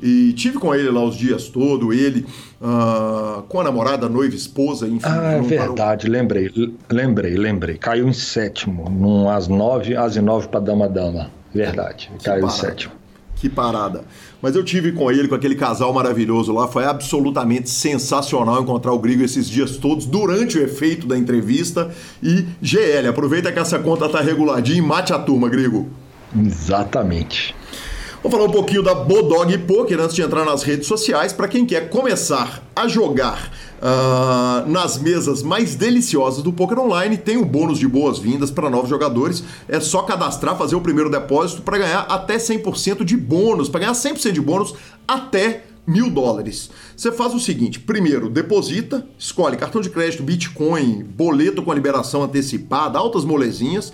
E 0.00 0.32
tive 0.34 0.58
com 0.58 0.72
ele 0.72 0.88
lá 0.88 1.02
os 1.02 1.16
dias 1.16 1.48
todos, 1.48 1.92
ele 1.92 2.24
uh, 2.60 3.42
com 3.48 3.60
a 3.60 3.64
namorada, 3.64 4.08
noiva, 4.08 4.36
esposa, 4.36 4.86
enfim. 4.86 5.00
Ah, 5.02 5.32
é 5.32 5.40
verdade, 5.40 6.06
parou. 6.06 6.20
lembrei, 6.20 6.50
lembrei, 6.88 7.36
lembrei. 7.36 7.76
Caiu 7.76 8.06
em 8.06 8.12
sétimo, 8.12 8.88
num 8.88 9.28
às 9.28 9.48
nove, 9.48 9.96
às 9.96 10.14
nove 10.14 10.46
para 10.46 10.60
dama-dama. 10.60 11.32
Verdade, 11.52 12.12
que 12.16 12.24
caiu 12.24 12.42
parada. 12.42 12.56
em 12.56 12.60
sétimo. 12.60 12.92
Que 13.34 13.48
parada. 13.48 14.04
Mas 14.40 14.54
eu 14.54 14.62
tive 14.62 14.92
com 14.92 15.10
ele, 15.10 15.26
com 15.26 15.34
aquele 15.34 15.56
casal 15.56 15.92
maravilhoso 15.92 16.52
lá. 16.52 16.68
Foi 16.68 16.84
absolutamente 16.84 17.68
sensacional 17.68 18.62
encontrar 18.62 18.92
o 18.92 18.98
Grigo 18.98 19.24
esses 19.24 19.48
dias 19.48 19.76
todos, 19.76 20.06
durante 20.06 20.58
o 20.58 20.62
efeito 20.62 21.06
da 21.06 21.18
entrevista. 21.18 21.90
E 22.22 22.46
GL, 22.62 23.08
aproveita 23.08 23.50
que 23.50 23.58
essa 23.58 23.78
conta 23.78 24.08
tá 24.08 24.20
reguladinha 24.20 24.78
e 24.78 24.82
mate 24.82 25.12
a 25.12 25.18
turma, 25.18 25.48
Grigo. 25.48 25.88
Exatamente. 26.36 27.54
Vou 28.22 28.30
falar 28.30 28.44
um 28.44 28.50
pouquinho 28.50 28.82
da 28.82 28.94
Bodog 28.94 29.56
Poker 29.58 30.00
antes 30.00 30.14
de 30.14 30.22
entrar 30.22 30.44
nas 30.44 30.62
redes 30.62 30.86
sociais. 30.86 31.32
Para 31.32 31.48
quem 31.48 31.64
quer 31.64 31.88
começar 31.88 32.62
a 32.74 32.86
jogar 32.88 33.50
uh, 33.78 34.68
nas 34.68 34.98
mesas 34.98 35.42
mais 35.42 35.74
deliciosas 35.74 36.42
do 36.42 36.52
Poker 36.52 36.78
Online, 36.78 37.16
tem 37.16 37.36
um 37.36 37.44
bônus 37.44 37.78
de 37.78 37.86
boas-vindas 37.86 38.50
para 38.50 38.70
novos 38.70 38.88
jogadores. 38.88 39.42
É 39.68 39.80
só 39.80 40.02
cadastrar, 40.02 40.56
fazer 40.56 40.76
o 40.76 40.80
primeiro 40.80 41.10
depósito 41.10 41.62
para 41.62 41.78
ganhar 41.78 42.00
até 42.02 42.36
100% 42.36 43.04
de 43.04 43.16
bônus, 43.16 43.68
para 43.68 43.80
ganhar 43.80 43.92
100% 43.92 44.32
de 44.32 44.40
bônus 44.40 44.74
até 45.06 45.64
mil 45.86 46.10
dólares. 46.10 46.70
Você 46.96 47.10
faz 47.10 47.34
o 47.34 47.40
seguinte: 47.40 47.80
primeiro, 47.80 48.28
deposita, 48.28 49.06
escolhe 49.18 49.56
cartão 49.56 49.80
de 49.80 49.90
crédito, 49.90 50.22
Bitcoin, 50.22 51.02
boleto 51.02 51.62
com 51.62 51.72
a 51.72 51.74
liberação 51.74 52.22
antecipada, 52.22 52.98
altas 52.98 53.24
molezinhas, 53.24 53.92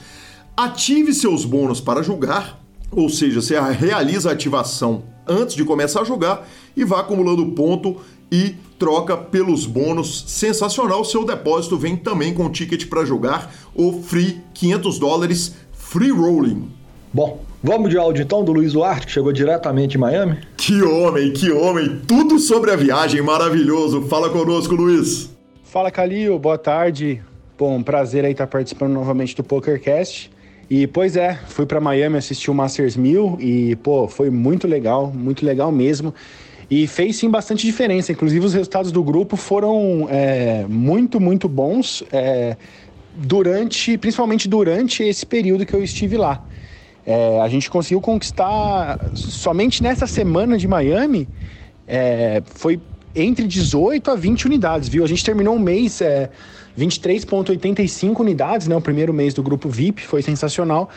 ative 0.57 1.15
seus 1.15 1.45
bônus 1.45 1.81
para 1.81 2.03
julgar, 2.03 2.61
ou 2.91 3.09
seja, 3.09 3.41
você 3.41 3.59
realiza 3.61 4.31
a 4.31 4.33
ativação 4.33 5.05
antes 5.27 5.55
de 5.55 5.65
começar 5.65 6.03
a 6.03 6.05
jogar 6.05 6.47
e 6.77 6.85
vai 6.85 7.01
acumulando 7.01 7.47
ponto 7.53 7.97
e 8.31 8.57
troca 8.79 9.17
pelos 9.17 9.67
bônus. 9.67 10.25
Sensacional, 10.27 11.05
seu 11.05 11.25
depósito 11.25 11.77
vem 11.77 11.97
também 11.97 12.35
com 12.35 12.51
ticket 12.51 12.87
para 12.87 13.05
jogar 13.05 13.53
o 13.75 14.03
Free 14.03 14.41
500 14.55 14.99
dólares 14.99 15.57
Free 15.73 16.11
Rolling. 16.11 16.69
Bom, 17.13 17.43
vamos 17.63 17.91
de 17.91 17.97
áudio 17.97 18.23
então 18.23 18.45
do 18.45 18.53
Luiz 18.53 18.73
Duarte, 18.73 19.07
que 19.07 19.13
chegou 19.13 19.33
diretamente 19.33 19.93
de 19.93 19.99
Miami? 19.99 20.39
Que 20.57 20.83
homem, 20.83 21.33
que 21.33 21.51
homem! 21.53 22.01
Tudo 22.07 22.39
sobre 22.39 22.73
a 22.73 22.77
viagem, 22.77 23.23
maravilhoso! 23.23 24.03
Fala 24.03 24.31
conosco, 24.31 24.75
Luiz! 24.75 25.31
Fala, 25.63 25.91
Calil, 25.91 26.39
boa 26.39 26.59
tarde. 26.59 27.23
Bom, 27.59 27.83
prazer 27.83 28.25
aí 28.25 28.33
estar 28.33 28.47
participando 28.47 28.93
novamente 28.93 29.37
do 29.37 29.45
PokerCast. 29.45 30.31
E, 30.69 30.87
pois 30.87 31.17
é, 31.17 31.39
fui 31.49 31.67
para 31.67 31.81
Miami 31.81 32.17
assistir 32.17 32.51
o 32.51 32.55
Masters 32.55 32.97
1000 32.97 33.39
e, 33.41 33.77
pô, 33.77 34.09
foi 34.09 34.31
muito 34.31 34.67
legal, 34.67 35.13
muito 35.15 35.45
legal 35.45 35.71
mesmo. 35.71 36.15
E 36.71 36.87
fez 36.87 37.17
sim 37.17 37.31
bastante 37.31 37.67
diferença. 37.67 38.13
Inclusive, 38.13 38.45
os 38.45 38.55
resultados 38.55 38.91
do 38.91 39.03
grupo 39.03 39.37
foram 39.37 40.07
é, 40.11 40.65
muito, 40.69 41.21
muito 41.21 41.49
bons 41.49 42.03
é, 42.13 42.57
durante, 43.15 43.97
principalmente 43.99 44.49
durante 44.49 45.03
esse 45.03 45.25
período 45.25 45.67
que 45.67 45.75
eu 45.75 45.83
estive 45.83 46.17
lá. 46.17 46.45
É, 47.07 47.41
a 47.41 47.49
gente 47.49 47.71
conseguiu 47.71 48.01
conquistar 48.01 48.99
somente 49.15 49.83
nessa 49.83 50.07
semana 50.07 50.57
de 50.57 50.67
Miami 50.67 51.29
é, 51.87 52.43
foi 52.47 52.81
entre 53.15 53.47
18 53.47 54.11
a 54.11 54.15
20 54.17 54.47
unidades, 54.47 54.89
viu? 54.89 55.05
A 55.05 55.07
gente 55.07 55.25
terminou 55.25 55.55
um 55.55 55.59
mês 55.59 56.01
é, 56.01 56.31
23,85 56.79 58.21
unidades, 58.21 58.67
né? 58.67 58.75
O 58.75 58.81
primeiro 58.81 59.13
mês 59.13 59.35
do 59.35 59.43
grupo 59.43 59.69
VIP 59.69 60.03
foi 60.03 60.23
sensacional. 60.23 60.91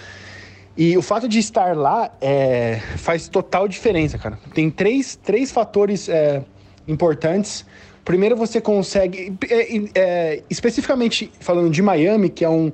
E 0.78 0.96
o 0.96 1.02
fato 1.02 1.28
de 1.28 1.40
estar 1.40 1.76
lá 1.76 2.12
é, 2.22 2.80
faz 2.98 3.28
total 3.28 3.68
diferença, 3.68 4.16
cara. 4.20 4.38
Tem 4.54 4.70
três, 4.70 5.16
três 5.16 5.52
fatores 5.52 6.08
é, 6.08 6.44
importantes. 6.88 7.66
Primeiro, 8.06 8.36
você 8.36 8.62
consegue. 8.62 9.36
É, 9.50 9.82
é, 9.96 10.44
especificamente 10.48 11.32
falando 11.40 11.72
de 11.72 11.82
Miami, 11.82 12.30
que 12.30 12.46
é 12.46 12.50
um, 12.50 12.72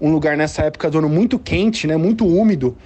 um 0.00 0.12
lugar 0.12 0.36
nessa 0.36 0.62
época 0.62 0.88
do 0.88 0.98
ano 0.98 1.08
muito 1.08 1.40
quente, 1.40 1.88
né? 1.88 1.96
Muito 1.96 2.24
úmido. 2.24 2.76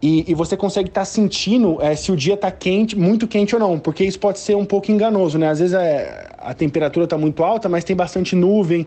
E, 0.00 0.30
e 0.30 0.34
você 0.34 0.56
consegue 0.56 0.90
estar 0.90 1.00
tá 1.00 1.04
sentindo 1.04 1.82
é, 1.82 1.96
se 1.96 2.12
o 2.12 2.16
dia 2.16 2.34
está 2.34 2.52
quente, 2.52 2.96
muito 2.96 3.26
quente 3.26 3.56
ou 3.56 3.60
não, 3.60 3.80
porque 3.80 4.04
isso 4.04 4.20
pode 4.20 4.38
ser 4.38 4.54
um 4.54 4.64
pouco 4.64 4.92
enganoso, 4.92 5.36
né? 5.38 5.48
Às 5.48 5.58
vezes 5.58 5.74
é, 5.74 6.28
a 6.38 6.54
temperatura 6.54 7.02
está 7.02 7.18
muito 7.18 7.42
alta, 7.42 7.68
mas 7.68 7.82
tem 7.82 7.96
bastante 7.96 8.36
nuvem, 8.36 8.86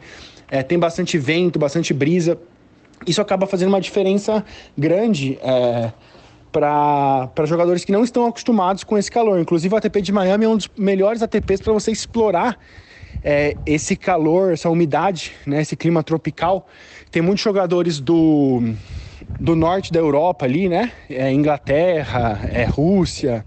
tem 0.69 0.79
bastante 0.79 1.17
vento, 1.17 1.59
bastante 1.59 1.93
brisa 1.93 2.37
isso 3.05 3.21
acaba 3.21 3.47
fazendo 3.47 3.69
uma 3.69 3.81
diferença 3.81 4.43
grande 4.77 5.37
é, 5.41 5.91
para 6.51 7.45
jogadores 7.45 7.85
que 7.85 7.91
não 7.91 8.03
estão 8.03 8.25
acostumados 8.25 8.83
com 8.83 8.97
esse 8.97 9.09
calor. 9.09 9.39
Inclusive, 9.39 9.73
o 9.73 9.77
ATP 9.77 10.01
de 10.01 10.11
Miami 10.11 10.45
é 10.45 10.49
um 10.49 10.57
dos 10.57 10.69
melhores 10.77 11.21
ATPs 11.21 11.61
para 11.61 11.73
você 11.73 11.91
explorar 11.91 12.57
é, 13.23 13.55
esse 13.65 13.95
calor, 13.95 14.53
essa 14.53 14.69
umidade, 14.69 15.33
né, 15.45 15.61
esse 15.61 15.75
clima 15.75 16.03
tropical. 16.03 16.67
Tem 17.09 17.21
muitos 17.21 17.43
jogadores 17.43 17.99
do, 17.99 18.61
do 19.39 19.55
norte 19.55 19.91
da 19.91 19.99
Europa 19.99 20.45
ali, 20.45 20.67
né? 20.67 20.91
É, 21.09 21.31
Inglaterra, 21.31 22.39
é, 22.51 22.65
Rússia, 22.65 23.45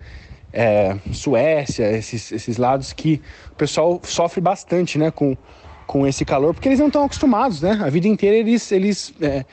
é, 0.52 0.96
Suécia, 1.12 1.90
esses, 1.90 2.30
esses 2.32 2.57
lados 2.57 2.92
que 2.92 3.20
o 3.52 3.57
pessoal 3.57 4.00
sofre 4.05 4.40
bastante, 4.40 4.98
né? 4.98 5.11
Com, 5.11 5.36
com 5.87 6.07
esse 6.07 6.24
calor, 6.24 6.55
porque 6.55 6.68
eles 6.68 6.78
não 6.78 6.89
estão 6.89 7.05
acostumados, 7.05 7.61
né? 7.61 7.80
A 7.82 7.91
vida 7.91 8.09
inteira 8.09 8.37
eles, 8.37 8.70
eles 8.72 9.14
é, 9.20 9.45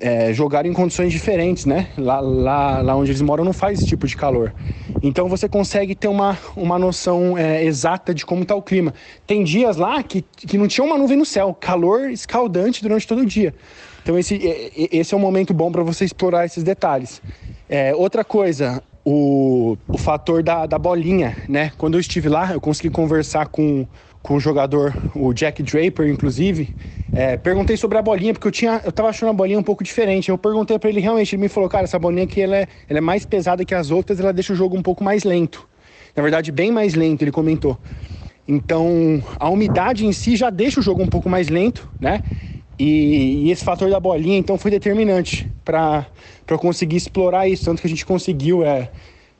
é, 0.00 0.32
jogaram 0.32 0.68
em 0.68 0.72
condições 0.72 1.12
diferentes, 1.12 1.64
né? 1.64 1.88
Lá, 1.96 2.20
lá, 2.20 2.82
lá 2.82 2.96
onde 2.96 3.10
eles 3.10 3.22
moram 3.22 3.44
não 3.44 3.52
faz 3.52 3.78
esse 3.78 3.88
tipo 3.88 4.06
de 4.06 4.16
calor. 4.16 4.52
Então 5.02 5.28
você 5.28 5.48
consegue 5.48 5.94
ter 5.94 6.08
uma, 6.08 6.38
uma 6.56 6.78
noção 6.78 7.36
é, 7.36 7.64
exata 7.64 8.14
de 8.14 8.24
como 8.24 8.42
está 8.42 8.54
o 8.54 8.62
clima. 8.62 8.94
Tem 9.26 9.44
dias 9.44 9.76
lá 9.76 10.02
que, 10.02 10.22
que 10.22 10.56
não 10.56 10.66
tinha 10.66 10.84
uma 10.84 10.96
nuvem 10.96 11.16
no 11.16 11.26
céu, 11.26 11.54
calor 11.54 12.10
escaldante 12.10 12.82
durante 12.82 13.06
todo 13.06 13.20
o 13.20 13.26
dia. 13.26 13.54
Então 14.02 14.18
esse, 14.18 14.38
esse 14.92 15.14
é 15.14 15.16
um 15.16 15.20
momento 15.20 15.52
bom 15.52 15.70
para 15.70 15.82
você 15.82 16.04
explorar 16.04 16.44
esses 16.44 16.62
detalhes. 16.62 17.22
É, 17.68 17.94
outra 17.94 18.24
coisa, 18.24 18.82
o, 19.04 19.76
o 19.86 19.98
fator 19.98 20.42
da, 20.42 20.66
da 20.66 20.78
bolinha, 20.78 21.36
né? 21.48 21.72
Quando 21.76 21.94
eu 21.94 22.00
estive 22.00 22.28
lá, 22.28 22.52
eu 22.52 22.60
consegui 22.60 22.90
conversar 22.90 23.48
com 23.48 23.86
com 24.24 24.36
o 24.36 24.40
jogador, 24.40 24.96
o 25.14 25.34
Jack 25.34 25.62
Draper, 25.62 26.08
inclusive. 26.08 26.74
É, 27.12 27.36
perguntei 27.36 27.76
sobre 27.76 27.98
a 27.98 28.02
bolinha, 28.02 28.32
porque 28.32 28.48
eu 28.48 28.50
tinha, 28.50 28.80
eu 28.82 28.90
tava 28.90 29.10
achando 29.10 29.28
a 29.28 29.32
bolinha 29.34 29.58
um 29.58 29.62
pouco 29.62 29.84
diferente. 29.84 30.30
Eu 30.30 30.38
perguntei 30.38 30.78
para 30.78 30.88
ele 30.88 30.98
realmente, 30.98 31.34
ele 31.34 31.42
me 31.42 31.48
falou, 31.48 31.68
cara, 31.68 31.84
essa 31.84 31.98
bolinha 31.98 32.24
aqui 32.24 32.40
ela 32.40 32.56
é, 32.56 32.66
ela 32.88 32.98
é 32.98 33.00
mais 33.02 33.26
pesada 33.26 33.66
que 33.66 33.74
as 33.74 33.90
outras, 33.90 34.18
ela 34.18 34.32
deixa 34.32 34.54
o 34.54 34.56
jogo 34.56 34.78
um 34.78 34.82
pouco 34.82 35.04
mais 35.04 35.24
lento. 35.24 35.68
Na 36.16 36.22
verdade, 36.22 36.50
bem 36.50 36.72
mais 36.72 36.94
lento, 36.94 37.20
ele 37.20 37.30
comentou. 37.30 37.78
Então, 38.48 39.22
a 39.38 39.50
umidade 39.50 40.06
em 40.06 40.12
si 40.12 40.36
já 40.36 40.48
deixa 40.48 40.80
o 40.80 40.82
jogo 40.82 41.02
um 41.02 41.06
pouco 41.06 41.28
mais 41.28 41.50
lento, 41.50 41.86
né? 42.00 42.22
E, 42.78 43.44
e 43.44 43.50
esse 43.50 43.62
fator 43.62 43.90
da 43.90 44.00
bolinha, 44.00 44.38
então, 44.38 44.56
foi 44.56 44.70
determinante 44.70 45.46
para 45.62 46.06
conseguir 46.58 46.96
explorar 46.96 47.46
isso. 47.46 47.66
Tanto 47.66 47.82
que 47.82 47.86
a 47.86 47.90
gente 47.90 48.06
conseguiu 48.06 48.64
é, 48.64 48.90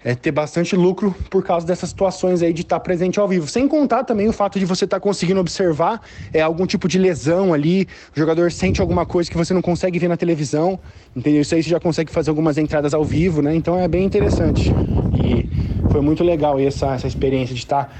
é, 0.05 0.15
ter 0.15 0.31
bastante 0.31 0.77
lucro 0.77 1.17
por 1.31 1.43
causa 1.43 1.67
dessas 1.67 1.89
situações 1.89 2.43
aí 2.43 2.53
de 2.53 2.61
estar 2.61 2.77
tá 2.77 2.81
presente 2.81 3.19
ao 3.19 3.27
vivo. 3.27 3.49
Sem 3.49 3.67
contar 3.67 4.05
também 4.05 4.29
o 4.29 4.33
fato 4.33 4.59
de 4.59 4.67
você 4.67 4.85
estar 4.85 4.99
tá 4.99 5.01
conseguindo 5.01 5.41
observar 5.41 6.03
é, 6.33 6.43
algum 6.43 6.67
tipo 6.67 6.87
de 6.87 6.99
lesão 6.99 7.55
ali, 7.55 7.89
o 8.15 8.19
jogador 8.19 8.53
sente 8.53 8.83
alguma 8.83 9.07
coisa 9.07 9.31
que 9.31 9.37
você 9.37 9.55
não 9.55 9.63
consegue 9.63 9.99
ver 9.99 10.09
na 10.09 10.17
televisão, 10.17 10.79
entendeu? 11.17 11.41
Isso 11.41 11.55
aí 11.55 11.63
você 11.63 11.71
já 11.71 11.81
consegue 11.81 12.13
fazer 12.13 12.29
algumas 12.29 12.59
entradas 12.59 12.93
ao 12.93 13.03
vivo, 13.03 13.41
né? 13.41 13.55
Então 13.55 13.79
é 13.79 13.89
bem 13.89 14.05
interessante. 14.05 14.71
E 15.25 15.49
foi 15.91 16.03
muito 16.03 16.23
legal 16.23 16.61
essa, 16.61 16.93
essa 16.95 17.07
experiência 17.07 17.55
de 17.55 17.63
estar. 17.63 17.85
Tá, 17.85 17.91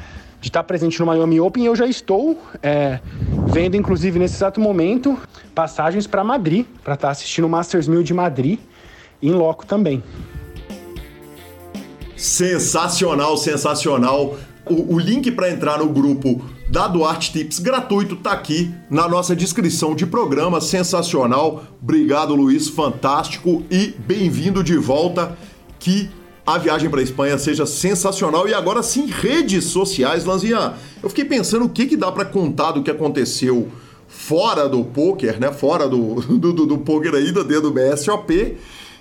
de 0.41 0.51
estar 0.51 0.63
presente 0.63 1.01
no 1.01 1.07
Miami 1.07 1.41
Open, 1.41 1.65
eu 1.65 1.75
já 1.75 1.87
estou 1.87 2.39
é, 2.63 3.01
vendo, 3.47 3.79
inclusive 3.79 4.19
nesse 4.19 4.35
exato 4.35 4.61
momento, 4.61 5.19
passagens 5.55 6.07
para 6.07 6.23
Madrid, 6.23 6.67
para 6.83 6.93
estar 6.93 7.09
assistindo 7.09 7.47
o 7.47 7.49
Masters 7.49 7.89
1000 7.89 8.03
de 8.03 8.13
Madrid, 8.13 8.59
em 9.23 9.31
loco 9.31 9.65
também. 9.65 10.03
Sensacional, 12.17 13.37
sensacional. 13.37 14.37
O, 14.67 14.95
o 14.95 14.99
link 14.99 15.31
para 15.33 15.51
entrar 15.51 15.79
no 15.79 15.89
grupo 15.89 16.43
da 16.71 16.89
Duarte 16.89 17.33
Tips 17.33 17.59
gratuito 17.59 18.17
tá 18.17 18.33
aqui 18.33 18.73
na 18.89 19.09
nossa 19.09 19.37
descrição 19.37 19.95
de 19.95 20.07
programa. 20.07 20.61
Sensacional. 20.61 21.65
Obrigado, 21.83 22.35
Luiz. 22.35 22.69
Fantástico 22.69 23.63
e 23.71 23.95
bem-vindo 23.99 24.63
de 24.63 24.77
volta. 24.77 25.37
Que 25.79 26.09
a 26.47 26.57
viagem 26.59 26.89
para 26.89 27.03
Espanha 27.03 27.37
seja 27.39 27.67
sensacional. 27.67 28.49
E 28.49 28.55
agora 28.55 28.83
sim, 28.83 29.07
redes 29.07 29.65
sociais, 29.65 30.25
Lanzinha. 30.25 30.75
Eu 31.03 31.09
fiquei 31.09 31.25
pensando 31.25 31.65
o 31.65 31.69
que, 31.69 31.87
que 31.87 31.97
dá 31.97 32.11
para 32.11 32.25
contar 32.25 32.73
do 32.73 32.83
que 32.83 32.91
aconteceu 32.91 33.69
fora 34.07 34.69
do 34.69 34.85
poker, 34.85 35.41
né? 35.41 35.53
Fora 35.53 35.89
do, 35.89 36.15
do, 36.39 36.53
do, 36.53 36.67
do 36.67 36.79
poker 36.79 37.15
ainda 37.15 37.43
dentro 37.43 37.71
do 37.71 37.73
BSOP. 37.73 38.57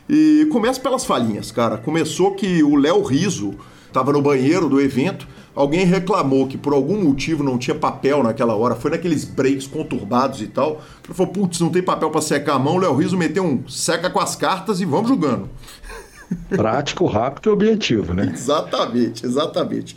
E 0.10 0.48
começa 0.52 0.80
pelas 0.80 1.06
falhinhas, 1.06 1.52
cara. 1.52 1.78
Começou 1.78 2.36
que 2.36 2.64
o 2.64 2.76
Léo 2.76 3.02
Riso 3.04 3.56
estava 3.88 4.12
no 4.12 4.22
banheiro 4.22 4.68
do 4.68 4.82
evento, 4.82 5.28
alguém 5.56 5.86
reclamou 5.86 6.48
que 6.48 6.58
por 6.58 6.74
algum 6.74 7.04
motivo 7.04 7.44
não 7.44 7.58
tinha 7.58 7.76
papel 7.76 8.24
naquela 8.24 8.56
hora, 8.56 8.76
foi 8.76 8.92
naqueles 8.92 9.24
breaks 9.24 9.68
conturbados 9.68 10.42
e 10.42 10.48
tal. 10.48 10.82
Ele 11.06 11.14
falou: 11.14 11.32
putz, 11.32 11.60
não 11.60 11.70
tem 11.70 11.82
papel 11.82 12.10
para 12.10 12.22
secar 12.22 12.56
a 12.56 12.60
mão. 12.60 12.76
O 12.76 12.80
Léo 12.80 12.96
Riso 12.96 13.18
meteu 13.18 13.44
um 13.44 13.68
seca 13.68 14.10
com 14.10 14.20
as 14.20 14.36
cartas 14.36 14.82
e 14.82 14.86
vamos 14.86 15.10
jogando. 15.10 15.50
Prático, 16.50 17.06
rápido 17.06 17.50
e 17.50 17.54
objetivo, 17.54 18.14
né? 18.14 18.32
exatamente, 18.34 19.26
exatamente. 19.26 19.96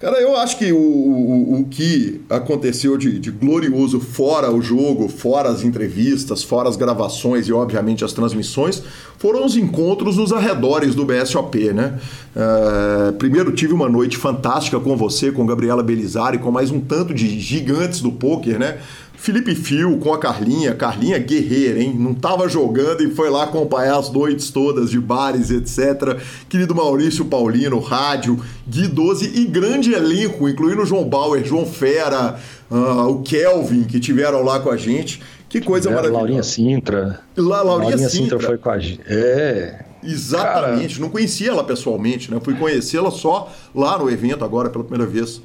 Cara, 0.00 0.20
eu 0.20 0.36
acho 0.36 0.56
que 0.56 0.70
o, 0.70 0.78
o, 0.78 1.60
o 1.60 1.64
que 1.64 2.20
aconteceu 2.30 2.96
de, 2.96 3.18
de, 3.18 3.32
glorioso 3.32 3.98
fora 3.98 4.48
o 4.48 4.62
jogo, 4.62 5.08
fora 5.08 5.48
as 5.48 5.64
entrevistas, 5.64 6.44
fora 6.44 6.68
as 6.68 6.76
gravações 6.76 7.48
e, 7.48 7.52
obviamente, 7.52 8.04
as 8.04 8.12
transmissões, 8.12 8.80
foram 9.18 9.44
os 9.44 9.56
encontros 9.56 10.16
nos 10.16 10.32
arredores 10.32 10.94
do 10.94 11.04
BSOP, 11.04 11.72
né? 11.72 11.98
Uh, 12.36 13.12
primeiro 13.14 13.50
tive 13.50 13.72
uma 13.72 13.88
noite 13.88 14.16
fantástica 14.16 14.78
com 14.78 14.96
você, 14.96 15.32
com 15.32 15.44
Gabriela 15.44 15.82
Belizari, 15.82 16.38
com 16.38 16.52
mais 16.52 16.70
um 16.70 16.78
tanto 16.78 17.12
de 17.12 17.40
gigantes 17.40 18.00
do 18.00 18.12
poker, 18.12 18.56
né? 18.56 18.78
Felipe 19.18 19.52
Fio 19.54 19.98
com 19.98 20.14
a 20.14 20.18
Carlinha, 20.18 20.74
Carlinha 20.74 21.18
guerreira, 21.18 21.82
hein? 21.82 21.94
Não 21.98 22.14
tava 22.14 22.48
jogando 22.48 23.02
e 23.02 23.10
foi 23.10 23.28
lá 23.28 23.42
acompanhar 23.42 23.98
as 23.98 24.10
noites 24.10 24.48
todas 24.50 24.90
de 24.90 25.00
bares, 25.00 25.50
etc. 25.50 26.16
Querido 26.48 26.72
Maurício 26.74 27.24
Paulino, 27.24 27.80
rádio, 27.80 28.40
Gui 28.66 28.86
12 28.86 29.32
e 29.34 29.44
grande 29.44 29.92
elenco, 29.92 30.48
incluindo 30.48 30.82
o 30.82 30.86
João 30.86 31.04
Bauer, 31.04 31.44
João 31.44 31.66
Fera, 31.66 32.38
uh, 32.70 33.08
o 33.08 33.22
Kelvin, 33.22 33.82
que 33.82 33.98
tiveram 33.98 34.42
lá 34.44 34.60
com 34.60 34.70
a 34.70 34.76
gente. 34.76 35.20
Que 35.48 35.60
coisa 35.60 35.90
é, 35.90 35.94
maravilhosa. 35.94 36.20
Laurinha 36.20 36.42
Sintra. 36.44 37.20
La, 37.36 37.62
Laurinha, 37.62 37.90
Laurinha 37.90 38.08
Sintra. 38.08 38.38
Sintra. 38.38 38.46
foi 38.46 38.56
com 38.56 38.70
a 38.70 38.78
gente. 38.78 39.00
É. 39.04 39.84
Exatamente, 40.02 40.94
Cara... 40.94 41.00
não 41.00 41.10
conhecia 41.10 41.50
ela 41.50 41.64
pessoalmente, 41.64 42.30
né? 42.30 42.38
Fui 42.40 42.54
conhecê-la 42.54 43.10
só 43.10 43.52
lá 43.74 43.98
no 43.98 44.08
evento 44.08 44.44
agora 44.44 44.70
pela 44.70 44.84
primeira 44.84 45.10
vez. 45.10 45.42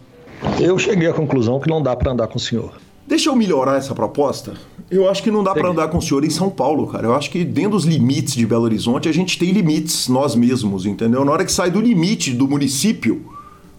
Eu 0.62 0.78
cheguei 0.78 1.10
à 1.10 1.14
conclusão 1.14 1.60
que 1.60 1.68
não 1.68 1.82
dá 1.82 1.96
para 1.96 2.12
andar 2.12 2.28
com 2.28 2.38
o 2.38 2.40
senhor. 2.40 2.83
Deixa 3.08 3.30
eu 3.30 3.36
melhorar 3.36 3.78
essa 3.78 3.94
proposta. 3.94 4.54
Eu 4.90 5.10
acho 5.10 5.22
que 5.22 5.32
não 5.32 5.44
dá 5.44 5.54
para 5.54 5.70
andar 5.70 5.88
com 5.90 5.98
o 5.98 6.02
senhor 6.02 6.24
em 6.24 6.30
São 6.30 6.50
Paulo, 6.50 6.88
cara. 6.88 7.08
Eu 7.08 7.16
acho 7.16 7.30
que 7.30 7.44
dentro 7.44 7.72
dos 7.72 7.86
limites 7.86 8.36
de 8.36 8.46
Belo 8.46 8.64
Horizonte, 8.64 9.10
a 9.10 9.12
gente 9.12 9.38
tem 9.38 9.52
limites 9.52 10.08
nós 10.08 10.36
mesmos, 10.36 10.86
entendeu? 10.86 11.26
Na 11.26 11.32
hora 11.32 11.46
que 11.46 11.52
sai 11.52 11.70
do 11.70 11.82
limite 11.82 12.34
do 12.34 12.48
município, 12.48 13.26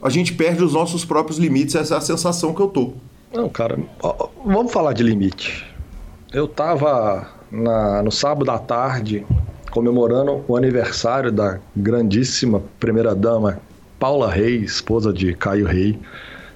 a 0.03 0.11
gente 0.11 0.35
perde 0.35 0.63
os 0.63 0.73
nossos 0.73 1.05
próprios 1.05 1.39
limites. 1.39 1.75
Essa 1.75 1.95
é 1.95 1.99
a 1.99 2.01
sensação 2.01 2.53
que 2.53 2.61
eu 2.61 2.69
tô. 2.69 2.93
Não, 3.33 3.49
cara, 3.49 3.79
vamos 4.45 4.73
falar 4.73 4.93
de 4.93 5.03
limite. 5.03 5.65
Eu 6.33 6.47
tava 6.47 7.29
na, 7.51 8.03
no 8.03 8.11
sábado 8.11 8.51
à 8.51 8.59
tarde 8.59 9.25
comemorando 9.71 10.45
o 10.47 10.57
aniversário 10.57 11.33
da 11.33 11.59
grandíssima 11.75 12.63
primeira-dama 12.79 13.59
Paula 13.99 14.31
Reis, 14.31 14.73
esposa 14.73 15.13
de 15.13 15.35
Caio 15.35 15.67
Rei. 15.67 15.99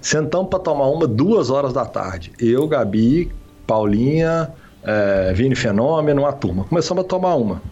Sentamos 0.00 0.48
para 0.48 0.58
tomar 0.58 0.88
uma 0.88 1.06
duas 1.06 1.50
horas 1.50 1.72
da 1.72 1.84
tarde. 1.84 2.32
Eu, 2.38 2.66
Gabi, 2.66 3.30
Paulinha, 3.66 4.50
é, 4.82 5.32
Vini 5.34 5.54
Fenômeno, 5.54 6.22
uma 6.22 6.32
turma. 6.32 6.64
Começamos 6.64 7.04
a 7.04 7.06
tomar 7.06 7.34
uma. 7.34 7.62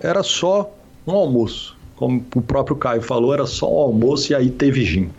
Era 0.00 0.22
só 0.22 0.70
um 1.06 1.12
almoço. 1.12 1.76
Como 1.96 2.24
o 2.34 2.42
próprio 2.42 2.76
Caio 2.76 3.00
falou, 3.00 3.32
era 3.32 3.46
só 3.46 3.72
um 3.72 3.78
almoço 3.78 4.32
e 4.32 4.34
aí 4.34 4.50
teve 4.50 4.84
gin. 4.84 5.10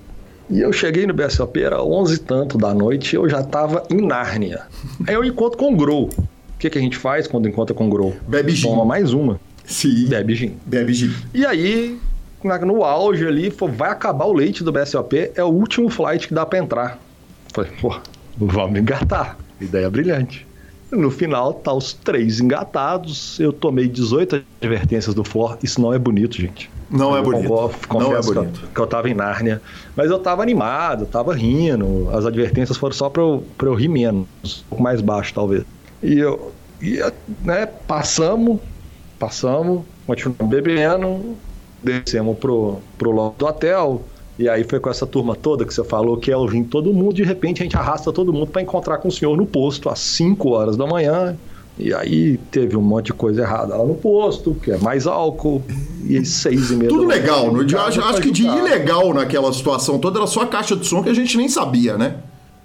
E 0.50 0.62
eu 0.62 0.72
cheguei 0.72 1.06
no 1.06 1.14
BSOP, 1.14 1.62
era 1.62 1.84
11 1.84 2.16
e 2.16 2.18
tanto 2.20 2.58
da 2.58 2.74
noite, 2.74 3.16
eu 3.16 3.28
já 3.28 3.42
estava 3.42 3.84
em 3.90 4.00
Nárnia. 4.06 4.62
Aí 5.06 5.14
eu 5.14 5.24
encontro 5.24 5.58
com 5.58 5.74
o 5.74 5.76
Grow. 5.76 6.04
O 6.06 6.60
que, 6.60 6.70
que 6.70 6.78
a 6.78 6.82
gente 6.82 6.98
faz 6.98 7.28
quando 7.28 7.50
encontra 7.50 7.76
com 7.76 7.88
o 7.88 7.90
Grow? 7.90 8.16
Bebe 8.28 8.52
gin. 8.52 8.70
Toma 8.70 8.86
mais 8.86 9.12
uma. 9.14 9.40
Sim. 9.66 10.08
Bebe 10.08 10.36
gin. 10.36 10.58
Bebe 10.66 10.94
gin. 10.94 11.14
E 11.34 11.46
aí 11.46 12.00
no 12.44 12.84
auge 12.84 13.26
ali, 13.26 13.50
vai 13.50 13.90
acabar 13.90 14.26
o 14.26 14.34
leite 14.34 14.64
do 14.64 14.72
BSOP, 14.72 15.32
é 15.36 15.44
o 15.44 15.48
último 15.48 15.90
flight 15.90 16.28
que 16.28 16.34
dá 16.34 16.46
para 16.46 16.60
entrar. 16.60 17.00
Falei, 17.54 17.72
pô, 17.82 18.00
vamos 18.38 18.80
engatar. 18.80 19.38
Ideia 19.60 19.90
brilhante. 19.90 20.46
No 20.92 21.12
final, 21.12 21.54
tá 21.54 21.74
os 21.74 21.92
três 21.92 22.40
engatados. 22.40 23.40
Eu 23.40 23.52
tomei 23.52 23.88
18 23.88 24.44
advertências 24.62 25.14
do 25.14 25.24
For. 25.24 25.58
Isso 25.62 25.82
não 25.82 25.94
é 25.94 26.00
bonito, 26.00 26.38
gente. 26.38 26.70
Não 26.90 27.14
é 27.14 27.20
eu 27.20 27.22
é 27.22 27.22
bonito. 27.24 27.50
Confesso 27.50 27.88
não 27.90 28.16
é 28.16 28.22
bonito. 28.22 28.70
Que, 28.74 28.80
eu 28.80 28.88
tava 28.88 29.10
em 29.10 29.14
Nárnia. 29.14 29.62
Mas 29.96 30.10
eu 30.10 30.20
tava 30.20 30.42
animado, 30.42 31.06
tava 31.06 31.34
rindo. 31.34 32.10
As 32.14 32.26
advertências 32.26 32.78
foram 32.78 32.94
só 32.94 33.10
pra 33.10 33.22
eu, 33.22 33.44
pra 33.58 33.68
eu 33.68 33.74
rir 33.74 33.90
menos. 33.90 34.28
Um 34.46 34.70
pouco 34.70 34.84
mais 34.84 35.02
baixo, 35.02 35.34
talvez. 35.34 35.66
E 36.02 36.20
eu, 36.20 36.54
e, 36.82 37.04
né, 37.44 37.66
passamos, 37.66 38.62
passamos, 39.20 39.84
continuamos 40.06 40.48
bebendo 40.48 41.36
descemos 41.84 42.38
pro, 42.38 42.78
pro 42.98 43.12
lado 43.12 43.36
do 43.38 43.46
hotel. 43.46 44.02
E 44.40 44.48
aí 44.48 44.64
foi 44.64 44.80
com 44.80 44.90
essa 44.90 45.06
turma 45.06 45.36
toda 45.36 45.66
que 45.66 45.74
você 45.74 45.84
falou 45.84 46.18
que 46.18 46.32
é 46.32 46.38
o 46.38 46.48
todo 46.66 46.94
mundo. 46.94 47.14
De 47.14 47.24
repente 47.24 47.62
a 47.62 47.64
gente 47.64 47.76
arrasta 47.76 48.12
todo 48.12 48.32
mundo 48.32 48.48
para 48.48 48.62
encontrar 48.62 49.00
com 49.00 49.08
o 49.08 49.12
senhor 49.12 49.36
no 49.36 49.46
posto 49.46 49.90
às 49.90 50.00
5 50.00 50.50
horas 50.50 50.78
da 50.78 50.86
manhã. 50.86 51.36
E 51.80 51.94
aí 51.94 52.38
teve 52.50 52.76
um 52.76 52.82
monte 52.82 53.08
de 53.08 53.14
coisa 53.14 53.44
errada 53.44 53.76
lá 53.76 53.86
no 53.86 53.94
posto, 53.94 54.56
que 54.56 54.72
é 54.72 54.78
mais 54.78 55.06
álcool, 55.06 55.62
e 56.04 56.26
seis 56.26 56.72
e 56.72 56.76
meia. 56.76 56.90
Tudo 56.90 57.06
legal, 57.06 57.52
no, 57.52 57.62
eu 57.62 57.82
acho, 57.82 58.02
acho 58.02 58.22
que 58.22 58.32
de 58.32 58.44
ilegal 58.44 59.14
naquela 59.14 59.54
situação 59.54 60.00
toda 60.00 60.18
era 60.18 60.26
só 60.26 60.42
a 60.42 60.48
caixa 60.48 60.76
de 60.76 60.88
som 60.88 61.04
que 61.04 61.10
a 61.10 61.14
gente 61.14 61.38
nem 61.38 61.48
sabia, 61.48 61.96
né? 61.96 62.16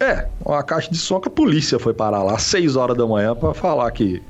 É, 0.01 0.29
uma 0.45 0.63
caixa 0.63 0.91
de 0.91 0.97
som 0.97 1.21
que 1.21 1.29
a 1.29 1.31
polícia 1.31 1.79
foi 1.79 1.93
parar 1.93 2.23
lá 2.23 2.37
às 2.37 2.43
6 2.43 2.75
horas 2.75 2.97
da 2.97 3.07
manhã 3.07 3.37
para 3.37 3.53
falar 3.53 3.91
que 3.91 4.23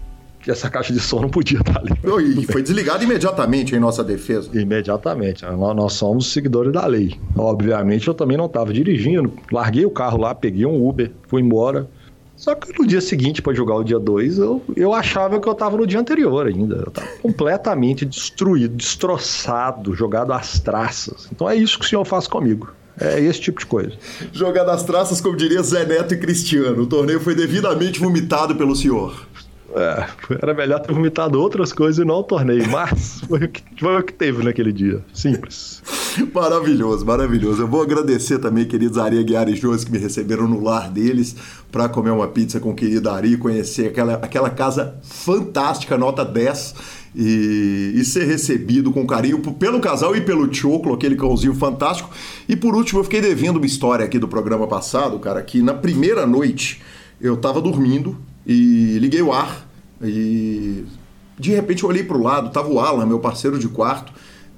que 0.42 0.50
essa 0.50 0.68
caixa 0.68 0.92
de 0.92 1.00
som 1.00 1.20
não 1.20 1.30
podia 1.30 1.60
estar 1.60 1.78
ali. 1.78 1.92
E 2.40 2.44
foi 2.46 2.62
desligado 2.62 3.04
imediatamente 3.04 3.74
em 3.74 3.78
nossa 3.78 4.02
defesa. 4.02 4.50
Imediatamente. 4.52 5.44
Nós 5.46 5.92
somos 5.94 6.32
seguidores 6.32 6.72
da 6.72 6.84
lei. 6.84 7.18
Obviamente 7.36 8.08
eu 8.08 8.14
também 8.14 8.36
não 8.36 8.46
estava 8.46 8.72
dirigindo. 8.72 9.32
Larguei 9.50 9.86
o 9.86 9.90
carro 9.90 10.18
lá, 10.18 10.34
peguei 10.34 10.66
um 10.66 10.86
Uber, 10.86 11.12
fui 11.28 11.40
embora. 11.40 11.88
Só 12.34 12.56
que 12.56 12.76
no 12.76 12.84
dia 12.84 13.00
seguinte, 13.00 13.40
para 13.40 13.54
jogar 13.54 13.76
o 13.76 13.84
dia 13.84 14.00
2, 14.00 14.38
eu, 14.38 14.60
eu 14.74 14.92
achava 14.92 15.38
que 15.38 15.46
eu 15.46 15.52
estava 15.52 15.76
no 15.76 15.86
dia 15.86 16.00
anterior 16.00 16.48
ainda. 16.48 16.74
Eu 16.74 16.88
estava 16.88 17.06
completamente 17.22 18.04
destruído, 18.04 18.74
destroçado, 18.74 19.94
jogado 19.94 20.32
às 20.32 20.58
traças. 20.58 21.28
Então 21.30 21.48
é 21.48 21.54
isso 21.54 21.78
que 21.78 21.84
o 21.84 21.88
senhor 21.88 22.04
faz 22.04 22.26
comigo. 22.26 22.72
É 23.00 23.20
esse 23.20 23.40
tipo 23.40 23.60
de 23.60 23.66
coisa. 23.66 23.92
Jogado 24.32 24.70
às 24.70 24.82
traças, 24.82 25.20
como 25.20 25.36
diria 25.36 25.62
Zé 25.62 25.86
Neto 25.86 26.14
e 26.14 26.16
Cristiano. 26.16 26.82
O 26.82 26.86
torneio 26.86 27.20
foi 27.20 27.34
devidamente 27.34 28.00
vomitado 28.00 28.56
pelo 28.56 28.74
senhor. 28.74 29.26
É, 29.74 30.06
era 30.42 30.52
melhor 30.52 30.80
ter 30.80 30.92
vomitado 30.92 31.40
outras 31.40 31.72
coisas 31.72 32.04
e 32.04 32.06
não 32.06 32.16
o 32.16 32.22
torneio, 32.22 32.68
mas 32.70 33.20
foi 33.26 33.44
o, 33.44 33.48
que, 33.48 33.62
foi 33.78 34.00
o 34.00 34.02
que 34.02 34.12
teve 34.12 34.42
naquele 34.42 34.72
dia. 34.72 35.02
Simples. 35.14 35.82
Maravilhoso, 36.34 37.06
maravilhoso. 37.06 37.62
Eu 37.62 37.68
vou 37.68 37.80
agradecer 37.80 38.38
também, 38.38 38.66
queridos 38.66 38.98
Ari 38.98 39.18
Aguiar 39.18 39.48
e 39.48 39.56
Joas, 39.56 39.82
que 39.82 39.90
me 39.90 39.96
receberam 39.96 40.46
no 40.46 40.62
lar 40.62 40.90
deles 40.90 41.34
para 41.70 41.88
comer 41.88 42.10
uma 42.10 42.28
pizza 42.28 42.60
com 42.60 42.70
o 42.70 42.74
querido 42.74 43.08
Ari, 43.08 43.38
conhecer 43.38 43.86
aquela, 43.86 44.14
aquela 44.14 44.50
casa 44.50 44.94
fantástica, 45.02 45.96
nota 45.96 46.22
10. 46.22 47.02
E, 47.14 47.92
e, 47.94 48.04
ser 48.06 48.24
recebido 48.24 48.90
com 48.90 49.06
carinho 49.06 49.38
pelo 49.38 49.80
casal 49.80 50.16
e 50.16 50.22
pelo 50.22 50.52
Choclo, 50.52 50.94
aquele 50.94 51.14
cãozinho 51.14 51.54
fantástico. 51.54 52.08
E 52.48 52.56
por 52.56 52.74
último, 52.74 53.00
eu 53.00 53.04
fiquei 53.04 53.20
devendo 53.20 53.58
uma 53.58 53.66
história 53.66 54.02
aqui 54.02 54.18
do 54.18 54.26
programa 54.26 54.66
passado, 54.66 55.18
cara, 55.18 55.42
que 55.42 55.60
na 55.60 55.74
primeira 55.74 56.26
noite 56.26 56.80
eu 57.20 57.36
tava 57.36 57.60
dormindo 57.60 58.16
e 58.46 58.98
liguei 58.98 59.22
o 59.22 59.32
ar 59.32 59.68
e 60.02 60.84
de 61.38 61.50
repente 61.50 61.82
eu 61.82 61.88
olhei 61.88 62.02
para 62.02 62.16
o 62.16 62.22
lado, 62.22 62.50
tava 62.50 62.68
o 62.68 62.78
Alan, 62.78 63.06
meu 63.06 63.18
parceiro 63.18 63.58
de 63.58 63.68
quarto, 63.68 64.12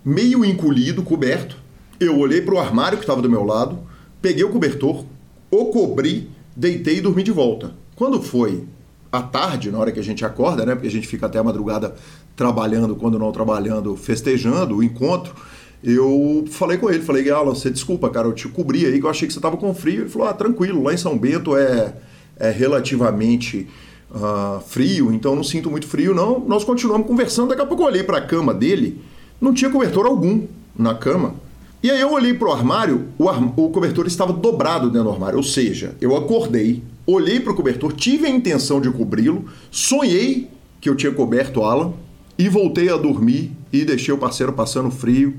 meio 0.04 0.44
encolhido, 0.44 1.02
coberto, 1.02 1.56
Eu 2.00 2.18
olhei 2.18 2.42
para 2.42 2.54
o 2.54 2.58
armário 2.58 2.98
que 2.98 3.04
estava 3.04 3.22
do 3.22 3.30
meu 3.30 3.44
lado, 3.44 3.78
peguei 4.20 4.42
o 4.42 4.50
cobertor, 4.50 5.04
o 5.50 5.66
cobri, 5.66 6.28
deitei 6.56 6.98
e 6.98 7.00
dormi 7.00 7.22
de 7.22 7.30
volta. 7.30 7.72
Quando 7.94 8.20
foi 8.20 8.64
à 9.12 9.22
tarde, 9.22 9.70
na 9.70 9.78
hora 9.78 9.92
que 9.92 10.00
a 10.00 10.02
gente 10.02 10.24
acorda, 10.24 10.66
né? 10.66 10.74
Porque 10.74 10.88
a 10.88 10.90
gente 10.90 11.06
fica 11.06 11.26
até 11.26 11.38
a 11.38 11.44
madrugada 11.44 11.94
trabalhando, 12.34 12.96
quando 12.96 13.18
não 13.18 13.30
trabalhando, 13.30 13.96
festejando 13.96 14.76
o 14.76 14.82
encontro. 14.82 15.34
Eu 15.82 16.44
falei 16.50 16.78
com 16.78 16.90
ele, 16.90 17.02
falei, 17.02 17.30
Alan, 17.30 17.54
você 17.54 17.70
desculpa, 17.70 18.10
cara, 18.10 18.26
eu 18.26 18.32
te 18.32 18.48
cobri 18.48 18.84
aí 18.86 18.98
que 18.98 19.06
eu 19.06 19.10
achei 19.10 19.28
que 19.28 19.34
você 19.34 19.40
tava 19.40 19.56
com 19.56 19.72
frio. 19.72 20.02
Ele 20.02 20.10
falou, 20.10 20.28
ah, 20.28 20.34
tranquilo, 20.34 20.82
lá 20.82 20.92
em 20.92 20.96
São 20.96 21.16
Bento 21.16 21.56
é, 21.56 21.94
é 22.38 22.50
relativamente 22.50 23.68
uh, 24.10 24.60
frio, 24.60 25.12
então 25.12 25.34
não 25.34 25.44
sinto 25.44 25.70
muito 25.70 25.86
frio, 25.86 26.14
não. 26.14 26.40
Nós 26.40 26.64
continuamos 26.64 27.06
conversando, 27.06 27.48
daqui 27.48 27.62
a 27.62 27.66
pouco 27.66 27.82
eu 27.82 27.86
olhei 27.86 28.02
para 28.02 28.18
a 28.18 28.20
cama 28.20 28.52
dele, 28.52 29.00
não 29.40 29.52
tinha 29.52 29.70
cobertor 29.70 30.06
algum 30.06 30.46
na 30.76 30.94
cama. 30.94 31.34
E 31.82 31.90
aí 31.90 32.00
eu 32.00 32.12
olhei 32.12 32.36
armário, 32.50 33.08
o, 33.18 33.28
ar... 33.28 33.42
o 33.42 33.68
cobertor 33.68 34.06
estava 34.06 34.32
dobrado 34.32 34.90
dentro 34.90 35.08
do 35.08 35.12
armário, 35.12 35.36
ou 35.36 35.42
seja, 35.42 35.94
eu 36.00 36.16
acordei, 36.16 36.82
olhei 37.06 37.40
pro 37.40 37.54
cobertor, 37.54 37.92
tive 37.92 38.26
a 38.26 38.30
intenção 38.30 38.80
de 38.80 38.90
cobri-lo, 38.90 39.44
sonhei 39.70 40.50
que 40.80 40.88
eu 40.88 40.96
tinha 40.96 41.12
coberto 41.12 41.62
Alan 41.62 41.92
e 42.38 42.48
voltei 42.48 42.88
a 42.88 42.96
dormir 42.96 43.52
e 43.72 43.84
deixei 43.84 44.14
o 44.14 44.18
parceiro 44.18 44.52
passando 44.52 44.90
frio. 44.90 45.34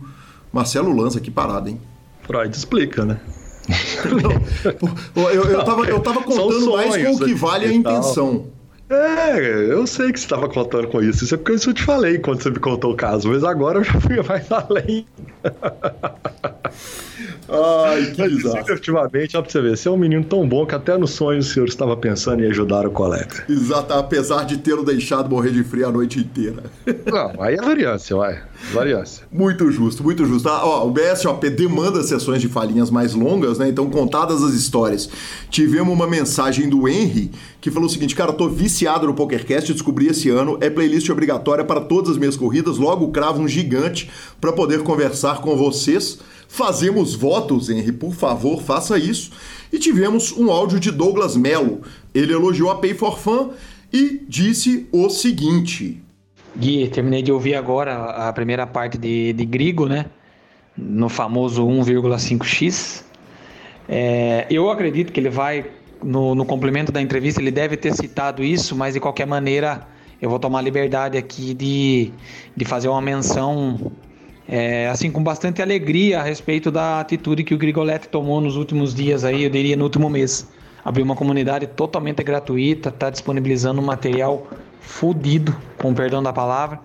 Marcelo 0.53 0.95
Lanza, 0.95 1.19
que 1.19 1.31
parada, 1.31 1.69
hein? 1.69 1.79
Freud 2.21 2.55
explica, 2.55 3.03
né? 3.03 3.19
Não, 5.15 5.29
eu, 5.31 5.43
eu, 5.45 5.63
tava, 5.63 5.85
eu 5.85 5.99
tava 5.99 6.21
contando 6.21 6.71
mais 6.71 7.03
com 7.03 7.13
o 7.13 7.19
que 7.19 7.33
vale 7.33 7.65
a 7.65 7.73
intenção. 7.73 8.47
É, 8.87 9.39
eu 9.71 9.87
sei 9.87 10.11
que 10.11 10.19
você 10.19 10.25
estava 10.25 10.47
contando 10.47 10.87
com 10.87 11.01
isso. 11.01 11.23
Isso 11.23 11.33
é 11.33 11.37
porque 11.37 11.53
eu 11.53 11.73
te 11.73 11.83
falei 11.83 12.19
quando 12.19 12.43
você 12.43 12.51
me 12.51 12.59
contou 12.59 12.91
o 12.91 12.95
caso, 12.95 13.29
mas 13.29 13.43
agora 13.43 13.79
eu 13.79 13.83
já 13.83 13.99
fui 13.99 14.21
mais 14.21 14.51
além. 14.51 15.07
Ai, 17.49 18.11
que 18.11 18.27
desastre. 18.27 18.73
Ultimamente, 18.73 19.37
ó 19.37 19.41
pra 19.41 19.51
você 19.51 19.61
ver, 19.61 19.77
você 19.77 19.87
é 19.87 19.91
um 19.91 19.97
menino 19.97 20.23
tão 20.23 20.47
bom 20.47 20.65
que 20.65 20.75
até 20.75 20.97
no 20.97 21.07
sonho 21.07 21.39
o 21.39 21.43
senhor 21.43 21.67
estava 21.67 21.95
pensando 21.95 22.43
em 22.43 22.47
ajudar 22.47 22.85
o 22.85 22.91
colega. 22.91 23.45
Exato, 23.49 23.93
apesar 23.93 24.45
de 24.45 24.57
tê-lo 24.57 24.83
deixado 24.83 25.29
morrer 25.29 25.51
de 25.51 25.63
frio 25.63 25.87
a 25.87 25.91
noite 25.91 26.19
inteira. 26.19 26.63
Não, 27.05 27.41
aí 27.41 27.55
é 27.55 27.61
variância, 27.61 28.15
vai. 28.15 28.41
Variância. 28.73 29.25
Muito 29.31 29.71
justo, 29.71 30.03
muito 30.03 30.25
justo. 30.25 30.49
Ah, 30.49 30.65
ó, 30.65 30.87
o 30.87 30.91
BSOP 30.91 31.49
demanda 31.49 32.01
sessões 32.03 32.41
de 32.41 32.47
falinhas 32.47 32.89
mais 32.89 33.13
longas, 33.13 33.57
né? 33.57 33.69
Então, 33.69 33.89
contadas 33.89 34.43
as 34.43 34.53
histórias, 34.53 35.09
tivemos 35.49 35.93
uma 35.93 36.07
mensagem 36.07 36.69
do 36.69 36.87
Henry 36.87 37.31
que 37.61 37.71
falou 37.71 37.87
o 37.87 37.91
seguinte: 37.91 38.15
Cara, 38.15 38.33
tô 38.33 38.49
viciado 38.49 39.07
no 39.07 39.13
PokerCast, 39.13 39.71
descobri 39.73 40.07
esse 40.07 40.29
ano, 40.29 40.57
é 40.61 40.69
playlist 40.69 41.09
obrigatória 41.09 41.63
para 41.63 41.81
todas 41.81 42.11
as 42.11 42.17
minhas 42.17 42.35
corridas, 42.37 42.77
logo 42.77 43.09
cravo 43.09 43.41
um 43.41 43.47
gigante 43.47 44.09
para 44.39 44.51
poder 44.51 44.83
conversar 44.83 45.41
com 45.41 45.55
vocês. 45.55 46.19
Fazemos 46.47 47.15
votos, 47.15 47.69
Henry, 47.69 47.91
por 47.91 48.13
favor, 48.13 48.61
faça 48.61 48.97
isso. 48.97 49.31
E 49.71 49.79
tivemos 49.79 50.31
um 50.31 50.49
áudio 50.49 50.79
de 50.79 50.91
Douglas 50.91 51.35
Mello. 51.35 51.81
Ele 52.13 52.33
elogiou 52.33 52.71
a 52.71 52.75
Pay 52.75 52.93
for 52.93 53.19
Fun 53.19 53.51
e 53.91 54.21
disse 54.27 54.87
o 54.91 55.09
seguinte: 55.09 56.01
Gui, 56.57 56.87
terminei 56.87 57.21
de 57.21 57.31
ouvir 57.31 57.55
agora 57.55 58.27
a 58.27 58.31
primeira 58.31 58.65
parte 58.65 58.97
de, 58.97 59.33
de 59.33 59.45
Grigo, 59.45 59.87
né? 59.87 60.05
No 60.77 61.09
famoso 61.09 61.65
1,5x. 61.65 63.03
É, 63.87 64.47
eu 64.49 64.69
acredito 64.69 65.11
que 65.11 65.19
ele 65.19 65.29
vai, 65.29 65.65
no, 66.03 66.33
no 66.33 66.45
complemento 66.45 66.91
da 66.91 67.01
entrevista, 67.01 67.41
ele 67.41 67.51
deve 67.51 67.77
ter 67.77 67.93
citado 67.93 68.43
isso, 68.43 68.75
mas 68.75 68.93
de 68.93 68.99
qualquer 68.99 69.27
maneira 69.27 69.87
eu 70.21 70.29
vou 70.29 70.39
tomar 70.39 70.61
liberdade 70.61 71.17
aqui 71.17 71.53
de, 71.53 72.11
de 72.55 72.65
fazer 72.65 72.87
uma 72.87 73.01
menção 73.01 73.91
é, 74.47 74.87
assim 74.87 75.11
com 75.11 75.23
bastante 75.23 75.61
alegria 75.61 76.19
a 76.19 76.23
respeito 76.23 76.69
da 76.69 76.99
atitude 76.99 77.43
que 77.43 77.53
o 77.53 77.57
Grigoletti 77.57 78.07
tomou 78.07 78.39
nos 78.39 78.55
últimos 78.55 78.93
dias 78.93 79.23
aí, 79.23 79.43
eu 79.43 79.49
diria 79.49 79.75
no 79.75 79.83
último 79.83 80.09
mês. 80.09 80.47
Abriu 80.83 81.03
uma 81.03 81.15
comunidade 81.15 81.65
totalmente 81.65 82.23
gratuita, 82.23 82.89
está 82.89 83.09
disponibilizando 83.09 83.81
um 83.81 83.85
material 83.85 84.45
fudido, 84.79 85.55
com 85.79 85.93
perdão 85.95 86.21
da 86.21 86.31
palavra, 86.31 86.79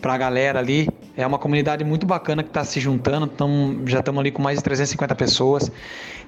para 0.00 0.14
a 0.14 0.18
galera 0.18 0.58
ali. 0.58 0.88
É 1.16 1.24
uma 1.24 1.38
comunidade 1.38 1.84
muito 1.84 2.04
bacana 2.04 2.42
que 2.42 2.50
está 2.50 2.64
se 2.64 2.80
juntando, 2.80 3.28
tamo, 3.28 3.86
já 3.86 4.00
estamos 4.00 4.18
ali 4.18 4.32
com 4.32 4.42
mais 4.42 4.58
de 4.58 4.64
350 4.64 5.14
pessoas. 5.14 5.70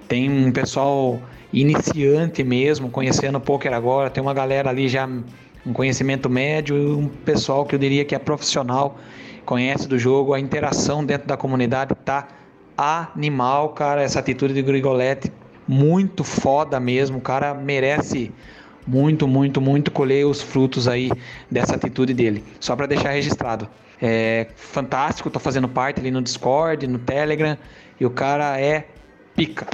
Tem 0.07 0.31
um 0.31 0.53
pessoal 0.53 1.21
iniciante 1.53 2.45
mesmo, 2.45 2.91
conhecendo 2.91 3.39
o 3.39 3.41
poker 3.41 3.73
agora, 3.73 4.09
tem 4.09 4.23
uma 4.23 4.35
galera 4.35 4.71
ali 4.71 4.89
já 4.89 5.09
um 5.67 5.75
conhecimento 5.75 6.31
médio 6.31 6.99
um 6.99 7.07
pessoal 7.07 7.67
que 7.67 7.75
eu 7.75 7.79
diria 7.79 8.03
que 8.03 8.15
é 8.15 8.19
profissional 8.19 8.99
conhece 9.45 9.89
do 9.89 9.99
jogo, 9.99 10.35
a 10.35 10.41
interação 10.41 11.05
dentro 11.05 11.27
da 11.27 11.37
comunidade 11.37 11.95
tá 12.05 12.29
animal, 12.77 13.71
cara. 13.71 14.03
Essa 14.03 14.21
atitude 14.21 14.55
de 14.55 14.63
Grigoletti, 14.63 15.33
muito 15.67 16.25
foda 16.25 16.81
mesmo. 16.81 17.19
O 17.19 17.21
cara 17.21 17.55
merece 17.55 18.33
muito, 18.87 19.29
muito, 19.29 19.61
muito 19.61 19.91
colher 19.91 20.27
os 20.27 20.41
frutos 20.41 20.89
aí 20.89 21.11
dessa 21.51 21.75
atitude 21.75 22.15
dele. 22.15 22.45
Só 22.59 22.75
para 22.75 22.87
deixar 22.87 23.11
registrado. 23.11 23.69
É 24.03 24.47
fantástico, 24.57 25.29
tô 25.29 25.39
fazendo 25.39 25.69
parte 25.69 26.01
ali 26.01 26.11
no 26.11 26.23
Discord, 26.23 26.87
no 26.87 26.99
Telegram, 26.99 27.59
e 28.01 28.07
o 28.07 28.11
cara 28.11 28.59
é 28.59 28.89
pica. 29.37 29.67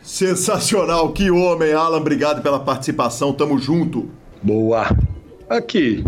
Sensacional, 0.00 1.12
que 1.12 1.30
homem, 1.30 1.72
Alan. 1.72 1.96
Obrigado 1.96 2.40
pela 2.40 2.60
participação, 2.60 3.32
tamo 3.32 3.58
junto. 3.58 4.10
Boa. 4.42 4.86
Aqui, 5.48 6.04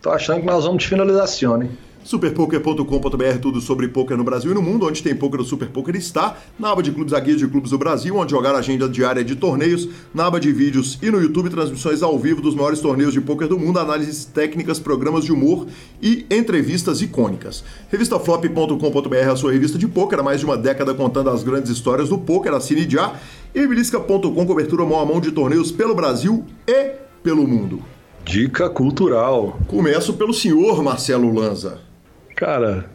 tô 0.00 0.10
achando 0.10 0.40
que 0.40 0.46
nós 0.46 0.64
vamos 0.64 0.82
de 0.82 0.88
finalização, 0.88 1.62
hein? 1.62 1.70
Superpoker.com.br, 2.04 3.38
tudo 3.40 3.62
sobre 3.62 3.88
poker 3.88 4.14
no 4.14 4.22
Brasil 4.22 4.50
e 4.50 4.54
no 4.54 4.60
mundo, 4.60 4.86
onde 4.86 5.02
tem 5.02 5.16
poker, 5.16 5.40
o 5.40 5.44
Super 5.44 5.68
Poker 5.68 5.96
está, 5.96 6.36
na 6.58 6.70
aba 6.70 6.82
de 6.82 6.92
clubes, 6.92 7.14
a 7.14 7.18
guia 7.18 7.34
de 7.34 7.48
clubes 7.48 7.70
do 7.70 7.78
Brasil, 7.78 8.14
onde 8.14 8.30
jogar 8.30 8.54
a 8.54 8.58
agenda 8.58 8.86
diária 8.86 9.24
de 9.24 9.34
torneios, 9.34 9.88
na 10.12 10.26
aba 10.26 10.38
de 10.38 10.52
vídeos 10.52 10.98
e 11.02 11.10
no 11.10 11.18
YouTube, 11.18 11.48
transmissões 11.48 12.02
ao 12.02 12.18
vivo 12.18 12.42
dos 12.42 12.54
maiores 12.54 12.80
torneios 12.80 13.14
de 13.14 13.22
poker 13.22 13.48
do 13.48 13.58
mundo, 13.58 13.78
análises 13.78 14.26
técnicas, 14.26 14.78
programas 14.78 15.24
de 15.24 15.32
humor 15.32 15.66
e 16.02 16.26
entrevistas 16.30 17.00
icônicas. 17.00 17.64
Revistaflop.com.br, 17.90 19.30
a 19.30 19.36
sua 19.36 19.52
revista 19.52 19.78
de 19.78 19.88
poker, 19.88 20.20
há 20.20 20.22
mais 20.22 20.40
de 20.40 20.44
uma 20.44 20.58
década 20.58 20.92
contando 20.92 21.30
as 21.30 21.42
grandes 21.42 21.70
histórias 21.70 22.10
do 22.10 22.18
poker, 22.18 22.52
assine 22.52 22.86
já, 22.86 23.14
e 23.54 23.66
belisca.com, 23.66 24.46
cobertura 24.46 24.84
mão 24.84 25.00
a 25.00 25.06
mão 25.06 25.22
de 25.22 25.32
torneios 25.32 25.72
pelo 25.72 25.94
Brasil 25.94 26.44
e 26.68 26.92
pelo 27.22 27.48
mundo. 27.48 27.82
Dica 28.24 28.68
cultural. 28.68 29.58
Começo 29.66 30.12
pelo 30.14 30.34
senhor 30.34 30.82
Marcelo 30.82 31.32
Lanza. 31.32 31.93
Cara, 32.34 32.90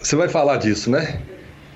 você 0.00 0.16
vai 0.16 0.28
falar 0.28 0.56
disso, 0.56 0.90
né? 0.90 1.20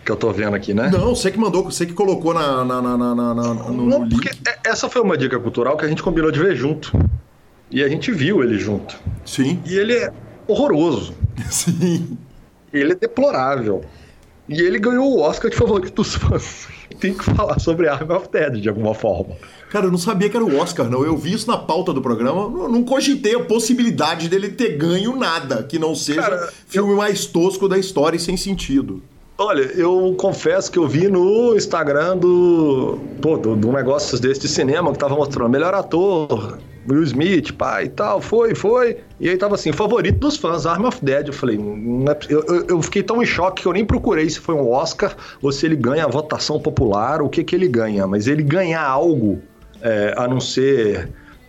Que 0.05 0.13
eu 0.13 0.17
tô 0.17 0.33
vendo 0.33 0.55
aqui, 0.55 0.73
né? 0.73 0.91
Não, 0.93 1.15
você 1.15 1.31
que 1.31 1.39
mandou, 1.39 1.65
você 1.65 1.87
que 1.87 1.93
colocou 1.93 2.33
na, 2.33 2.65
na, 2.65 2.83
na, 2.83 2.97
na, 2.97 3.15
na 3.15 3.35
no 3.35 3.87
Não, 3.87 4.09
porque 4.09 4.31
essa 4.65 4.89
foi 4.89 5.03
uma 5.03 5.17
dica 5.17 5.39
cultural 5.39 5.77
que 5.77 5.85
a 5.85 5.89
gente 5.89 6.03
combinou 6.03 6.31
de 6.31 6.39
ver 6.39 6.55
junto. 6.55 6.93
E 7.71 7.83
a 7.83 7.89
gente 7.89 8.13
viu 8.13 8.43
ele 8.43 8.59
junto. 8.59 8.97
Sim. 9.25 9.61
E 9.67 9.75
ele 9.77 9.95
é 9.95 10.13
horroroso. 10.47 11.15
Sim. 11.51 12.17
Ele 12.73 12.93
é 12.93 12.95
deplorável. 12.95 13.85
E 14.49 14.61
ele 14.61 14.79
ganhou 14.79 15.17
o 15.17 15.21
Oscar 15.21 15.51
de 15.51 15.57
favorito 15.57 15.95
dos 15.95 16.15
fãs. 16.15 16.69
Tem 17.01 17.13
que 17.13 17.25
falar 17.25 17.59
sobre 17.59 17.89
Arm 17.89 18.11
of 18.11 18.29
Dead 18.31 18.61
de 18.61 18.69
alguma 18.69 18.95
forma. 18.95 19.35
Cara, 19.71 19.87
eu 19.87 19.91
não 19.91 19.99
sabia 19.99 20.29
que 20.29 20.37
era 20.37 20.45
o 20.45 20.57
Oscar, 20.59 20.89
não. 20.89 21.05
Eu 21.05 21.17
vi 21.17 21.33
isso 21.33 21.49
na 21.49 21.59
pauta 21.59 21.93
do 21.93 22.01
programa, 22.01 22.49
não 22.69 22.83
cogitei 22.85 23.35
a 23.35 23.41
possibilidade 23.41 24.29
dele 24.29 24.51
ter 24.51 24.77
ganho 24.77 25.17
nada, 25.17 25.63
que 25.63 25.79
não 25.79 25.95
seja 25.95 26.23
Cara, 26.23 26.53
filme 26.69 26.93
eu... 26.93 26.97
mais 26.97 27.27
tosco 27.27 27.69
da 27.69 27.79
história 27.79 28.17
e 28.17 28.21
sem 28.21 28.37
sentido. 28.37 29.03
Olha, 29.39 29.63
eu 29.75 30.15
confesso 30.17 30.73
que 30.73 30.79
eu 30.79 30.89
vi 30.89 31.09
no 31.09 31.55
Instagram 31.55 32.17
do. 32.17 32.99
Pô, 33.21 33.37
do, 33.37 33.55
do 33.55 33.71
negócio 33.71 34.19
desse 34.19 34.41
de 34.41 34.49
cinema 34.49 34.91
que 34.93 34.99
tava 34.99 35.15
mostrando 35.15 35.51
melhor 35.51 35.75
ator, 35.75 36.59
Will 36.89 37.03
Smith, 37.03 37.53
pai 37.53 37.85
e 37.85 37.89
tal, 37.91 38.23
foi, 38.23 38.55
foi. 38.55 38.97
E 39.21 39.29
aí 39.29 39.37
tava 39.37 39.57
assim, 39.57 39.73
favorito 39.73 40.21
dos 40.21 40.39
fãs, 40.39 40.65
Arm 40.65 40.87
of 40.87 41.05
Dead. 41.05 41.27
Eu 41.27 41.35
falei, 41.35 41.59
é, 41.59 42.33
eu, 42.33 42.45
eu, 42.45 42.67
eu, 42.67 42.83
fiquei 42.83 43.03
tão 43.03 43.23
em 43.23 43.27
choque 43.27 43.61
que 43.61 43.69
eu 43.69 43.75
nem 43.75 43.85
procurei 43.85 44.29
se 44.31 44.41
foi 44.41 44.55
um 44.55 44.71
Oscar 44.71 45.15
ou 45.43 45.53
se 45.53 45.67
ele 45.67 45.77
ganha 45.77 46.05
a 46.05 46.09
votação 46.09 46.59
popular, 46.59 47.21
o 47.21 47.29
que 47.29 47.45
que 47.45 47.55
ele 47.55 47.69
ganha. 47.69 48.07
Mas 48.07 48.27
ele 48.27 48.43
ganhar 48.43 48.87
algo 48.87 49.43
é, 49.87 50.15
a 50.17 50.27
não 50.27 50.41
ser 50.41 51.09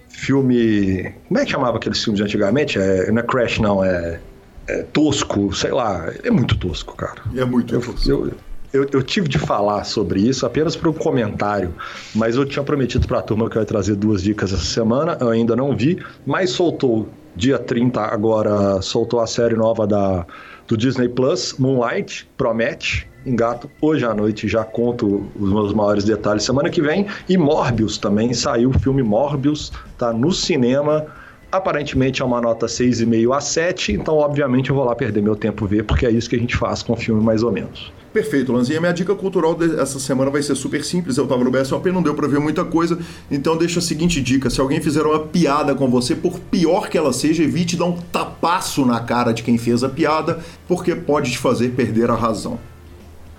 filme. 0.09 1.13
Como 1.27 1.39
é 1.39 1.45
que 1.45 1.51
chamava 1.51 1.77
aqueles 1.77 2.03
filmes 2.03 2.21
antigamente? 2.21 2.77
É, 2.77 3.11
não 3.11 3.19
é 3.19 3.23
Crash, 3.23 3.59
não, 3.59 3.83
é, 3.83 4.19
é 4.67 4.83
tosco, 4.83 5.53
sei 5.53 5.71
lá. 5.71 6.11
É 6.23 6.29
muito 6.29 6.57
tosco, 6.57 6.95
cara. 6.95 7.21
É 7.35 7.43
muito 7.43 7.73
eu, 7.73 7.81
tosco. 7.81 8.09
Eu, 8.09 8.31
eu, 8.73 8.88
eu, 8.91 9.03
tive 9.03 9.27
de 9.27 9.39
falar 9.39 9.83
sobre 9.85 10.19
isso 10.19 10.45
apenas 10.45 10.75
para 10.75 10.89
um 10.89 10.93
comentário, 10.93 11.73
mas 12.13 12.35
eu 12.35 12.45
tinha 12.45 12.63
prometido 12.63 13.07
para 13.07 13.19
a 13.19 13.21
turma 13.21 13.49
que 13.49 13.57
eu 13.57 13.61
ia 13.61 13.65
trazer 13.65 13.95
duas 13.95 14.21
dicas 14.21 14.51
essa 14.51 14.63
semana, 14.63 15.17
eu 15.21 15.29
ainda 15.29 15.55
não 15.55 15.75
vi, 15.75 16.03
mas 16.25 16.49
soltou 16.49 17.07
dia 17.35 17.57
30 17.57 18.01
agora, 18.01 18.81
soltou 18.81 19.21
a 19.21 19.27
série 19.27 19.55
nova 19.55 19.88
da, 19.88 20.25
do 20.67 20.75
Disney 20.75 21.07
Plus, 21.07 21.55
Moonlight, 21.57 22.29
promete, 22.35 23.07
engato 23.28 23.69
hoje 23.82 24.05
à 24.05 24.13
noite, 24.13 24.47
já 24.47 24.63
conto 24.63 25.28
os 25.39 25.51
meus 25.51 25.73
maiores 25.73 26.03
detalhes 26.03 26.43
semana 26.43 26.69
que 26.69 26.82
vem. 26.82 27.05
E 27.28 27.38
Morbius 27.38 27.97
também, 27.97 28.34
saiu 28.34 28.69
o 28.69 28.80
filme 28.80 29.03
Morbius, 29.03 29.71
tá 29.97 30.13
no 30.13 30.32
cinema. 30.32 31.05
Aparentemente 31.51 32.21
é 32.21 32.25
uma 32.25 32.41
nota 32.41 32.65
6,5 32.65 33.36
a 33.36 33.39
7, 33.39 33.93
então 33.93 34.15
obviamente 34.15 34.69
eu 34.69 34.75
vou 34.75 34.84
lá 34.84 34.93
perder 34.93 35.21
meu 35.21 35.36
tempo 35.36 35.65
ver, 35.65 35.84
porque 35.84 36.05
é 36.05 36.11
isso 36.11 36.30
que 36.30 36.36
a 36.36 36.39
gente 36.39 36.57
faz 36.57 36.84
com 36.84 36.93
o 36.93 36.97
filme 36.97 37.23
mais 37.23 37.41
ou 37.41 37.51
menos. 37.51 37.91
Perfeito, 38.11 38.51
Lanzinha. 38.51 38.82
Minha 38.82 38.93
dica 38.93 39.13
cultural 39.13 39.53
dessa 39.55 39.99
semana 39.99 40.32
vai 40.32 40.41
ser 40.41 40.55
super 40.55 40.84
simples. 40.84 41.17
Eu 41.17 41.25
estava 41.25 41.43
no 41.43 41.51
BSOP, 41.51 41.91
não 41.91 42.01
deu 42.01 42.15
para 42.15 42.28
ver 42.28 42.39
muita 42.39 42.65
coisa, 42.65 42.97
então 43.30 43.55
deixa 43.55 43.80
a 43.80 43.82
seguinte 43.82 44.21
dica: 44.21 44.49
se 44.49 44.59
alguém 44.59 44.82
fizer 44.82 45.03
uma 45.03 45.19
piada 45.19 45.75
com 45.75 45.89
você, 45.89 46.15
por 46.15 46.39
pior 46.39 46.89
que 46.89 46.97
ela 46.97 47.13
seja, 47.13 47.43
evite 47.43 47.78
dar 47.78 47.86
um 47.86 47.97
tapaço 48.11 48.86
na 48.86 48.99
cara 48.99 49.32
de 49.32 49.43
quem 49.43 49.57
fez 49.57 49.84
a 49.84 49.89
piada, 49.89 50.39
porque 50.67 50.95
pode 50.95 51.32
te 51.32 51.38
fazer 51.38 51.69
perder 51.69 52.09
a 52.09 52.15
razão. 52.15 52.59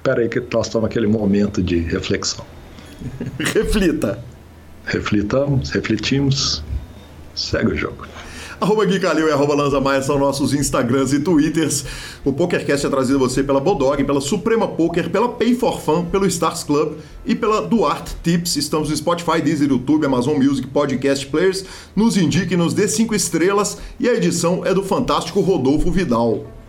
Espera 0.08 0.22
aí 0.22 0.28
que 0.30 0.40
nós 0.40 0.66
estamos 0.66 0.88
naquele 0.88 1.06
momento 1.06 1.62
de 1.62 1.80
reflexão. 1.80 2.42
Reflita. 3.38 4.18
Reflitamos, 4.86 5.68
refletimos, 5.68 6.64
segue 7.34 7.72
o 7.72 7.76
jogo. 7.76 8.06
Arroba 8.58 8.86
Gui 8.86 8.98
Calil 9.00 9.28
e 9.28 9.32
arroba 9.32 9.54
Lanza 9.54 9.82
Maia 9.82 10.00
são 10.00 10.18
nossos 10.18 10.54
Instagrams 10.54 11.12
e 11.12 11.20
Twitters. 11.20 11.84
O 12.24 12.32
PokerCast 12.32 12.86
é 12.86 12.88
trazido 12.88 13.16
a 13.16 13.28
você 13.28 13.42
pela 13.42 13.60
Bodog, 13.60 14.02
pela 14.02 14.22
Suprema 14.22 14.66
Poker, 14.66 15.10
pela 15.10 15.28
Pay 15.28 15.54
for 15.54 15.78
Fun, 15.78 16.06
pelo 16.06 16.24
Stars 16.24 16.64
Club 16.64 16.96
e 17.26 17.34
pela 17.34 17.60
Duarte 17.60 18.16
Tips. 18.22 18.56
Estamos 18.56 18.88
no 18.88 18.96
Spotify, 18.96 19.42
Deezer, 19.42 19.68
YouTube, 19.68 20.06
Amazon 20.06 20.42
Music, 20.42 20.66
Podcast 20.68 21.26
Players. 21.26 21.66
Nos 21.94 22.16
indique, 22.16 22.56
nos 22.56 22.72
dê 22.72 22.88
cinco 22.88 23.14
estrelas 23.14 23.76
e 24.00 24.08
a 24.08 24.14
edição 24.14 24.64
é 24.64 24.72
do 24.72 24.82
fantástico 24.82 25.42
Rodolfo 25.42 25.90
Vidal. 25.90 26.57